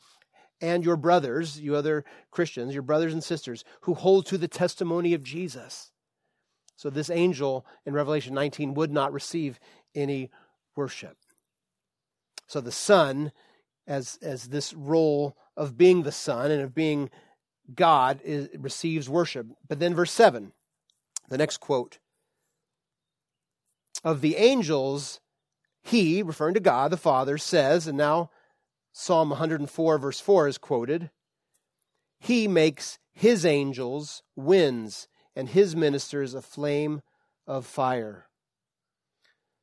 and 0.61 0.83
your 0.83 0.97
brothers, 0.97 1.59
you 1.59 1.75
other 1.75 2.03
Christians, 2.31 2.73
your 2.73 2.83
brothers 2.83 3.13
and 3.13 3.23
sisters, 3.23 3.63
who 3.81 3.93
hold 3.93 4.25
to 4.27 4.37
the 4.37 4.47
testimony 4.47 5.13
of 5.13 5.23
Jesus. 5.23 5.91
So 6.75 6.89
this 6.89 7.09
angel 7.09 7.65
in 7.85 7.93
Revelation 7.93 8.33
19 8.33 8.73
would 8.75 8.91
not 8.91 9.13
receive 9.13 9.59
any 9.95 10.29
worship. 10.75 11.17
So 12.47 12.61
the 12.61 12.71
Son, 12.71 13.31
as, 13.89 14.17
as 14.21 14.45
this 14.45 14.73
role 14.73 15.36
of 15.58 15.78
being 15.78 16.04
the 16.04 16.12
Son 16.12 16.52
and 16.52 16.62
of 16.62 16.73
being 16.73 17.10
God, 17.75 18.21
is, 18.23 18.47
receives 18.58 19.10
worship. 19.10 19.47
But 19.67 19.80
then 19.80 19.93
verse 19.93 20.12
7, 20.12 20.54
the 21.28 21.38
next 21.38 21.58
quote 21.58 21.99
of 24.04 24.21
the 24.21 24.38
angels, 24.38 25.19
he, 25.82 26.23
referring 26.23 26.54
to 26.54 26.62
God 26.62 26.91
the 26.91 26.97
Father, 26.97 27.38
says, 27.38 27.88
and 27.88 27.97
now 27.97 28.30
Psalm 28.93 29.30
104, 29.30 29.97
verse 29.97 30.19
4 30.19 30.47
is 30.47 30.58
quoted 30.58 31.10
He 32.19 32.47
makes 32.47 32.99
his 33.12 33.45
angels 33.45 34.23
winds 34.36 35.08
and 35.36 35.49
his 35.49 35.75
ministers 35.75 36.34
a 36.34 36.41
flame 36.41 37.02
of 37.45 37.65
fire. 37.65 38.28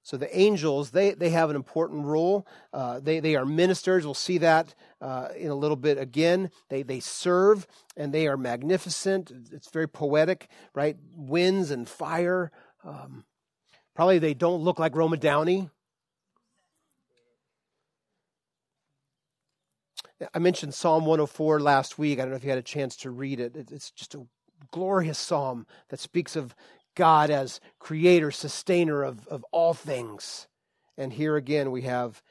So 0.06 0.16
the 0.16 0.38
angels, 0.38 0.92
they, 0.92 1.14
they 1.14 1.30
have 1.30 1.50
an 1.50 1.56
important 1.56 2.04
role. 2.04 2.46
Uh, 2.72 3.00
they, 3.00 3.18
they 3.18 3.34
are 3.34 3.44
ministers. 3.44 4.04
We'll 4.04 4.14
see 4.14 4.38
that 4.38 4.72
uh, 5.00 5.30
in 5.36 5.50
a 5.50 5.54
little 5.54 5.76
bit 5.76 5.98
again. 5.98 6.52
They, 6.68 6.84
they 6.84 7.00
serve 7.00 7.66
and 7.96 8.14
they 8.14 8.28
are 8.28 8.36
magnificent. 8.36 9.32
It's 9.50 9.68
very 9.68 9.88
poetic, 9.88 10.48
right? 10.74 10.96
Winds 11.16 11.72
and 11.72 11.88
fire. 11.88 12.52
Um, 12.84 13.24
Probably 13.96 14.18
they 14.18 14.34
don't 14.34 14.62
look 14.62 14.78
like 14.78 14.94
Roma 14.94 15.16
Downey. 15.16 15.70
I 20.34 20.38
mentioned 20.38 20.74
Psalm 20.74 21.06
104 21.06 21.60
last 21.60 21.98
week. 21.98 22.18
I 22.18 22.22
don't 22.22 22.30
know 22.30 22.36
if 22.36 22.44
you 22.44 22.50
had 22.50 22.58
a 22.58 22.62
chance 22.62 22.94
to 22.98 23.10
read 23.10 23.40
it. 23.40 23.56
It's 23.56 23.90
just 23.90 24.14
a 24.14 24.26
glorious 24.70 25.18
psalm 25.18 25.66
that 25.88 25.98
speaks 25.98 26.36
of 26.36 26.54
God 26.96 27.30
as 27.30 27.60
creator, 27.78 28.32
sustainer 28.32 29.04
of, 29.04 29.26
of 29.28 29.44
all 29.52 29.72
things. 29.72 30.48
And 30.98 31.12
here 31.12 31.36
again, 31.36 31.70
we 31.70 31.82
have 31.82 32.22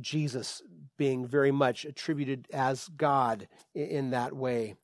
Jesus 0.00 0.62
being 0.96 1.26
very 1.26 1.50
much 1.50 1.84
attributed 1.84 2.46
as 2.52 2.88
God 2.96 3.48
in 3.74 4.10
that 4.10 4.34
way. 4.34 4.76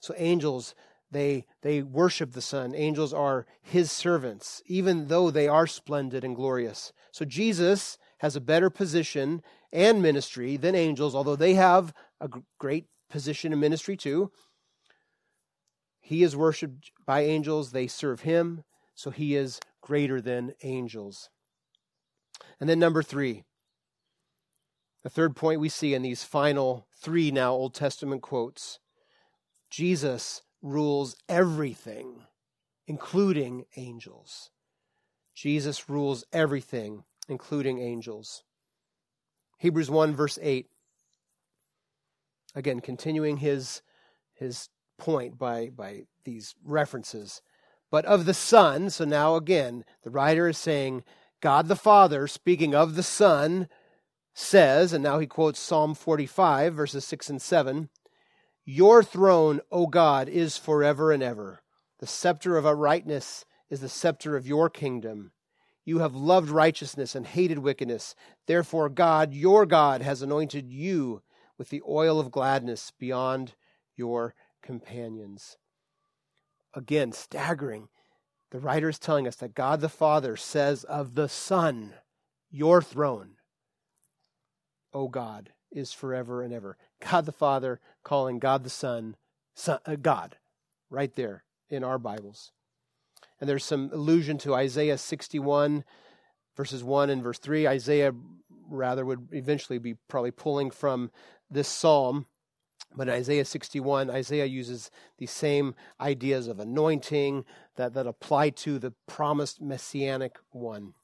So, 0.00 0.14
angels 0.16 0.74
they, 1.10 1.46
they 1.62 1.82
worship 1.82 2.32
the 2.32 2.42
Son. 2.42 2.74
Angels 2.74 3.14
are 3.14 3.46
his 3.62 3.92
servants, 3.92 4.62
even 4.66 5.06
though 5.06 5.30
they 5.30 5.48
are 5.48 5.66
splendid 5.66 6.24
and 6.24 6.34
glorious. 6.34 6.92
So 7.12 7.24
Jesus 7.24 7.96
has 8.18 8.34
a 8.34 8.40
better 8.40 8.70
position 8.70 9.42
and 9.72 10.02
ministry 10.02 10.56
than 10.56 10.74
angels, 10.74 11.14
although 11.14 11.36
they 11.36 11.54
have 11.54 11.94
a 12.20 12.28
great 12.58 12.86
position 13.08 13.52
in 13.52 13.60
ministry 13.60 13.96
too. 13.96 14.32
He 16.06 16.22
is 16.22 16.36
worshiped 16.36 16.92
by 17.04 17.22
angels, 17.22 17.72
they 17.72 17.88
serve 17.88 18.20
him, 18.20 18.62
so 18.94 19.10
he 19.10 19.34
is 19.34 19.58
greater 19.80 20.20
than 20.20 20.54
angels. 20.62 21.30
And 22.60 22.70
then, 22.70 22.78
number 22.78 23.02
three, 23.02 23.42
the 25.02 25.10
third 25.10 25.34
point 25.34 25.58
we 25.58 25.68
see 25.68 25.94
in 25.94 26.02
these 26.02 26.22
final 26.22 26.86
three 26.96 27.32
now 27.32 27.54
Old 27.54 27.74
Testament 27.74 28.22
quotes 28.22 28.78
Jesus 29.68 30.42
rules 30.62 31.16
everything, 31.28 32.22
including 32.86 33.64
angels. 33.76 34.52
Jesus 35.34 35.88
rules 35.88 36.24
everything, 36.32 37.02
including 37.28 37.80
angels. 37.80 38.44
Hebrews 39.58 39.90
1, 39.90 40.14
verse 40.14 40.38
8. 40.40 40.68
Again, 42.54 42.78
continuing 42.78 43.38
his, 43.38 43.82
his 44.34 44.68
point 44.98 45.38
by, 45.38 45.68
by 45.68 46.02
these 46.24 46.54
references. 46.64 47.42
But 47.90 48.04
of 48.04 48.24
the 48.24 48.34
Son, 48.34 48.90
so 48.90 49.04
now 49.04 49.36
again, 49.36 49.84
the 50.02 50.10
writer 50.10 50.48
is 50.48 50.58
saying, 50.58 51.04
God 51.40 51.68
the 51.68 51.76
Father, 51.76 52.26
speaking 52.26 52.74
of 52.74 52.94
the 52.94 53.02
Son, 53.02 53.68
says, 54.34 54.92
and 54.92 55.02
now 55.02 55.18
he 55.18 55.26
quotes 55.26 55.58
Psalm 55.58 55.94
45, 55.94 56.74
verses 56.74 57.04
6 57.04 57.30
and 57.30 57.42
7 57.42 57.88
your 58.68 59.04
throne, 59.04 59.60
O 59.70 59.86
God, 59.86 60.28
is 60.28 60.56
forever 60.56 61.12
and 61.12 61.22
ever. 61.22 61.62
The 62.00 62.06
scepter 62.08 62.56
of 62.56 62.66
uprightness 62.66 63.44
is 63.70 63.78
the 63.78 63.88
scepter 63.88 64.36
of 64.36 64.44
your 64.44 64.68
kingdom. 64.68 65.30
You 65.84 66.00
have 66.00 66.16
loved 66.16 66.50
righteousness 66.50 67.14
and 67.14 67.28
hated 67.28 67.60
wickedness. 67.60 68.16
Therefore, 68.48 68.88
God, 68.88 69.32
your 69.32 69.66
God, 69.66 70.02
has 70.02 70.20
anointed 70.20 70.68
you 70.68 71.22
with 71.56 71.70
the 71.70 71.80
oil 71.88 72.18
of 72.18 72.32
gladness 72.32 72.90
beyond 72.98 73.54
your 73.94 74.34
companions. 74.66 75.56
Again, 76.74 77.12
staggering. 77.12 77.88
The 78.50 78.58
writer 78.58 78.88
is 78.88 78.98
telling 78.98 79.26
us 79.26 79.36
that 79.36 79.54
God 79.54 79.80
the 79.80 79.88
Father 79.88 80.36
says 80.36 80.84
of 80.84 81.14
the 81.14 81.28
Son, 81.28 81.94
Your 82.50 82.82
throne, 82.82 83.36
O 84.92 85.08
God, 85.08 85.52
is 85.70 85.92
forever 85.92 86.42
and 86.42 86.52
ever. 86.52 86.76
God 87.00 87.26
the 87.26 87.32
Father 87.32 87.80
calling 88.02 88.38
God 88.38 88.64
the 88.64 88.70
Son, 88.70 89.16
son 89.54 89.78
uh, 89.86 89.96
God, 89.96 90.36
right 90.90 91.14
there 91.14 91.44
in 91.68 91.84
our 91.84 91.98
Bibles. 91.98 92.52
And 93.40 93.48
there's 93.48 93.64
some 93.64 93.90
allusion 93.92 94.38
to 94.38 94.54
Isaiah 94.54 94.98
61, 94.98 95.84
verses 96.56 96.82
1 96.82 97.10
and 97.10 97.22
verse 97.22 97.38
3. 97.38 97.66
Isaiah, 97.66 98.12
rather, 98.68 99.04
would 99.04 99.28
eventually 99.32 99.78
be 99.78 99.94
probably 100.08 100.30
pulling 100.30 100.70
from 100.70 101.10
this 101.50 101.68
psalm. 101.68 102.26
But 102.94 103.08
in 103.08 103.14
Isaiah 103.14 103.44
61, 103.44 104.10
Isaiah 104.10 104.46
uses 104.46 104.90
the 105.18 105.26
same 105.26 105.74
ideas 106.00 106.48
of 106.48 106.60
anointing 106.60 107.44
that, 107.76 107.94
that 107.94 108.06
apply 108.06 108.50
to 108.50 108.78
the 108.78 108.94
promised 109.06 109.60
messianic 109.60 110.36
one. 110.50 110.94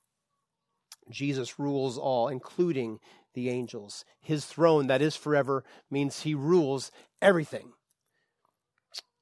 Jesus 1.10 1.58
rules 1.58 1.98
all, 1.98 2.28
including 2.28 2.98
the 3.34 3.50
angels. 3.50 4.04
His 4.20 4.44
throne, 4.44 4.86
that 4.86 5.02
is 5.02 5.16
forever, 5.16 5.64
means 5.90 6.22
he 6.22 6.34
rules 6.34 6.90
everything. 7.20 7.72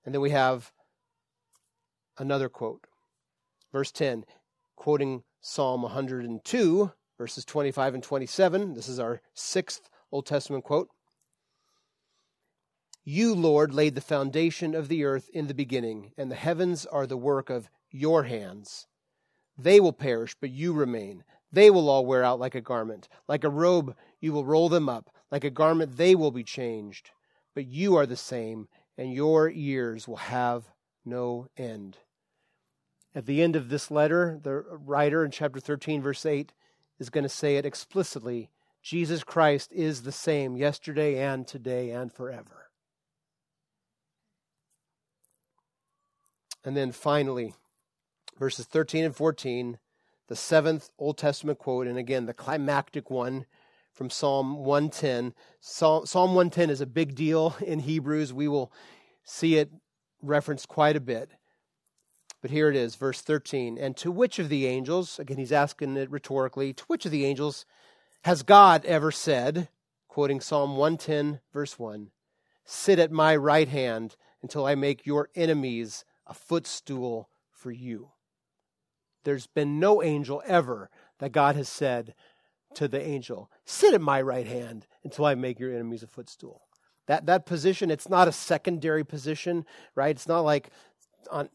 And 0.05 0.14
then 0.14 0.20
we 0.20 0.31
have 0.31 0.73
another 2.18 2.49
quote. 2.49 2.87
Verse 3.73 3.92
10, 3.92 4.25
quoting 4.77 5.23
Psalm 5.40 5.83
102, 5.83 6.92
verses 7.18 7.44
25 7.44 7.94
and 7.94 8.03
27. 8.03 8.75
This 8.75 8.88
is 8.88 8.99
our 8.99 9.20
sixth 9.35 9.88
Old 10.12 10.27
Testament 10.27 10.64
quote. 10.64 10.88
You, 13.05 13.35
Lord, 13.35 13.73
laid 13.73 13.95
the 13.95 14.01
foundation 14.01 14.75
of 14.75 14.89
the 14.89 15.05
earth 15.05 15.31
in 15.33 15.47
the 15.47 15.55
beginning, 15.55 16.13
and 16.19 16.31
the 16.31 16.37
heavens 16.37 16.85
are 16.87 17.07
the 17.07 17.17
work 17.17 17.49
of 17.49 17.71
your 17.91 18.25
hands. 18.25 18.87
They 19.57 19.81
will 19.81 19.93
perish, 19.93 20.37
but 20.41 20.51
you 20.51 20.73
remain. 20.73 21.25
They 21.53 21.71
will 21.71 21.89
all 21.89 22.07
wear 22.07 22.23
out 22.23 22.39
like 22.39 22.55
a 22.55 22.61
garment. 22.61 23.09
Like 23.27 23.45
a 23.45 23.49
robe, 23.49 23.97
you 24.21 24.33
will 24.33 24.45
roll 24.45 24.69
them 24.69 24.89
up. 24.89 25.11
Like 25.31 25.45
a 25.45 25.51
garment, 25.51 25.97
they 25.97 26.15
will 26.15 26.31
be 26.31 26.45
changed. 26.45 27.11
But 27.55 27.67
you 27.67 27.97
are 27.97 28.07
the 28.07 28.17
same, 28.17 28.69
and 28.97 29.13
your 29.13 29.49
years 29.49 30.07
will 30.07 30.17
have 30.17 30.65
no 31.05 31.49
end. 31.57 31.99
At 33.15 33.27
the 33.27 33.43
end 33.43 33.57
of 33.57 33.71
this 33.71 33.91
letter, 33.91 34.39
the 34.41 34.53
writer 34.53 35.25
in 35.25 35.31
chapter 35.31 35.59
13, 35.59 36.01
verse 36.03 36.25
8, 36.25 36.53
is 36.99 37.11
going 37.11 37.25
to 37.25 37.29
say 37.29 37.57
it 37.57 37.67
explicitly 37.67 38.51
Jesus 38.83 39.25
Christ 39.25 39.73
is 39.73 40.03
the 40.03 40.13
same 40.13 40.57
yesterday 40.57 41.19
and 41.19 41.47
today 41.47 41.91
and 41.91 42.13
forever. 42.13 42.60
And 46.64 46.77
then 46.77 46.92
finally, 46.92 47.55
verses 48.38 48.66
13 48.66 49.05
and 49.05 49.16
14, 49.16 49.79
the 50.29 50.37
seventh 50.37 50.90
Old 50.99 51.18
Testament 51.18 51.59
quote, 51.59 51.87
and 51.87 51.99
again, 51.99 52.27
the 52.27 52.35
climactic 52.35 53.11
one 53.11 53.46
from 53.92 54.11
Psalm 54.11 54.64
110. 54.64 55.35
Psalm, 55.61 56.07
Psalm 56.07 56.35
110 56.35 56.70
is 56.70 56.81
a 56.81 56.87
big 56.87 57.14
deal 57.14 57.57
in 57.61 57.81
Hebrews. 57.81 58.33
We 58.33 58.49
will 58.49 58.73
see 59.25 59.57
it 59.57 59.70
referenced 60.23 60.68
quite 60.68 60.96
a 60.96 61.01
bit. 61.01 61.31
But 62.42 62.51
here 62.51 62.70
it 62.70 62.77
is, 62.77 62.94
verse 62.94 63.20
13. 63.20 63.77
And 63.77 63.96
to 63.99 64.11
which 64.11 64.38
of 64.38 64.49
the 64.49 64.66
angels, 64.66 65.18
again, 65.18 65.37
he's 65.37 65.53
asking 65.53 65.96
it 65.96 66.11
rhetorically, 66.11 66.73
to 66.73 66.85
which 66.87 67.05
of 67.05 67.12
the 67.12 67.27
angels 67.27 67.66
has 68.25 68.42
God 68.42 68.85
ever 68.85 69.11
said, 69.11 69.68
quoting 70.09 70.40
Psalm 70.40 70.77
110, 70.77 71.40
verse 71.53 71.79
1, 71.79 72.11
Sit 72.64 72.99
at 72.99 73.11
my 73.11 73.35
right 73.37 73.68
hand 73.68 74.16
until 74.42 74.64
I 74.64 74.75
make 74.75 75.05
your 75.05 75.29
enemies 75.35 76.05
a 76.31 76.35
footstool 76.35 77.29
for 77.51 77.71
you? 77.71 78.12
There's 79.25 79.47
been 79.47 79.79
no 79.79 80.03
angel 80.03 80.43
ever 80.47 80.88
that 81.19 81.33
God 81.33 81.57
has 81.57 81.69
said 81.69 82.14
to 82.75 82.88
the 82.88 83.05
angel, 83.05 83.51
Sit 83.66 83.93
at 83.93 84.01
my 84.01 84.23
right 84.23 84.47
hand 84.47 84.87
until 85.05 85.27
I 85.27 85.35
make 85.35 85.61
your 85.61 85.75
enemies 85.75 86.03
a 86.03 86.07
footstool. 86.07 86.62
That, 87.07 87.27
that 87.27 87.45
position, 87.45 87.90
it's 87.90 88.09
not 88.09 88.29
a 88.29 88.33
secondary 88.33 89.05
position, 89.05 89.66
right? 89.95 90.11
It's 90.14 90.29
not 90.29 90.40
like 90.40 90.71
on 91.31 91.49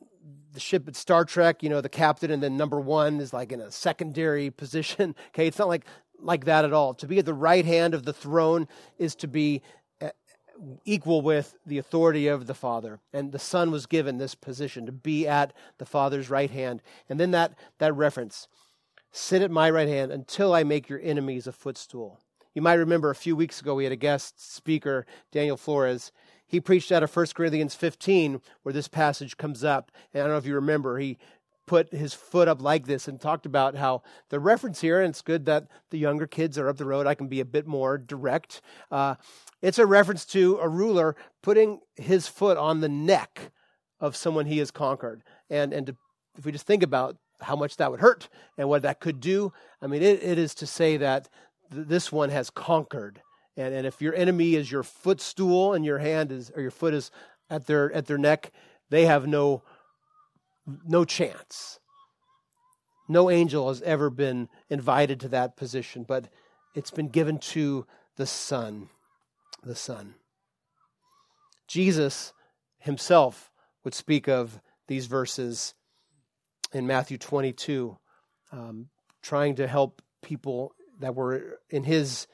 the 0.54 0.60
ship 0.60 0.88
at 0.88 0.96
Star 0.96 1.24
Trek, 1.24 1.64
you 1.64 1.70
know, 1.70 1.82
the 1.82 1.90
captain 1.90 2.32
and 2.32 2.44
then 2.44 2.58
number 2.58 2.80
one 2.80 3.20
is 3.20 3.34
like 3.34 3.52
in 3.52 3.62
a 3.62 3.72
secondary 3.72 4.52
position. 4.52 5.16
Okay, 5.30 5.48
it's 5.48 5.60
not 5.60 5.68
like 5.68 5.86
like 6.20 6.46
that 6.46 6.66
at 6.66 6.74
all. 6.74 6.94
To 6.96 7.08
be 7.08 7.20
at 7.20 7.26
the 7.26 7.34
right 7.34 7.66
hand 7.66 7.94
of 7.94 8.04
the 8.04 8.14
throne 8.14 8.68
is 8.98 9.16
to 9.16 9.28
be 9.28 9.62
equal 10.86 11.22
with 11.22 11.56
the 11.66 11.78
authority 11.78 12.28
of 12.28 12.48
the 12.48 12.54
Father. 12.54 13.00
And 13.14 13.32
the 13.32 13.40
Son 13.40 13.72
was 13.72 13.86
given 13.86 14.18
this 14.18 14.36
position 14.36 14.86
to 14.86 14.92
be 14.92 15.28
at 15.28 15.54
the 15.78 15.86
Father's 15.86 16.30
right 16.30 16.52
hand. 16.52 16.82
And 17.10 17.20
then 17.20 17.32
that 17.32 17.54
that 17.80 17.96
reference, 17.96 18.48
sit 19.12 19.42
at 19.42 19.52
my 19.52 19.70
right 19.70 19.88
hand 19.88 20.12
until 20.12 20.54
I 20.54 20.64
make 20.64 20.90
your 20.90 21.00
enemies 21.02 21.48
a 21.48 21.52
footstool. 21.52 22.20
You 22.54 22.62
might 22.62 22.76
remember 22.76 23.10
a 23.10 23.16
few 23.16 23.36
weeks 23.36 23.60
ago 23.60 23.76
we 23.76 23.84
had 23.84 23.94
a 23.94 23.98
guest 23.98 24.56
speaker, 24.56 25.06
Daniel 25.32 25.58
Flores, 25.58 26.12
he 26.48 26.62
preached 26.62 26.92
out 26.92 27.04
of 27.04 27.16
1 27.16 27.28
Corinthians 27.34 27.76
15, 27.76 28.42
where 28.64 28.74
this 28.74 28.88
passage 28.88 29.38
comes 29.38 29.64
up. 29.64 29.92
And 30.14 30.22
I 30.22 30.26
don't 30.26 30.34
know 30.34 30.38
if 30.38 30.46
you 30.46 30.56
remember, 30.56 31.00
he 31.00 31.18
put 31.66 31.94
his 31.94 32.14
foot 32.14 32.48
up 32.48 32.62
like 32.62 32.86
this 32.86 33.08
and 33.08 33.20
talked 33.20 33.46
about 33.46 33.76
how 33.76 34.04
the 34.30 34.40
reference 34.40 34.82
here, 34.82 35.02
and 35.02 35.10
it's 35.10 35.22
good 35.22 35.46
that 35.46 35.68
the 35.90 35.98
younger 35.98 36.28
kids 36.28 36.58
are 36.58 36.70
up 36.70 36.78
the 36.78 36.86
road, 36.86 37.08
I 37.08 37.16
can 37.16 37.28
be 37.28 37.40
a 37.40 37.46
bit 37.46 37.66
more 37.66 37.98
direct. 37.98 38.62
Uh, 38.92 39.16
it's 39.62 39.80
a 39.80 39.86
reference 39.86 40.26
to 40.28 40.58
a 40.58 40.70
ruler 40.70 41.16
putting 41.42 41.80
his 41.96 42.28
foot 42.28 42.58
on 42.58 42.82
the 42.82 42.90
neck 42.90 43.52
of 44.00 44.16
someone 44.16 44.46
he 44.46 44.60
has 44.60 44.72
conquered. 44.72 45.24
And, 45.50 45.74
and 45.74 45.88
to, 45.88 45.96
if 46.38 46.46
we 46.46 46.52
just 46.52 46.68
think 46.68 46.84
about 46.84 47.18
how 47.42 47.56
much 47.56 47.78
that 47.78 47.92
would 47.92 48.00
hurt 48.00 48.30
and 48.58 48.70
what 48.70 48.84
that 48.84 49.00
could 49.00 49.20
do, 49.20 49.52
I 49.82 49.88
mean, 49.88 50.02
it, 50.02 50.22
it 50.24 50.38
is 50.38 50.54
to 50.56 50.68
say 50.68 50.98
that 50.98 51.30
th- 51.72 51.88
this 51.88 52.12
one 52.12 52.30
has 52.30 52.50
conquered 52.50 53.22
and, 53.58 53.74
and 53.74 53.88
if 53.88 54.02
your 54.02 54.14
enemy 54.16 54.56
is 54.56 54.72
your 54.72 54.84
footstool 54.84 55.74
and 55.74 55.86
your 55.86 56.00
hand 56.00 56.32
is 56.32 56.52
or 56.56 56.62
your 56.62 56.72
foot 56.72 56.94
is 56.94 57.12
at 57.50 57.68
their 57.68 57.92
at 57.94 58.06
their 58.06 58.18
neck, 58.18 58.52
they 58.90 59.06
have 59.06 59.28
no 59.28 59.64
no 60.86 61.06
chance. 61.06 61.80
No 63.08 63.30
angel 63.30 63.68
has 63.68 63.82
ever 63.84 64.10
been 64.10 64.50
invited 64.70 65.20
to 65.22 65.28
that 65.30 65.56
position, 65.56 66.04
but 66.08 66.28
it's 66.74 66.92
been 66.92 67.10
given 67.10 67.38
to 67.38 67.86
the 68.16 68.26
Son. 68.26 68.90
The 69.64 69.76
Son. 69.76 70.16
Jesus 71.68 72.34
himself 72.80 73.52
would 73.84 73.94
speak 73.94 74.28
of 74.28 74.60
these 74.88 75.06
verses 75.06 75.74
in 76.74 76.88
Matthew 76.88 77.18
22, 77.18 77.98
um, 78.52 78.90
trying 79.22 79.56
to 79.56 79.68
help 79.68 80.02
people 80.22 80.74
that 81.00 81.16
were 81.16 81.60
in 81.70 81.84
his 81.84 82.28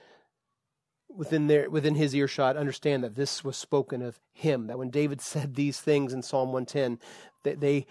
within 1.09 1.47
their 1.47 1.69
within 1.69 1.95
his 1.95 2.15
earshot 2.15 2.55
understand 2.55 3.03
that 3.03 3.15
this 3.15 3.43
was 3.43 3.57
spoken 3.57 4.01
of 4.01 4.19
him 4.31 4.67
that 4.67 4.77
when 4.77 4.89
david 4.89 5.19
said 5.19 5.55
these 5.55 5.77
things 5.79 6.13
in 6.13 6.21
psalm 6.21 6.53
110 6.53 6.99
that 7.43 7.59
they 7.59 7.85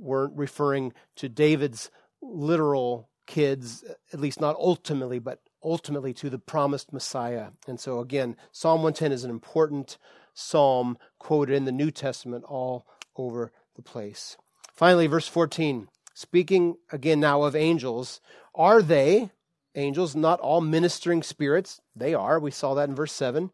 weren't 0.00 0.36
referring 0.36 0.92
to 1.16 1.28
david's 1.28 1.90
literal 2.22 3.08
kids 3.26 3.84
at 4.12 4.20
least 4.20 4.40
not 4.40 4.56
ultimately 4.56 5.18
but 5.18 5.40
ultimately 5.62 6.12
to 6.14 6.30
the 6.30 6.38
promised 6.38 6.92
messiah 6.92 7.48
and 7.66 7.78
so 7.78 8.00
again 8.00 8.36
psalm 8.52 8.82
110 8.82 9.12
is 9.12 9.24
an 9.24 9.30
important 9.30 9.98
psalm 10.34 10.96
quoted 11.18 11.54
in 11.54 11.64
the 11.64 11.72
new 11.72 11.90
testament 11.90 12.44
all 12.44 12.86
over 13.16 13.52
the 13.74 13.82
place 13.82 14.36
finally 14.72 15.06
verse 15.06 15.28
14 15.28 15.88
speaking 16.14 16.76
again 16.90 17.20
now 17.20 17.42
of 17.42 17.54
angels 17.54 18.20
are 18.54 18.82
they 18.82 19.30
angels, 19.78 20.14
not 20.14 20.40
all 20.40 20.60
ministering 20.60 21.22
spirits. 21.22 21.80
They 21.96 22.14
are. 22.14 22.38
We 22.38 22.50
saw 22.50 22.74
that 22.74 22.88
in 22.88 22.94
verse 22.94 23.12
7. 23.12 23.50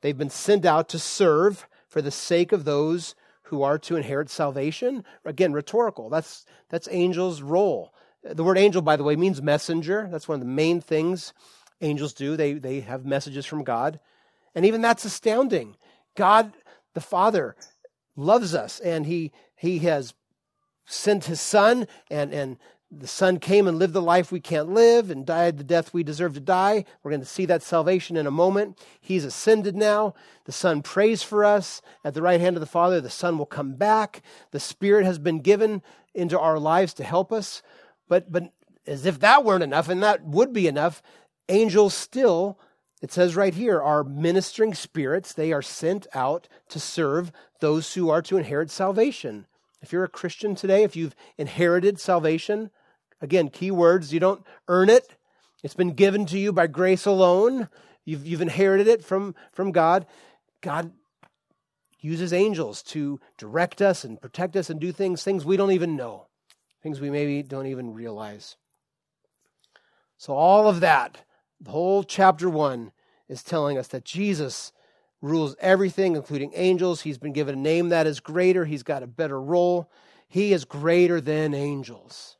They've 0.00 0.18
been 0.18 0.30
sent 0.30 0.64
out 0.64 0.88
to 0.90 0.98
serve 0.98 1.66
for 1.88 2.02
the 2.02 2.10
sake 2.10 2.52
of 2.52 2.64
those 2.64 3.14
who 3.48 3.62
are 3.62 3.78
to 3.78 3.96
inherit 3.96 4.30
salvation. 4.30 5.04
Again, 5.24 5.52
rhetorical. 5.52 6.08
That's, 6.08 6.46
that's 6.68 6.88
angels' 6.90 7.42
role. 7.42 7.92
The 8.22 8.44
word 8.44 8.58
angel, 8.58 8.82
by 8.82 8.96
the 8.96 9.04
way, 9.04 9.16
means 9.16 9.40
messenger. 9.40 10.08
That's 10.10 10.28
one 10.28 10.36
of 10.36 10.40
the 10.40 10.52
main 10.52 10.80
things 10.80 11.32
angels 11.80 12.12
do. 12.12 12.36
They, 12.36 12.54
they 12.54 12.80
have 12.80 13.04
messages 13.04 13.46
from 13.46 13.64
God. 13.64 14.00
And 14.54 14.66
even 14.66 14.80
that's 14.80 15.04
astounding. 15.04 15.76
God, 16.16 16.52
the 16.94 17.00
Father, 17.00 17.56
loves 18.16 18.54
us, 18.54 18.80
and 18.80 19.06
He, 19.06 19.32
he 19.54 19.78
has 19.80 20.14
sent 20.86 21.26
His 21.26 21.40
Son 21.40 21.86
and, 22.10 22.32
and 22.32 22.56
the 22.90 23.06
Son 23.06 23.38
came 23.38 23.66
and 23.66 23.78
lived 23.78 23.92
the 23.92 24.00
life 24.00 24.32
we 24.32 24.40
can't 24.40 24.70
live 24.70 25.10
and 25.10 25.26
died 25.26 25.58
the 25.58 25.64
death 25.64 25.92
we 25.92 26.02
deserve 26.02 26.34
to 26.34 26.40
die. 26.40 26.84
We're 27.02 27.10
going 27.10 27.20
to 27.20 27.26
see 27.26 27.44
that 27.46 27.62
salvation 27.62 28.16
in 28.16 28.26
a 28.26 28.30
moment. 28.30 28.78
He's 29.00 29.24
ascended 29.24 29.76
now. 29.76 30.14
The 30.46 30.52
Son 30.52 30.80
prays 30.80 31.22
for 31.22 31.44
us 31.44 31.82
at 32.02 32.14
the 32.14 32.22
right 32.22 32.40
hand 32.40 32.56
of 32.56 32.60
the 32.60 32.66
Father. 32.66 33.00
The 33.00 33.10
Son 33.10 33.36
will 33.36 33.46
come 33.46 33.74
back. 33.74 34.22
The 34.52 34.60
Spirit 34.60 35.04
has 35.04 35.18
been 35.18 35.40
given 35.40 35.82
into 36.14 36.38
our 36.38 36.58
lives 36.58 36.94
to 36.94 37.04
help 37.04 37.30
us. 37.30 37.62
But, 38.08 38.32
but 38.32 38.52
as 38.86 39.04
if 39.04 39.20
that 39.20 39.44
weren't 39.44 39.64
enough, 39.64 39.90
and 39.90 40.02
that 40.02 40.24
would 40.24 40.54
be 40.54 40.66
enough, 40.66 41.02
angels 41.48 41.92
still 41.92 42.58
it 43.00 43.12
says 43.12 43.36
right 43.36 43.54
here, 43.54 43.80
are 43.80 44.02
ministering 44.02 44.74
spirits. 44.74 45.32
They 45.32 45.52
are 45.52 45.62
sent 45.62 46.06
out 46.14 46.48
to 46.68 46.80
serve 46.80 47.30
those 47.60 47.94
who 47.94 48.10
are 48.10 48.22
to 48.22 48.36
inherit 48.36 48.70
salvation. 48.70 49.46
If 49.80 49.92
you're 49.92 50.04
a 50.04 50.08
Christian 50.08 50.54
today, 50.54 50.82
if 50.82 50.96
you've 50.96 51.14
inherited 51.36 52.00
salvation, 52.00 52.70
again, 53.20 53.48
key 53.48 53.70
words, 53.70 54.12
you 54.12 54.20
don't 54.20 54.44
earn 54.68 54.88
it. 54.88 55.16
It's 55.62 55.74
been 55.74 55.92
given 55.94 56.26
to 56.26 56.38
you 56.38 56.52
by 56.52 56.66
grace 56.66 57.06
alone. 57.06 57.68
You've, 58.04 58.26
you've 58.26 58.40
inherited 58.40 58.86
it 58.86 59.04
from, 59.04 59.34
from 59.52 59.72
God. 59.72 60.06
God 60.60 60.92
uses 62.00 62.32
angels 62.32 62.82
to 62.82 63.20
direct 63.36 63.82
us 63.82 64.04
and 64.04 64.20
protect 64.20 64.56
us 64.56 64.70
and 64.70 64.80
do 64.80 64.92
things, 64.92 65.22
things 65.22 65.44
we 65.44 65.56
don't 65.56 65.72
even 65.72 65.96
know, 65.96 66.26
things 66.82 67.00
we 67.00 67.10
maybe 67.10 67.42
don't 67.42 67.66
even 67.66 67.92
realize. 67.92 68.56
So, 70.16 70.34
all 70.34 70.68
of 70.68 70.80
that, 70.80 71.24
the 71.60 71.70
whole 71.70 72.02
chapter 72.02 72.48
one, 72.48 72.92
is 73.28 73.42
telling 73.42 73.76
us 73.76 73.88
that 73.88 74.04
Jesus 74.04 74.72
rules 75.20 75.54
everything, 75.60 76.16
including 76.16 76.52
angels. 76.54 77.02
He's 77.02 77.18
been 77.18 77.32
given 77.32 77.54
a 77.54 77.60
name 77.60 77.90
that 77.90 78.06
is 78.06 78.20
greater, 78.20 78.64
he's 78.64 78.82
got 78.82 79.02
a 79.02 79.08
better 79.08 79.40
role. 79.40 79.90
He 80.30 80.52
is 80.52 80.64
greater 80.64 81.20
than 81.20 81.54
angels. 81.54 82.37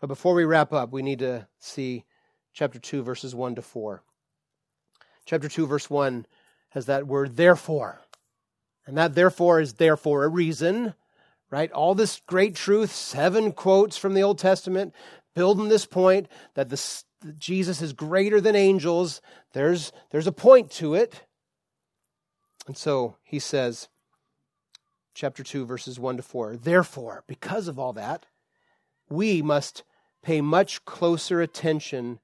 But 0.00 0.06
before 0.06 0.34
we 0.34 0.44
wrap 0.44 0.72
up, 0.72 0.92
we 0.92 1.02
need 1.02 1.18
to 1.18 1.46
see 1.58 2.04
chapter 2.54 2.78
2, 2.78 3.02
verses 3.02 3.34
1 3.34 3.56
to 3.56 3.62
4. 3.62 4.02
Chapter 5.26 5.48
2, 5.48 5.66
verse 5.66 5.90
1 5.90 6.26
has 6.70 6.86
that 6.86 7.06
word 7.06 7.36
therefore. 7.36 8.00
And 8.86 8.96
that 8.96 9.14
therefore 9.14 9.60
is 9.60 9.74
therefore 9.74 10.24
a 10.24 10.28
reason, 10.28 10.94
right? 11.50 11.70
All 11.70 11.94
this 11.94 12.20
great 12.26 12.54
truth, 12.54 12.90
seven 12.90 13.52
quotes 13.52 13.96
from 13.98 14.14
the 14.14 14.22
Old 14.22 14.38
Testament, 14.38 14.94
building 15.34 15.68
this 15.68 15.86
point 15.86 16.28
that 16.54 16.68
Jesus 17.38 17.82
is 17.82 17.92
greater 17.92 18.40
than 18.40 18.56
angels. 18.56 19.20
There's, 19.52 19.92
there's 20.10 20.26
a 20.26 20.32
point 20.32 20.70
to 20.72 20.94
it. 20.94 21.22
And 22.66 22.76
so 22.76 23.16
he 23.22 23.38
says, 23.38 23.88
chapter 25.14 25.42
2, 25.42 25.66
verses 25.66 26.00
1 26.00 26.16
to 26.16 26.22
4, 26.22 26.56
therefore, 26.56 27.24
because 27.26 27.68
of 27.68 27.78
all 27.78 27.92
that, 27.92 28.26
we 29.10 29.42
must 29.42 29.82
pay 30.22 30.40
much 30.40 30.84
closer 30.84 31.40
attention 31.40 32.20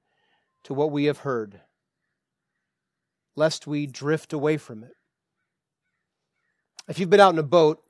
to 0.63 0.73
what 0.73 0.91
we 0.91 1.05
have 1.05 1.19
heard 1.19 1.61
lest 3.37 3.67
we 3.67 3.85
drift 3.85 4.33
away 4.33 4.57
from 4.57 4.83
it. 4.83 4.95
If 6.89 6.99
you've 6.99 7.09
been 7.09 7.21
out 7.21 7.33
in 7.33 7.39
a 7.39 7.43
boat, 7.43 7.81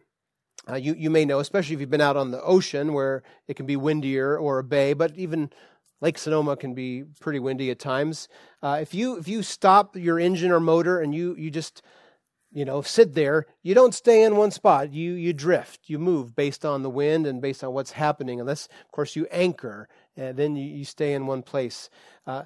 uh, 0.70 0.76
you, 0.76 0.94
you 0.94 1.10
may 1.10 1.24
know, 1.24 1.40
especially 1.40 1.74
if 1.74 1.80
you've 1.80 1.90
been 1.90 2.02
out 2.02 2.18
on 2.18 2.32
the 2.32 2.44
ocean 2.44 2.94
where 2.94 3.24
it 3.48 3.56
can 3.56 3.66
be 3.66 3.78
windier 3.78 4.38
or 4.38 4.60
a 4.60 4.64
bay, 4.64 4.94
but 4.94 5.16
even 5.16 5.50
Lake 6.02 6.18
Sonoma 6.18 6.58
can 6.58 6.74
be 6.74 7.06
pretty 7.22 7.40
windy 7.40 7.72
at 7.72 7.80
times. 7.80 8.28
Uh, 8.62 8.78
if 8.82 8.94
you 8.94 9.18
if 9.18 9.28
you 9.28 9.42
stop 9.42 9.96
your 9.96 10.20
engine 10.20 10.52
or 10.52 10.60
motor 10.60 11.00
and 11.00 11.16
you 11.16 11.36
you 11.38 11.50
just 11.50 11.82
you 12.58 12.66
know 12.66 12.82
sit 12.82 13.14
there, 13.14 13.46
you 13.62 13.76
don't 13.76 13.94
stay 13.94 14.24
in 14.24 14.36
one 14.36 14.50
spot. 14.50 14.92
You 14.92 15.14
you 15.14 15.32
drift. 15.32 15.82
You 15.86 16.00
move 16.00 16.36
based 16.36 16.66
on 16.66 16.82
the 16.82 16.90
wind 16.90 17.28
and 17.28 17.40
based 17.40 17.64
on 17.64 17.72
what's 17.72 17.92
happening. 17.92 18.40
Unless 18.40 18.66
of 18.66 18.92
course 18.92 19.16
you 19.16 19.28
anchor, 19.30 19.88
and 20.16 20.36
then 20.36 20.56
you, 20.56 20.66
you 20.78 20.84
stay 20.84 21.14
in 21.14 21.28
one 21.28 21.44
place. 21.44 21.92
Uh, 22.26 22.46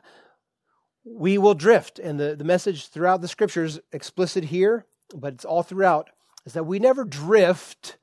we 1.06 1.38
will 1.38 1.54
drift. 1.54 1.98
And 1.98 2.20
the, 2.20 2.36
the 2.36 2.44
message 2.44 2.90
throughout 2.90 3.22
the 3.22 3.30
scriptures, 3.30 3.80
explicit 3.94 4.44
here, 4.44 4.86
but 5.16 5.34
it's 5.34 5.46
all 5.46 5.64
throughout, 5.64 6.10
is 6.46 6.54
that 6.54 6.66
we 6.66 6.78
never 6.78 7.06
drift 7.06 7.98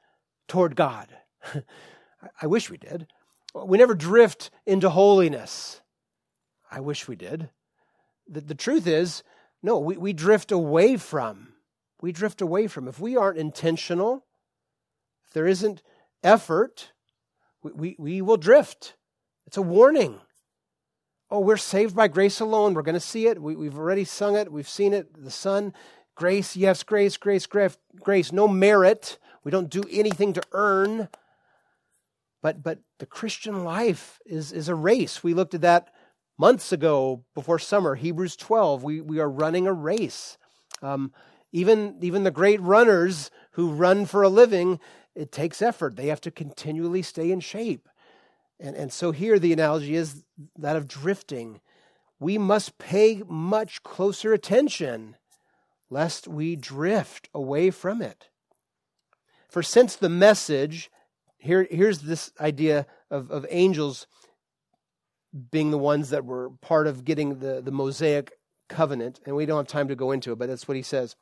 toward 0.46 0.76
God. 0.76 1.08
I 2.42 2.46
wish 2.46 2.70
we 2.70 2.78
did. 2.78 3.06
We 3.54 3.76
never 3.76 3.94
drift 3.94 4.50
into 4.66 4.88
holiness. 4.88 5.82
I 6.70 6.80
wish 6.80 7.06
we 7.06 7.16
did. 7.16 7.50
The, 8.26 8.40
the 8.40 8.54
truth 8.54 8.86
is, 8.86 9.22
no, 9.62 9.78
we, 9.78 9.98
we 9.98 10.14
drift 10.14 10.52
away 10.52 10.96
from. 10.96 11.52
We 12.00 12.12
drift 12.12 12.40
away 12.40 12.66
from. 12.66 12.88
If 12.88 13.00
we 13.00 13.16
aren't 13.16 13.38
intentional, 13.38 14.24
if 15.26 15.32
there 15.32 15.46
isn't 15.46 15.82
effort, 16.22 16.92
we, 17.62 17.72
we, 17.72 17.96
we 17.98 18.22
will 18.22 18.36
drift. 18.36 18.94
It's 19.46 19.56
a 19.56 19.62
warning 19.62 20.20
oh, 21.30 21.40
we're 21.40 21.56
saved 21.56 21.94
by 21.94 22.08
grace 22.08 22.40
alone. 22.40 22.74
We're 22.74 22.82
going 22.82 22.94
to 22.94 23.00
see 23.00 23.26
it. 23.26 23.40
We, 23.40 23.54
we've 23.56 23.78
already 23.78 24.04
sung 24.04 24.36
it. 24.36 24.50
We've 24.52 24.68
seen 24.68 24.94
it. 24.94 25.22
The 25.22 25.30
Son, 25.30 25.72
grace, 26.14 26.56
yes, 26.56 26.82
grace, 26.82 27.16
grace, 27.16 27.46
grace, 27.46 27.76
grace. 28.00 28.32
No 28.32 28.48
merit. 28.48 29.18
We 29.44 29.50
don't 29.50 29.70
do 29.70 29.84
anything 29.90 30.32
to 30.34 30.42
earn. 30.52 31.08
But, 32.42 32.62
but 32.62 32.80
the 32.98 33.06
Christian 33.06 33.64
life 33.64 34.20
is, 34.24 34.52
is 34.52 34.68
a 34.68 34.74
race. 34.74 35.22
We 35.22 35.34
looked 35.34 35.54
at 35.54 35.62
that 35.62 35.88
months 36.38 36.72
ago 36.72 37.24
before 37.34 37.58
summer, 37.58 37.94
Hebrews 37.94 38.36
12. 38.36 38.84
We, 38.84 39.00
we 39.00 39.18
are 39.18 39.28
running 39.28 39.66
a 39.66 39.72
race. 39.72 40.38
Um, 40.82 41.12
even, 41.52 41.96
even 42.00 42.24
the 42.24 42.30
great 42.30 42.60
runners 42.60 43.30
who 43.52 43.70
run 43.70 44.06
for 44.06 44.22
a 44.22 44.28
living, 44.28 44.80
it 45.14 45.32
takes 45.32 45.62
effort. 45.62 45.96
They 45.96 46.08
have 46.08 46.20
to 46.22 46.30
continually 46.30 47.02
stay 47.02 47.30
in 47.30 47.40
shape. 47.40 47.88
And, 48.60 48.76
and 48.76 48.92
so 48.92 49.12
here 49.12 49.38
the 49.38 49.52
analogy 49.52 49.94
is 49.94 50.24
that 50.58 50.76
of 50.76 50.88
drifting. 50.88 51.60
We 52.20 52.38
must 52.38 52.78
pay 52.78 53.22
much 53.26 53.82
closer 53.82 54.32
attention 54.32 55.16
lest 55.90 56.28
we 56.28 56.56
drift 56.56 57.28
away 57.32 57.70
from 57.70 58.02
it. 58.02 58.28
For 59.48 59.62
since 59.62 59.96
the 59.96 60.10
message, 60.10 60.90
here, 61.38 61.66
here's 61.70 62.00
this 62.00 62.32
idea 62.38 62.86
of, 63.10 63.30
of 63.30 63.46
angels 63.48 64.06
being 65.50 65.70
the 65.70 65.78
ones 65.78 66.10
that 66.10 66.24
were 66.24 66.50
part 66.60 66.86
of 66.86 67.04
getting 67.04 67.38
the, 67.38 67.60
the 67.62 67.70
Mosaic 67.70 68.32
covenant, 68.68 69.20
and 69.24 69.34
we 69.34 69.46
don't 69.46 69.58
have 69.58 69.66
time 69.66 69.88
to 69.88 69.94
go 69.94 70.10
into 70.10 70.32
it, 70.32 70.38
but 70.38 70.48
that's 70.48 70.68
what 70.68 70.76
he 70.76 70.82
says. 70.82 71.16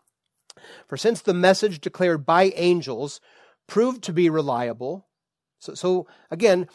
For 0.87 0.97
since 0.97 1.23
the 1.23 1.35
message 1.35 1.81
declared 1.81 2.27
by 2.27 2.53
angels 2.57 3.21
proved 3.67 4.03
to 4.05 4.13
be 4.13 4.31
reliable, 4.31 5.07
so, 5.59 5.75
so 5.75 6.07
again, 6.31 6.69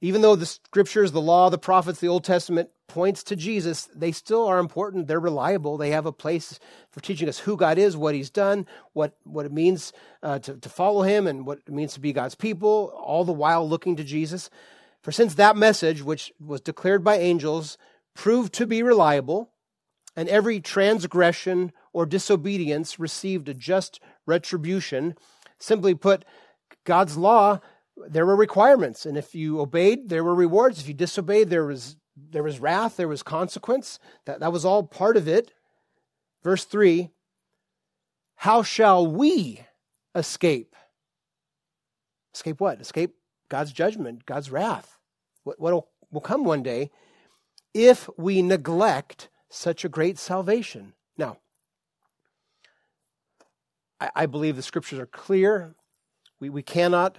even 0.00 0.20
though 0.20 0.34
the 0.34 0.46
scriptures, 0.46 1.12
the 1.12 1.20
law, 1.20 1.48
the 1.48 1.58
prophets, 1.58 2.00
the 2.00 2.08
Old 2.08 2.24
Testament 2.24 2.70
points 2.88 3.22
to 3.22 3.36
Jesus, 3.36 3.88
they 3.94 4.10
still 4.10 4.46
are 4.46 4.58
important. 4.58 5.06
They're 5.06 5.20
reliable. 5.20 5.78
They 5.78 5.90
have 5.90 6.06
a 6.06 6.12
place 6.12 6.58
for 6.90 7.00
teaching 7.00 7.28
us 7.28 7.38
who 7.38 7.56
God 7.56 7.78
is, 7.78 7.96
what 7.96 8.14
He's 8.14 8.28
done, 8.28 8.66
what, 8.94 9.16
what 9.22 9.46
it 9.46 9.52
means 9.52 9.92
uh, 10.22 10.40
to, 10.40 10.56
to 10.56 10.68
follow 10.68 11.02
Him, 11.02 11.28
and 11.28 11.46
what 11.46 11.60
it 11.66 11.72
means 11.72 11.94
to 11.94 12.00
be 12.00 12.12
God's 12.12 12.34
people, 12.34 12.92
all 12.96 13.24
the 13.24 13.32
while 13.32 13.66
looking 13.66 13.94
to 13.96 14.04
Jesus. 14.04 14.50
For 15.02 15.12
since 15.12 15.34
that 15.34 15.56
message, 15.56 16.02
which 16.02 16.32
was 16.40 16.60
declared 16.60 17.04
by 17.04 17.18
angels, 17.18 17.78
proved 18.14 18.52
to 18.54 18.66
be 18.66 18.82
reliable, 18.82 19.50
and 20.16 20.28
every 20.28 20.60
transgression 20.60 21.72
or 21.92 22.06
disobedience 22.06 22.98
received 22.98 23.48
a 23.48 23.54
just 23.54 24.00
retribution, 24.26 25.16
simply 25.58 25.94
put, 25.94 26.24
God's 26.84 27.16
law 27.16 27.60
there 27.96 28.26
were 28.26 28.36
requirements, 28.36 29.06
and 29.06 29.16
if 29.16 29.34
you 29.34 29.60
obeyed, 29.60 30.08
there 30.08 30.24
were 30.24 30.34
rewards. 30.34 30.80
If 30.80 30.88
you 30.88 30.94
disobeyed, 30.94 31.50
there 31.50 31.64
was 31.64 31.96
there 32.16 32.42
was 32.42 32.60
wrath, 32.60 32.96
there 32.96 33.08
was 33.08 33.22
consequence. 33.22 33.98
That 34.24 34.40
that 34.40 34.52
was 34.52 34.64
all 34.64 34.82
part 34.82 35.16
of 35.16 35.28
it. 35.28 35.52
Verse 36.42 36.64
three. 36.64 37.10
How 38.36 38.62
shall 38.62 39.06
we 39.06 39.60
escape? 40.14 40.74
Escape 42.34 42.60
what? 42.60 42.80
Escape 42.80 43.14
God's 43.48 43.72
judgment, 43.72 44.26
God's 44.26 44.50
wrath. 44.50 44.98
What 45.44 45.60
will 45.60 45.88
will 46.10 46.20
come 46.20 46.44
one 46.44 46.62
day 46.62 46.90
if 47.74 48.08
we 48.16 48.42
neglect 48.42 49.28
such 49.48 49.84
a 49.84 49.88
great 49.88 50.18
salvation? 50.18 50.94
Now, 51.16 51.38
I, 54.02 54.10
I 54.16 54.26
believe 54.26 54.56
the 54.56 54.62
scriptures 54.62 54.98
are 54.98 55.06
clear. 55.06 55.74
We 56.40 56.50
we 56.50 56.62
cannot 56.62 57.18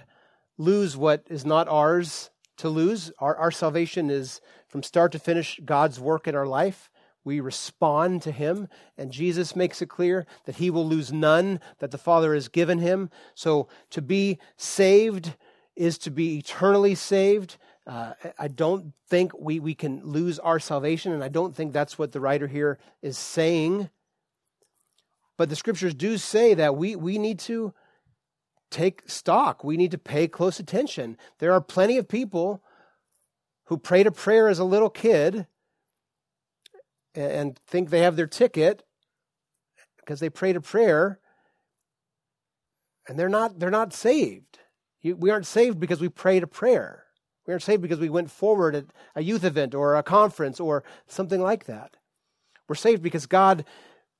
lose 0.58 0.96
what 0.96 1.24
is 1.30 1.44
not 1.44 1.66
ours 1.68 2.30
to 2.58 2.68
lose. 2.68 3.10
Our, 3.18 3.34
our 3.36 3.50
salvation 3.50 4.10
is 4.10 4.40
from 4.68 4.82
start 4.82 5.12
to 5.12 5.18
finish 5.18 5.58
God's 5.64 5.98
work 5.98 6.28
in 6.28 6.34
our 6.34 6.46
life. 6.46 6.90
We 7.24 7.40
respond 7.40 8.20
to 8.22 8.30
Him, 8.30 8.68
and 8.98 9.10
Jesus 9.10 9.56
makes 9.56 9.80
it 9.80 9.88
clear 9.88 10.26
that 10.44 10.56
He 10.56 10.68
will 10.68 10.86
lose 10.86 11.10
none 11.10 11.58
that 11.78 11.90
the 11.90 11.98
Father 11.98 12.34
has 12.34 12.48
given 12.48 12.78
Him. 12.80 13.08
So 13.34 13.68
to 13.90 14.02
be 14.02 14.38
saved 14.58 15.34
is 15.74 15.96
to 15.98 16.10
be 16.10 16.36
eternally 16.36 16.94
saved. 16.94 17.56
Uh, 17.86 18.12
I 18.38 18.48
don't 18.48 18.92
think 19.08 19.32
we, 19.38 19.58
we 19.58 19.74
can 19.74 20.04
lose 20.04 20.38
our 20.38 20.60
salvation, 20.60 21.12
and 21.12 21.24
I 21.24 21.28
don't 21.28 21.56
think 21.56 21.72
that's 21.72 21.98
what 21.98 22.12
the 22.12 22.20
writer 22.20 22.46
here 22.46 22.78
is 23.00 23.16
saying. 23.16 23.88
But 25.36 25.48
the 25.48 25.56
scriptures 25.56 25.94
do 25.94 26.16
say 26.18 26.54
that 26.54 26.76
we, 26.76 26.96
we 26.96 27.18
need 27.18 27.38
to 27.40 27.74
take 28.70 29.02
stock. 29.06 29.64
We 29.64 29.76
need 29.76 29.90
to 29.92 29.98
pay 29.98 30.28
close 30.28 30.58
attention. 30.58 31.16
There 31.38 31.52
are 31.52 31.60
plenty 31.60 31.98
of 31.98 32.08
people 32.08 32.62
who 33.66 33.78
prayed 33.78 34.06
a 34.06 34.12
prayer 34.12 34.48
as 34.48 34.58
a 34.58 34.64
little 34.64 34.90
kid 34.90 35.46
and 37.14 37.58
think 37.66 37.90
they 37.90 38.00
have 38.00 38.16
their 38.16 38.26
ticket 38.26 38.82
because 39.98 40.20
they 40.20 40.28
prayed 40.28 40.56
a 40.56 40.60
prayer 40.60 41.20
and 43.08 43.18
they're 43.18 43.28
not 43.28 43.58
they're 43.58 43.70
not 43.70 43.92
saved. 43.92 44.58
We 45.02 45.30
aren't 45.30 45.46
saved 45.46 45.78
because 45.78 46.00
we 46.00 46.08
prayed 46.08 46.42
a 46.42 46.46
prayer. 46.46 47.04
We 47.46 47.52
aren't 47.52 47.62
saved 47.62 47.82
because 47.82 47.98
we 47.98 48.08
went 48.08 48.30
forward 48.30 48.74
at 48.74 48.86
a 49.14 49.22
youth 49.22 49.44
event 49.44 49.74
or 49.74 49.96
a 49.96 50.02
conference 50.02 50.60
or 50.60 50.82
something 51.06 51.40
like 51.40 51.66
that. 51.66 51.96
We're 52.68 52.74
saved 52.74 53.02
because 53.02 53.26
God 53.26 53.64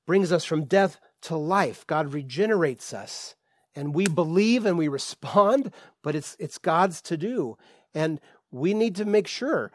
brings 0.07 0.33
us 0.33 0.45
from 0.45 0.65
death 0.65 0.99
to 1.23 1.37
life. 1.37 1.87
God 1.87 2.13
regenerates 2.13 2.93
us. 2.93 3.35
And 3.75 3.95
we 3.95 4.07
believe 4.07 4.67
and 4.67 4.79
we 4.79 4.89
respond, 4.89 5.73
but 6.03 6.15
it's, 6.15 6.37
it's 6.39 6.59
God's 6.59 7.03
to 7.03 7.17
do. 7.17 7.57
And 7.95 8.21
we 8.51 8.73
need 8.73 8.95
to 8.97 9.05
make 9.05 9.27
sure 9.27 9.73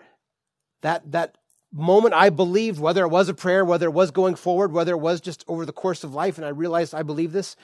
that 0.82 1.12
that 1.12 1.38
moment 1.74 2.14
I 2.14 2.30
believed, 2.30 2.80
whether 2.80 3.04
it 3.04 3.10
was 3.10 3.30
a 3.30 3.34
prayer, 3.34 3.66
whether 3.66 3.88
it 3.88 3.94
was 3.94 4.12
going 4.12 4.36
forward, 4.36 4.72
whether 4.72 4.94
it 4.94 5.00
was 5.00 5.22
just 5.22 5.44
over 5.48 5.66
the 5.66 5.74
course 5.74 6.04
of 6.04 6.14
life, 6.14 6.38
and 6.38 6.46
I 6.46 6.50
realized 6.50 6.96
I 6.96 7.04
believe 7.04 7.32
this, 7.32 7.56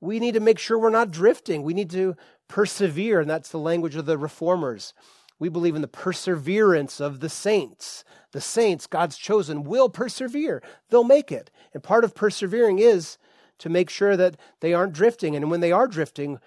we 0.00 0.18
need 0.18 0.34
to 0.34 0.40
make 0.40 0.58
sure 0.58 0.78
we're 0.78 0.90
not 0.90 1.10
drifting. 1.10 1.62
We 1.62 1.74
need 1.74 1.90
to 1.90 2.16
persevere, 2.48 3.20
and 3.20 3.30
that's 3.30 3.50
the 3.50 3.58
language 3.58 3.94
of 3.94 4.06
the 4.06 4.18
reformers. 4.18 4.94
We 5.42 5.48
believe 5.48 5.74
in 5.74 5.82
the 5.82 5.88
perseverance 5.88 7.00
of 7.00 7.18
the 7.18 7.28
saints. 7.28 8.04
The 8.30 8.40
saints, 8.40 8.86
God's 8.86 9.16
chosen, 9.16 9.64
will 9.64 9.88
persevere. 9.88 10.62
They'll 10.88 11.02
make 11.02 11.32
it. 11.32 11.50
And 11.74 11.82
part 11.82 12.04
of 12.04 12.14
persevering 12.14 12.78
is 12.78 13.18
to 13.58 13.68
make 13.68 13.90
sure 13.90 14.16
that 14.16 14.36
they 14.60 14.72
aren't 14.72 14.92
drifting. 14.92 15.34
And 15.34 15.50
when 15.50 15.58
they 15.58 15.72
are 15.72 15.88
drifting, 15.88 16.38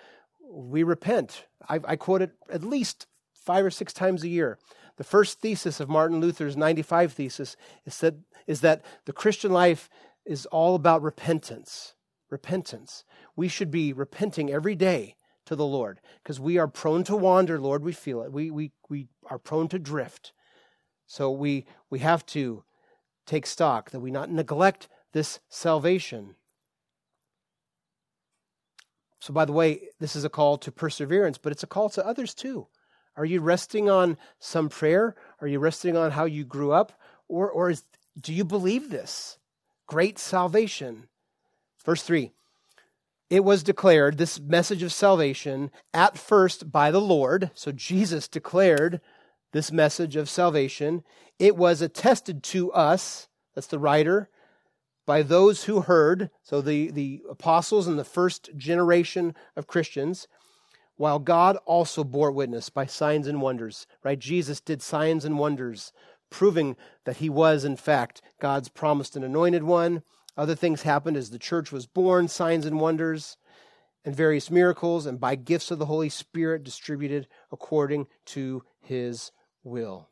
we 0.50 0.82
repent. 0.82 1.46
I, 1.68 1.82
I 1.84 1.96
quote 1.98 2.22
it 2.22 2.32
at 2.50 2.64
least 2.64 3.06
five 3.34 3.66
or 3.66 3.70
six 3.70 3.92
times 3.92 4.24
a 4.24 4.30
year. 4.30 4.58
The 4.96 5.04
first 5.04 5.42
thesis 5.42 5.82
of 5.82 5.90
Martin 5.90 6.22
Luther's 6.22 6.56
95 6.56 7.12
thesis 7.12 7.58
is 7.86 8.00
that, 8.00 8.16
is 8.48 8.62
that 8.62 8.82
the 9.04 9.12
Christian 9.12 9.52
life 9.52 9.90
is 10.24 10.46
all 10.46 10.74
about 10.74 11.02
repentance. 11.02 11.96
Repentance. 12.30 13.04
We 13.36 13.50
should 13.50 13.72
be 13.72 13.92
repenting 13.92 14.50
every 14.50 14.76
day 14.76 15.18
to 15.46 15.56
the 15.56 15.66
Lord 15.66 16.00
because 16.24 16.40
we 16.40 16.58
are 16.58 16.68
prone 16.68 17.04
to 17.06 17.16
wander, 17.16 17.60
Lord. 17.60 17.84
We 17.84 17.94
feel 17.94 18.22
it. 18.22 18.32
We, 18.32 18.52
we, 18.52 18.72
we 18.90 19.08
are 19.30 19.40
prone 19.40 19.68
to 19.70 19.80
drift. 19.80 20.34
So 21.08 21.32
we, 21.32 21.66
we 21.90 22.00
have 22.00 22.26
to 22.28 22.64
take 23.26 23.46
stock 23.46 23.92
that 23.92 24.00
we 24.00 24.12
not 24.12 24.32
neglect 24.32 24.88
this 25.14 25.40
salvation. 25.50 26.36
So, 29.20 29.34
by 29.34 29.46
the 29.46 29.54
way, 29.54 29.90
this 30.00 30.16
is 30.16 30.24
a 30.24 30.30
call 30.30 30.58
to 30.60 30.72
perseverance, 30.72 31.38
but 31.38 31.52
it's 31.52 31.64
a 31.64 31.68
call 31.68 31.90
to 31.90 32.06
others 32.06 32.34
too. 32.34 32.68
Are 33.18 33.26
you 33.26 33.40
resting 33.40 33.90
on 33.90 34.18
some 34.40 34.70
prayer? 34.70 35.16
Are 35.42 35.48
you 35.48 35.60
resting 35.60 35.96
on 35.96 36.12
how 36.12 36.26
you 36.26 36.44
grew 36.44 36.74
up? 36.74 36.92
Or, 37.28 37.50
or 37.50 37.70
is, 37.70 37.84
do 38.20 38.34
you 38.34 38.44
believe 38.44 38.90
this? 38.90 39.38
Great 39.88 40.20
salvation. 40.20 41.08
Verse 41.84 42.04
3 42.04 42.34
It 43.30 43.44
was 43.44 43.64
declared, 43.64 44.18
this 44.18 44.40
message 44.40 44.84
of 44.84 44.94
salvation, 44.94 45.72
at 45.94 46.18
first 46.18 46.72
by 46.72 46.92
the 46.92 47.02
Lord. 47.02 47.52
So 47.54 47.72
Jesus 47.72 48.28
declared 48.28 49.02
this 49.52 49.72
message 49.72 50.16
of 50.16 50.30
salvation. 50.30 51.04
It 51.40 51.56
was 51.56 51.82
attested 51.82 52.44
to 52.44 52.72
us, 52.72 53.28
that's 53.56 53.68
the 53.68 53.80
writer, 53.80 54.30
by 55.06 55.22
those 55.22 55.66
who 55.66 55.82
heard, 55.82 56.30
so 56.44 56.62
the, 56.62 56.92
the 56.92 57.22
apostles 57.30 57.88
and 57.88 57.98
the 57.98 58.04
first 58.04 58.50
generation 58.58 59.36
of 59.56 59.68
Christians 59.68 60.28
while 60.98 61.20
God 61.20 61.58
also 61.66 62.04
bore 62.04 62.32
witness 62.32 62.70
by 62.70 62.86
signs 62.86 63.28
and 63.28 63.42
wonders, 63.42 63.86
right? 64.04 64.18
Jesus 64.18 64.62
did 64.62 64.82
signs 64.82 65.26
and 65.26 65.38
wonders, 65.38 65.92
proving 66.30 66.76
that 67.06 67.18
he 67.18 67.30
was, 67.30 67.66
in 67.66 67.76
fact, 67.76 68.22
God's 68.40 68.70
promised 68.70 69.16
and 69.16 69.26
anointed 69.26 69.64
one. 69.64 70.04
Other 70.38 70.56
things 70.56 70.82
happened 70.82 71.18
as 71.18 71.30
the 71.30 71.40
church 71.40 71.72
was 71.72 71.86
born, 71.86 72.28
signs 72.28 72.66
and 72.66 72.80
wonders, 72.80 73.38
and 74.04 74.16
various 74.16 74.52
miracles, 74.52 75.06
and 75.06 75.20
by 75.20 75.36
gifts 75.36 75.72
of 75.72 75.80
the 75.80 75.86
Holy 75.86 76.10
Spirit 76.10 76.64
distributed 76.64 77.28
according 77.52 78.08
to 78.26 78.64
his 78.82 79.32
will. 79.64 80.10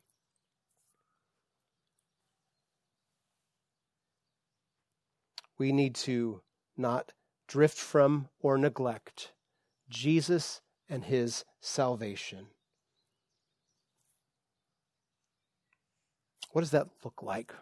We 5.58 5.72
need 5.72 5.96
to 5.96 6.42
not 6.76 7.12
drift 7.48 7.78
from 7.78 8.30
or 8.40 8.58
neglect 8.58 9.34
Jesus 9.90 10.62
and 10.90 11.04
his 11.04 11.46
salvation. 11.62 12.48
What 16.52 16.62
does 16.62 16.72
that 16.72 16.88
look 17.04 17.22
like? 17.22 17.54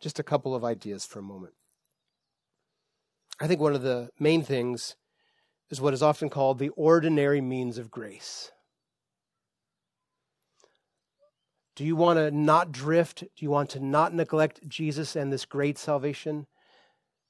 Just 0.00 0.18
a 0.18 0.22
couple 0.24 0.54
of 0.54 0.64
ideas 0.64 1.04
for 1.04 1.18
a 1.18 1.22
moment. 1.22 1.54
I 3.40 3.46
think 3.46 3.60
one 3.60 3.74
of 3.74 3.82
the 3.82 4.10
main 4.18 4.42
things 4.42 4.96
is 5.70 5.80
what 5.80 5.94
is 5.94 6.02
often 6.02 6.28
called 6.28 6.58
the 6.58 6.70
ordinary 6.70 7.40
means 7.40 7.78
of 7.78 7.90
grace. 7.90 8.50
Do 11.76 11.84
you 11.84 11.94
want 11.94 12.18
to 12.18 12.30
not 12.30 12.72
drift? 12.72 13.20
Do 13.20 13.44
you 13.44 13.50
want 13.50 13.70
to 13.70 13.80
not 13.80 14.12
neglect 14.12 14.66
Jesus 14.68 15.14
and 15.14 15.32
this 15.32 15.44
great 15.44 15.78
salvation? 15.78 16.46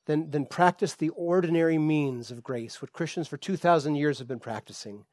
then, 0.09 0.31
then 0.31 0.47
practice 0.47 0.95
the 0.95 1.11
ordinary 1.11 1.79
means 1.79 2.31
of 2.31 2.43
grace, 2.43 2.81
what 2.83 2.95
Christians 2.95 3.29
for 3.29 3.37
2,000 3.37 3.95
years 3.95 4.19
have 4.19 4.27
been 4.27 4.41
practicing. 4.41 5.05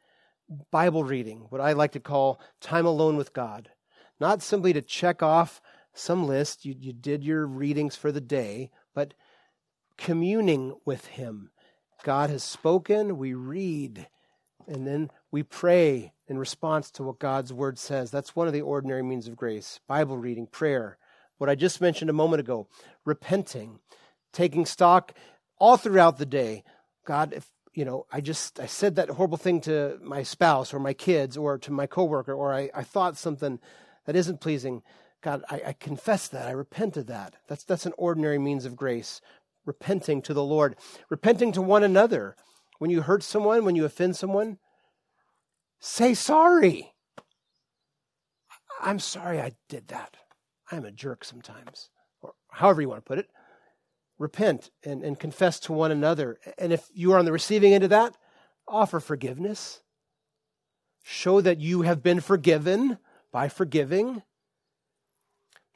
Bible 0.71 1.03
reading, 1.03 1.47
what 1.49 1.59
I 1.59 1.73
like 1.73 1.91
to 1.91 1.99
call 1.99 2.39
time 2.61 2.85
alone 2.85 3.17
with 3.17 3.33
God. 3.33 3.69
Not 4.21 4.41
simply 4.41 4.71
to 4.71 4.81
check 4.81 5.21
off 5.21 5.61
some 5.95 6.27
list, 6.27 6.65
you, 6.65 6.75
you 6.77 6.93
did 6.93 7.23
your 7.23 7.45
readings 7.47 7.95
for 7.95 8.11
the 8.11 8.21
day, 8.21 8.69
but 8.93 9.13
communing 9.97 10.75
with 10.85 11.07
Him. 11.07 11.51
God 12.03 12.29
has 12.29 12.43
spoken, 12.43 13.17
we 13.17 13.33
read, 13.33 14.07
and 14.67 14.85
then 14.85 15.09
we 15.31 15.41
pray 15.41 16.13
in 16.27 16.37
response 16.37 16.91
to 16.91 17.03
what 17.03 17.19
God's 17.19 17.51
Word 17.51 17.79
says. 17.79 18.11
That's 18.11 18.35
one 18.35 18.47
of 18.47 18.53
the 18.53 18.61
ordinary 18.61 19.03
means 19.03 19.27
of 19.27 19.35
grace 19.35 19.79
Bible 19.87 20.17
reading, 20.17 20.47
prayer. 20.47 20.97
What 21.37 21.49
I 21.49 21.55
just 21.55 21.81
mentioned 21.81 22.09
a 22.09 22.13
moment 22.13 22.39
ago, 22.39 22.67
repenting 23.03 23.79
taking 24.35 24.65
stock 24.65 25.13
all 25.57 25.77
throughout 25.77 26.17
the 26.17 26.25
day. 26.25 26.63
God, 27.05 27.33
if 27.33 27.49
you 27.73 27.85
know, 27.85 28.05
I 28.11 28.21
just 28.21 28.59
I 28.59 28.67
said 28.67 28.95
that 28.95 29.09
horrible 29.09 29.37
thing 29.37 29.61
to 29.61 29.97
my 30.01 30.23
spouse 30.23 30.73
or 30.73 30.79
my 30.79 30.93
kids 30.93 31.35
or 31.37 31.57
to 31.59 31.71
my 31.71 31.87
coworker, 31.87 32.33
or 32.33 32.53
I, 32.53 32.69
I 32.73 32.83
thought 32.83 33.17
something 33.17 33.59
that 34.05 34.15
isn't 34.15 34.41
pleasing. 34.41 34.83
God, 35.25 35.43
I, 35.49 35.61
I 35.67 35.73
confess 35.73 36.27
that. 36.27 36.47
I 36.47 36.51
repent 36.51 36.97
of 36.97 37.07
that. 37.07 37.33
That's 37.47 37.63
that's 37.63 37.87
an 37.87 37.93
ordinary 37.97 38.37
means 38.37 38.63
of 38.63 38.75
grace. 38.75 39.21
Repenting 39.65 40.21
to 40.21 40.35
the 40.35 40.43
Lord. 40.43 40.75
Repenting 41.09 41.51
to 41.53 41.63
one 41.63 41.83
another. 41.83 42.35
When 42.77 42.91
you 42.91 43.01
hurt 43.01 43.23
someone, 43.23 43.65
when 43.65 43.75
you 43.75 43.85
offend 43.85 44.15
someone, 44.15 44.59
say 45.79 46.13
sorry. 46.13 46.93
I'm 48.79 48.99
sorry 48.99 49.41
I 49.41 49.53
did 49.67 49.87
that. 49.87 50.15
I'm 50.71 50.85
a 50.85 50.91
jerk 50.91 51.25
sometimes. 51.25 51.89
Or 52.21 52.33
however 52.51 52.83
you 52.83 52.89
want 52.89 53.03
to 53.03 53.07
put 53.07 53.17
it 53.17 53.27
repent 54.19 54.69
and, 54.83 55.03
and 55.03 55.19
confess 55.19 55.59
to 55.59 55.73
one 55.73 55.91
another. 55.91 56.39
And 56.57 56.71
if 56.71 56.87
you 56.93 57.11
are 57.13 57.19
on 57.19 57.25
the 57.25 57.31
receiving 57.31 57.73
end 57.73 57.83
of 57.83 57.89
that, 57.89 58.15
offer 58.67 58.99
forgiveness. 58.99 59.81
Show 61.03 61.41
that 61.41 61.59
you 61.59 61.81
have 61.81 62.01
been 62.01 62.19
forgiven 62.19 62.99
by 63.31 63.49
forgiving, 63.49 64.23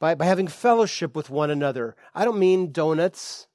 by, 0.00 0.14
by 0.14 0.24
having 0.24 0.48
fellowship 0.48 1.14
with 1.14 1.30
one 1.30 1.50
another. 1.50 1.94
I 2.14 2.24
don't 2.24 2.38
mean 2.38 2.72
donuts, 2.72 3.46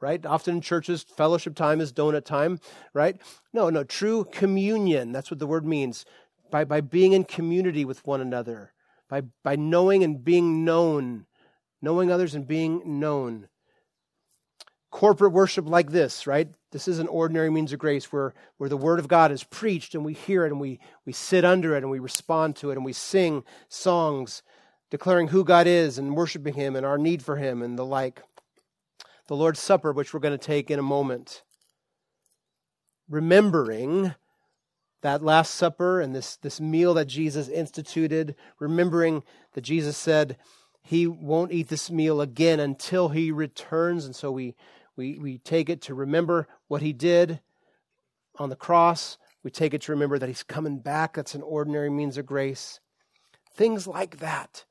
right? 0.00 0.24
Often 0.24 0.56
in 0.56 0.60
churches, 0.62 1.02
fellowship 1.02 1.54
time 1.54 1.80
is 1.80 1.92
donut 1.92 2.24
time, 2.24 2.60
right? 2.94 3.20
No, 3.52 3.68
no, 3.68 3.84
true 3.84 4.24
communion. 4.32 5.12
That's 5.12 5.30
what 5.30 5.40
the 5.40 5.46
word 5.46 5.66
means. 5.66 6.06
By, 6.50 6.64
by 6.64 6.80
being 6.80 7.12
in 7.12 7.24
community 7.24 7.84
with 7.84 8.06
one 8.06 8.22
another, 8.22 8.72
by, 9.10 9.22
by 9.44 9.56
knowing 9.56 10.02
and 10.02 10.24
being 10.24 10.64
known, 10.64 11.26
knowing 11.82 12.10
others 12.10 12.34
and 12.34 12.46
being 12.46 12.98
known 12.98 13.48
corporate 14.90 15.32
worship 15.32 15.68
like 15.68 15.90
this, 15.90 16.26
right? 16.26 16.48
This 16.72 16.88
is 16.88 16.98
an 16.98 17.08
ordinary 17.08 17.50
means 17.50 17.72
of 17.72 17.78
grace 17.78 18.10
where, 18.12 18.34
where 18.56 18.68
the 18.68 18.76
Word 18.76 18.98
of 18.98 19.08
God 19.08 19.30
is 19.30 19.44
preached 19.44 19.94
and 19.94 20.04
we 20.04 20.14
hear 20.14 20.44
it 20.44 20.52
and 20.52 20.60
we, 20.60 20.80
we 21.04 21.12
sit 21.12 21.44
under 21.44 21.74
it 21.74 21.82
and 21.82 21.90
we 21.90 21.98
respond 21.98 22.56
to 22.56 22.70
it 22.70 22.76
and 22.76 22.84
we 22.84 22.92
sing 22.92 23.44
songs 23.68 24.42
declaring 24.90 25.28
who 25.28 25.44
God 25.44 25.66
is 25.66 25.98
and 25.98 26.16
worshiping 26.16 26.54
Him 26.54 26.76
and 26.76 26.86
our 26.86 26.98
need 26.98 27.22
for 27.22 27.36
Him 27.36 27.62
and 27.62 27.78
the 27.78 27.84
like. 27.84 28.22
The 29.26 29.36
Lord's 29.36 29.60
Supper, 29.60 29.92
which 29.92 30.14
we're 30.14 30.20
going 30.20 30.38
to 30.38 30.46
take 30.46 30.70
in 30.70 30.78
a 30.78 30.82
moment. 30.82 31.42
Remembering 33.08 34.14
that 35.02 35.22
Last 35.22 35.54
Supper 35.54 36.00
and 36.00 36.14
this, 36.14 36.36
this 36.36 36.60
meal 36.60 36.94
that 36.94 37.06
Jesus 37.06 37.48
instituted, 37.48 38.34
remembering 38.58 39.22
that 39.52 39.60
Jesus 39.60 39.96
said, 39.96 40.36
he 40.82 41.06
won't 41.06 41.52
eat 41.52 41.68
this 41.68 41.90
meal 41.90 42.22
again 42.22 42.60
until 42.60 43.10
he 43.10 43.30
returns. 43.30 44.06
And 44.06 44.16
so 44.16 44.32
we, 44.32 44.54
we, 44.96 45.18
we 45.18 45.38
take 45.38 45.68
it 45.68 45.82
to 45.82 45.94
remember 45.94 46.48
what 46.66 46.80
he 46.80 46.94
did 46.94 47.40
on 48.38 48.48
the 48.48 48.56
cross. 48.56 49.18
We 49.42 49.50
take 49.50 49.74
it 49.74 49.82
to 49.82 49.92
remember 49.92 50.18
that 50.18 50.28
he's 50.28 50.42
coming 50.42 50.78
back. 50.78 51.14
That's 51.14 51.34
an 51.34 51.42
ordinary 51.42 51.90
means 51.90 52.16
of 52.16 52.24
grace. 52.24 52.80
Things 53.54 53.86
like 53.86 54.20
that. 54.20 54.64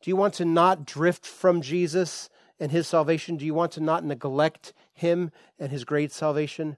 Do 0.00 0.10
you 0.10 0.16
want 0.16 0.34
to 0.34 0.44
not 0.44 0.84
drift 0.84 1.26
from 1.26 1.60
Jesus 1.60 2.28
and 2.60 2.70
his 2.70 2.86
salvation? 2.86 3.36
Do 3.36 3.44
you 3.44 3.54
want 3.54 3.72
to 3.72 3.80
not 3.80 4.04
neglect 4.04 4.72
him 4.92 5.30
and 5.58 5.70
his 5.70 5.84
great 5.84 6.12
salvation? 6.12 6.76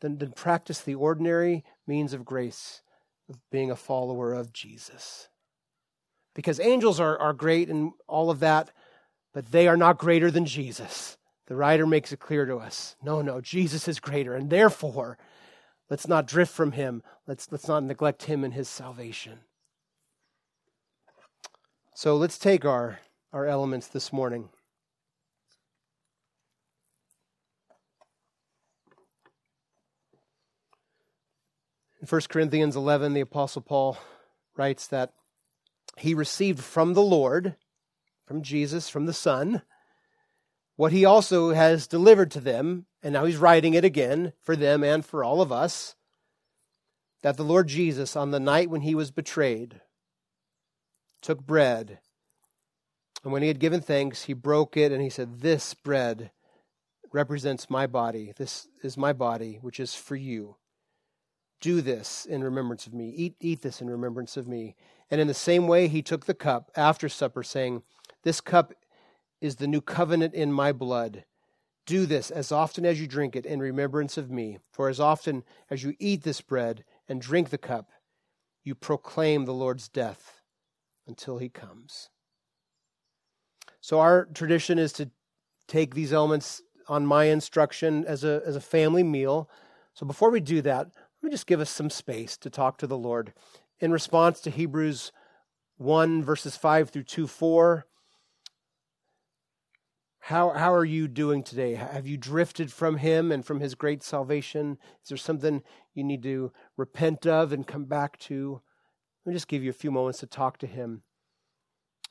Then, 0.00 0.18
then 0.18 0.32
practice 0.32 0.80
the 0.80 0.94
ordinary 0.94 1.64
means 1.86 2.12
of 2.12 2.24
grace 2.24 2.82
of 3.28 3.38
being 3.50 3.70
a 3.70 3.76
follower 3.76 4.32
of 4.32 4.52
Jesus. 4.52 5.28
Because 6.34 6.60
angels 6.60 7.00
are, 7.00 7.18
are 7.18 7.32
great 7.32 7.68
and 7.70 7.92
all 8.06 8.30
of 8.30 8.40
that, 8.40 8.70
but 9.32 9.52
they 9.52 9.66
are 9.68 9.76
not 9.76 9.98
greater 9.98 10.30
than 10.30 10.44
Jesus. 10.44 11.16
The 11.46 11.56
writer 11.56 11.86
makes 11.86 12.12
it 12.12 12.20
clear 12.20 12.44
to 12.44 12.56
us. 12.56 12.96
No, 13.02 13.22
no, 13.22 13.40
Jesus 13.40 13.88
is 13.88 14.00
greater, 14.00 14.34
and 14.34 14.50
therefore, 14.50 15.16
let's 15.88 16.08
not 16.08 16.26
drift 16.26 16.52
from 16.52 16.72
him. 16.72 17.02
Let's, 17.26 17.50
let's 17.50 17.68
not 17.68 17.84
neglect 17.84 18.24
him 18.24 18.44
and 18.44 18.52
his 18.52 18.68
salvation. 18.68 19.40
So 21.98 22.14
let's 22.14 22.36
take 22.36 22.66
our, 22.66 23.00
our 23.32 23.46
elements 23.46 23.86
this 23.86 24.12
morning. 24.12 24.50
In 32.02 32.06
1 32.06 32.20
Corinthians 32.28 32.76
11, 32.76 33.14
the 33.14 33.22
Apostle 33.22 33.62
Paul 33.62 33.96
writes 34.58 34.86
that 34.88 35.14
he 35.96 36.12
received 36.12 36.60
from 36.60 36.92
the 36.92 37.00
Lord, 37.00 37.56
from 38.26 38.42
Jesus, 38.42 38.90
from 38.90 39.06
the 39.06 39.14
Son, 39.14 39.62
what 40.74 40.92
he 40.92 41.06
also 41.06 41.54
has 41.54 41.86
delivered 41.86 42.30
to 42.32 42.40
them, 42.40 42.84
and 43.02 43.14
now 43.14 43.24
he's 43.24 43.38
writing 43.38 43.72
it 43.72 43.86
again 43.86 44.34
for 44.42 44.54
them 44.54 44.84
and 44.84 45.02
for 45.02 45.24
all 45.24 45.40
of 45.40 45.50
us, 45.50 45.96
that 47.22 47.38
the 47.38 47.42
Lord 47.42 47.68
Jesus, 47.68 48.14
on 48.14 48.32
the 48.32 48.38
night 48.38 48.68
when 48.68 48.82
he 48.82 48.94
was 48.94 49.10
betrayed, 49.10 49.80
took 51.22 51.46
bread, 51.46 51.98
and 53.26 53.32
when 53.32 53.42
he 53.42 53.48
had 53.48 53.58
given 53.58 53.80
thanks, 53.80 54.22
he 54.22 54.34
broke 54.34 54.76
it, 54.76 54.92
and 54.92 55.02
he 55.02 55.10
said, 55.10 55.40
This 55.40 55.74
bread 55.74 56.30
represents 57.12 57.68
my 57.68 57.88
body. 57.88 58.32
This 58.36 58.68
is 58.84 58.96
my 58.96 59.12
body, 59.12 59.58
which 59.60 59.80
is 59.80 59.96
for 59.96 60.14
you. 60.14 60.54
Do 61.60 61.80
this 61.80 62.24
in 62.24 62.44
remembrance 62.44 62.86
of 62.86 62.94
me. 62.94 63.08
Eat, 63.10 63.34
eat 63.40 63.62
this 63.62 63.80
in 63.80 63.90
remembrance 63.90 64.36
of 64.36 64.46
me. 64.46 64.76
And 65.10 65.20
in 65.20 65.26
the 65.26 65.34
same 65.34 65.66
way, 65.66 65.88
he 65.88 66.02
took 66.02 66.26
the 66.26 66.34
cup 66.34 66.70
after 66.76 67.08
supper, 67.08 67.42
saying, 67.42 67.82
This 68.22 68.40
cup 68.40 68.72
is 69.40 69.56
the 69.56 69.66
new 69.66 69.80
covenant 69.80 70.32
in 70.32 70.52
my 70.52 70.70
blood. 70.70 71.24
Do 71.84 72.06
this 72.06 72.30
as 72.30 72.52
often 72.52 72.86
as 72.86 73.00
you 73.00 73.08
drink 73.08 73.34
it 73.34 73.44
in 73.44 73.58
remembrance 73.58 74.16
of 74.16 74.30
me. 74.30 74.58
For 74.70 74.88
as 74.88 75.00
often 75.00 75.42
as 75.68 75.82
you 75.82 75.96
eat 75.98 76.22
this 76.22 76.40
bread 76.40 76.84
and 77.08 77.20
drink 77.20 77.50
the 77.50 77.58
cup, 77.58 77.90
you 78.62 78.76
proclaim 78.76 79.46
the 79.46 79.52
Lord's 79.52 79.88
death 79.88 80.35
until 81.06 81.38
he 81.38 81.48
comes. 81.48 82.10
So, 83.80 84.00
our 84.00 84.26
tradition 84.26 84.78
is 84.78 84.92
to 84.94 85.10
take 85.68 85.94
these 85.94 86.12
elements 86.12 86.62
on 86.88 87.06
my 87.06 87.24
instruction 87.24 88.04
as 88.04 88.24
a, 88.24 88.42
as 88.44 88.56
a 88.56 88.60
family 88.60 89.02
meal. 89.02 89.48
So, 89.94 90.06
before 90.06 90.30
we 90.30 90.40
do 90.40 90.60
that, 90.62 90.86
let 90.86 91.22
me 91.22 91.30
just 91.30 91.46
give 91.46 91.60
us 91.60 91.70
some 91.70 91.90
space 91.90 92.36
to 92.38 92.50
talk 92.50 92.78
to 92.78 92.86
the 92.86 92.98
Lord. 92.98 93.32
In 93.80 93.92
response 93.92 94.40
to 94.40 94.50
Hebrews 94.50 95.12
1, 95.78 96.22
verses 96.22 96.56
5 96.56 96.90
through 96.90 97.04
2 97.04 97.26
4, 97.26 97.86
how, 100.26 100.50
how 100.50 100.74
are 100.74 100.84
you 100.84 101.06
doing 101.06 101.44
today? 101.44 101.74
Have 101.74 102.08
you 102.08 102.16
drifted 102.16 102.72
from 102.72 102.96
Him 102.96 103.30
and 103.30 103.46
from 103.46 103.60
His 103.60 103.76
great 103.76 104.02
salvation? 104.02 104.76
Is 105.04 105.10
there 105.10 105.16
something 105.16 105.62
you 105.94 106.02
need 106.02 106.24
to 106.24 106.50
repent 106.76 107.28
of 107.28 107.52
and 107.52 107.64
come 107.64 107.84
back 107.84 108.18
to? 108.20 108.60
Let 109.26 109.30
me 109.30 109.34
just 109.34 109.48
give 109.48 109.64
you 109.64 109.70
a 109.70 109.72
few 109.72 109.90
moments 109.90 110.20
to 110.20 110.26
talk 110.26 110.56
to 110.58 110.68
Him, 110.68 111.02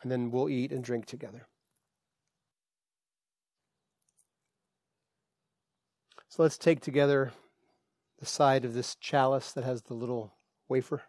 and 0.03 0.11
then 0.11 0.32
we'll 0.32 0.49
eat 0.49 0.74
and 0.74 0.84
drink 0.84 1.05
together. 1.05 1.47
So 6.28 6.43
let's 6.43 6.57
take 6.57 6.82
together 6.82 7.32
the 8.20 8.26
side 8.26 8.66
of 8.66 8.74
this 8.74 8.95
chalice 8.95 9.53
that 9.53 9.63
has 9.63 9.84
the 9.84 9.93
little 9.93 10.34
wafer. 10.68 11.03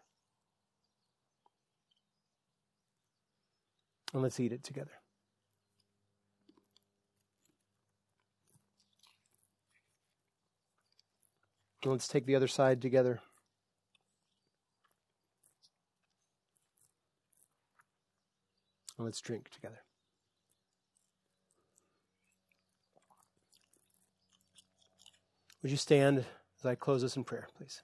And 4.15 4.23
let's 4.23 4.39
eat 4.39 4.53
it 4.53 4.63
together. 4.63 4.93
And 11.83 11.91
let's 11.91 12.07
take 12.07 12.27
the 12.27 12.37
other 12.37 12.47
side 12.47 12.81
together. 12.81 13.21
Let's 19.07 19.21
drink 19.21 19.49
together. 19.51 19.83
Would 25.63 25.71
you 25.71 25.79
stand? 25.79 26.27
as 26.59 26.67
I 26.67 26.75
close 26.75 27.03
this 27.03 27.17
in 27.17 27.25
prayer, 27.25 27.49
please. 27.57 27.83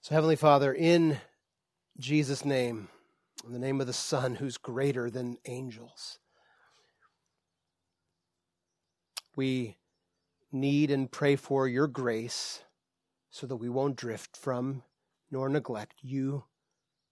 So, 0.00 0.14
Heavenly 0.14 0.36
Father, 0.36 0.72
in 0.72 1.18
Jesus' 1.98 2.44
name, 2.44 2.88
in 3.44 3.52
the 3.52 3.58
name 3.58 3.80
of 3.80 3.86
the 3.86 3.92
Son, 3.92 4.36
who's 4.36 4.56
greater 4.56 5.10
than 5.10 5.36
angels, 5.46 6.18
we 9.36 9.77
need 10.52 10.90
and 10.90 11.10
pray 11.10 11.36
for 11.36 11.68
your 11.68 11.86
grace 11.86 12.62
so 13.30 13.46
that 13.46 13.56
we 13.56 13.68
won't 13.68 13.96
drift 13.96 14.36
from 14.36 14.82
nor 15.30 15.48
neglect 15.48 15.94
you 16.02 16.44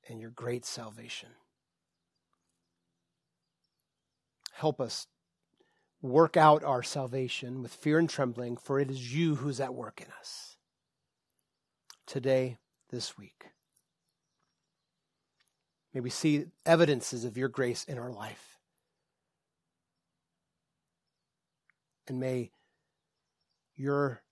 and 0.09 0.21
your 0.21 0.31
great 0.31 0.65
salvation. 0.65 1.31
Help 4.53 4.81
us 4.81 5.07
work 6.01 6.37
out 6.37 6.65
our 6.65 6.83
salvation 6.83 7.63
with 7.63 7.75
fear 7.75 7.99
and 7.99 8.09
trembling, 8.09 8.57
for 8.57 8.81
it 8.81 8.91
is 8.91 9.15
you 9.15 9.35
who's 9.35 9.61
at 9.61 9.75
work 9.75 10.01
in 10.01 10.07
us. 10.19 10.57
Today, 12.07 12.57
this 12.91 13.19
week. 13.19 13.47
May 15.93 16.01
we 16.01 16.11
see 16.11 16.47
evidences 16.65 17.25
of 17.25 17.37
your 17.37 17.49
grace 17.49 17.85
in 17.85 17.99
our 17.99 18.13
life. 18.13 18.59
And 22.07 22.21
may 22.21 22.51
your 23.77 24.23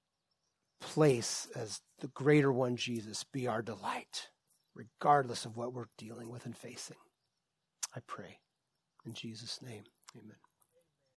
place 0.81 1.49
as 1.55 1.81
the 2.01 2.09
greater 2.09 2.53
one, 2.53 2.77
Jesus, 2.77 3.25
be 3.25 3.47
our 3.47 3.63
delight 3.63 4.29
regardless 4.75 5.45
of 5.45 5.57
what 5.57 5.73
we're 5.73 5.87
dealing 5.97 6.29
with 6.31 6.47
and 6.47 6.57
facing. 6.57 6.97
I 7.95 8.01
pray. 8.07 8.39
In 9.07 9.15
Jesus' 9.15 9.63
name, 9.63 9.85
amen. 10.17 10.37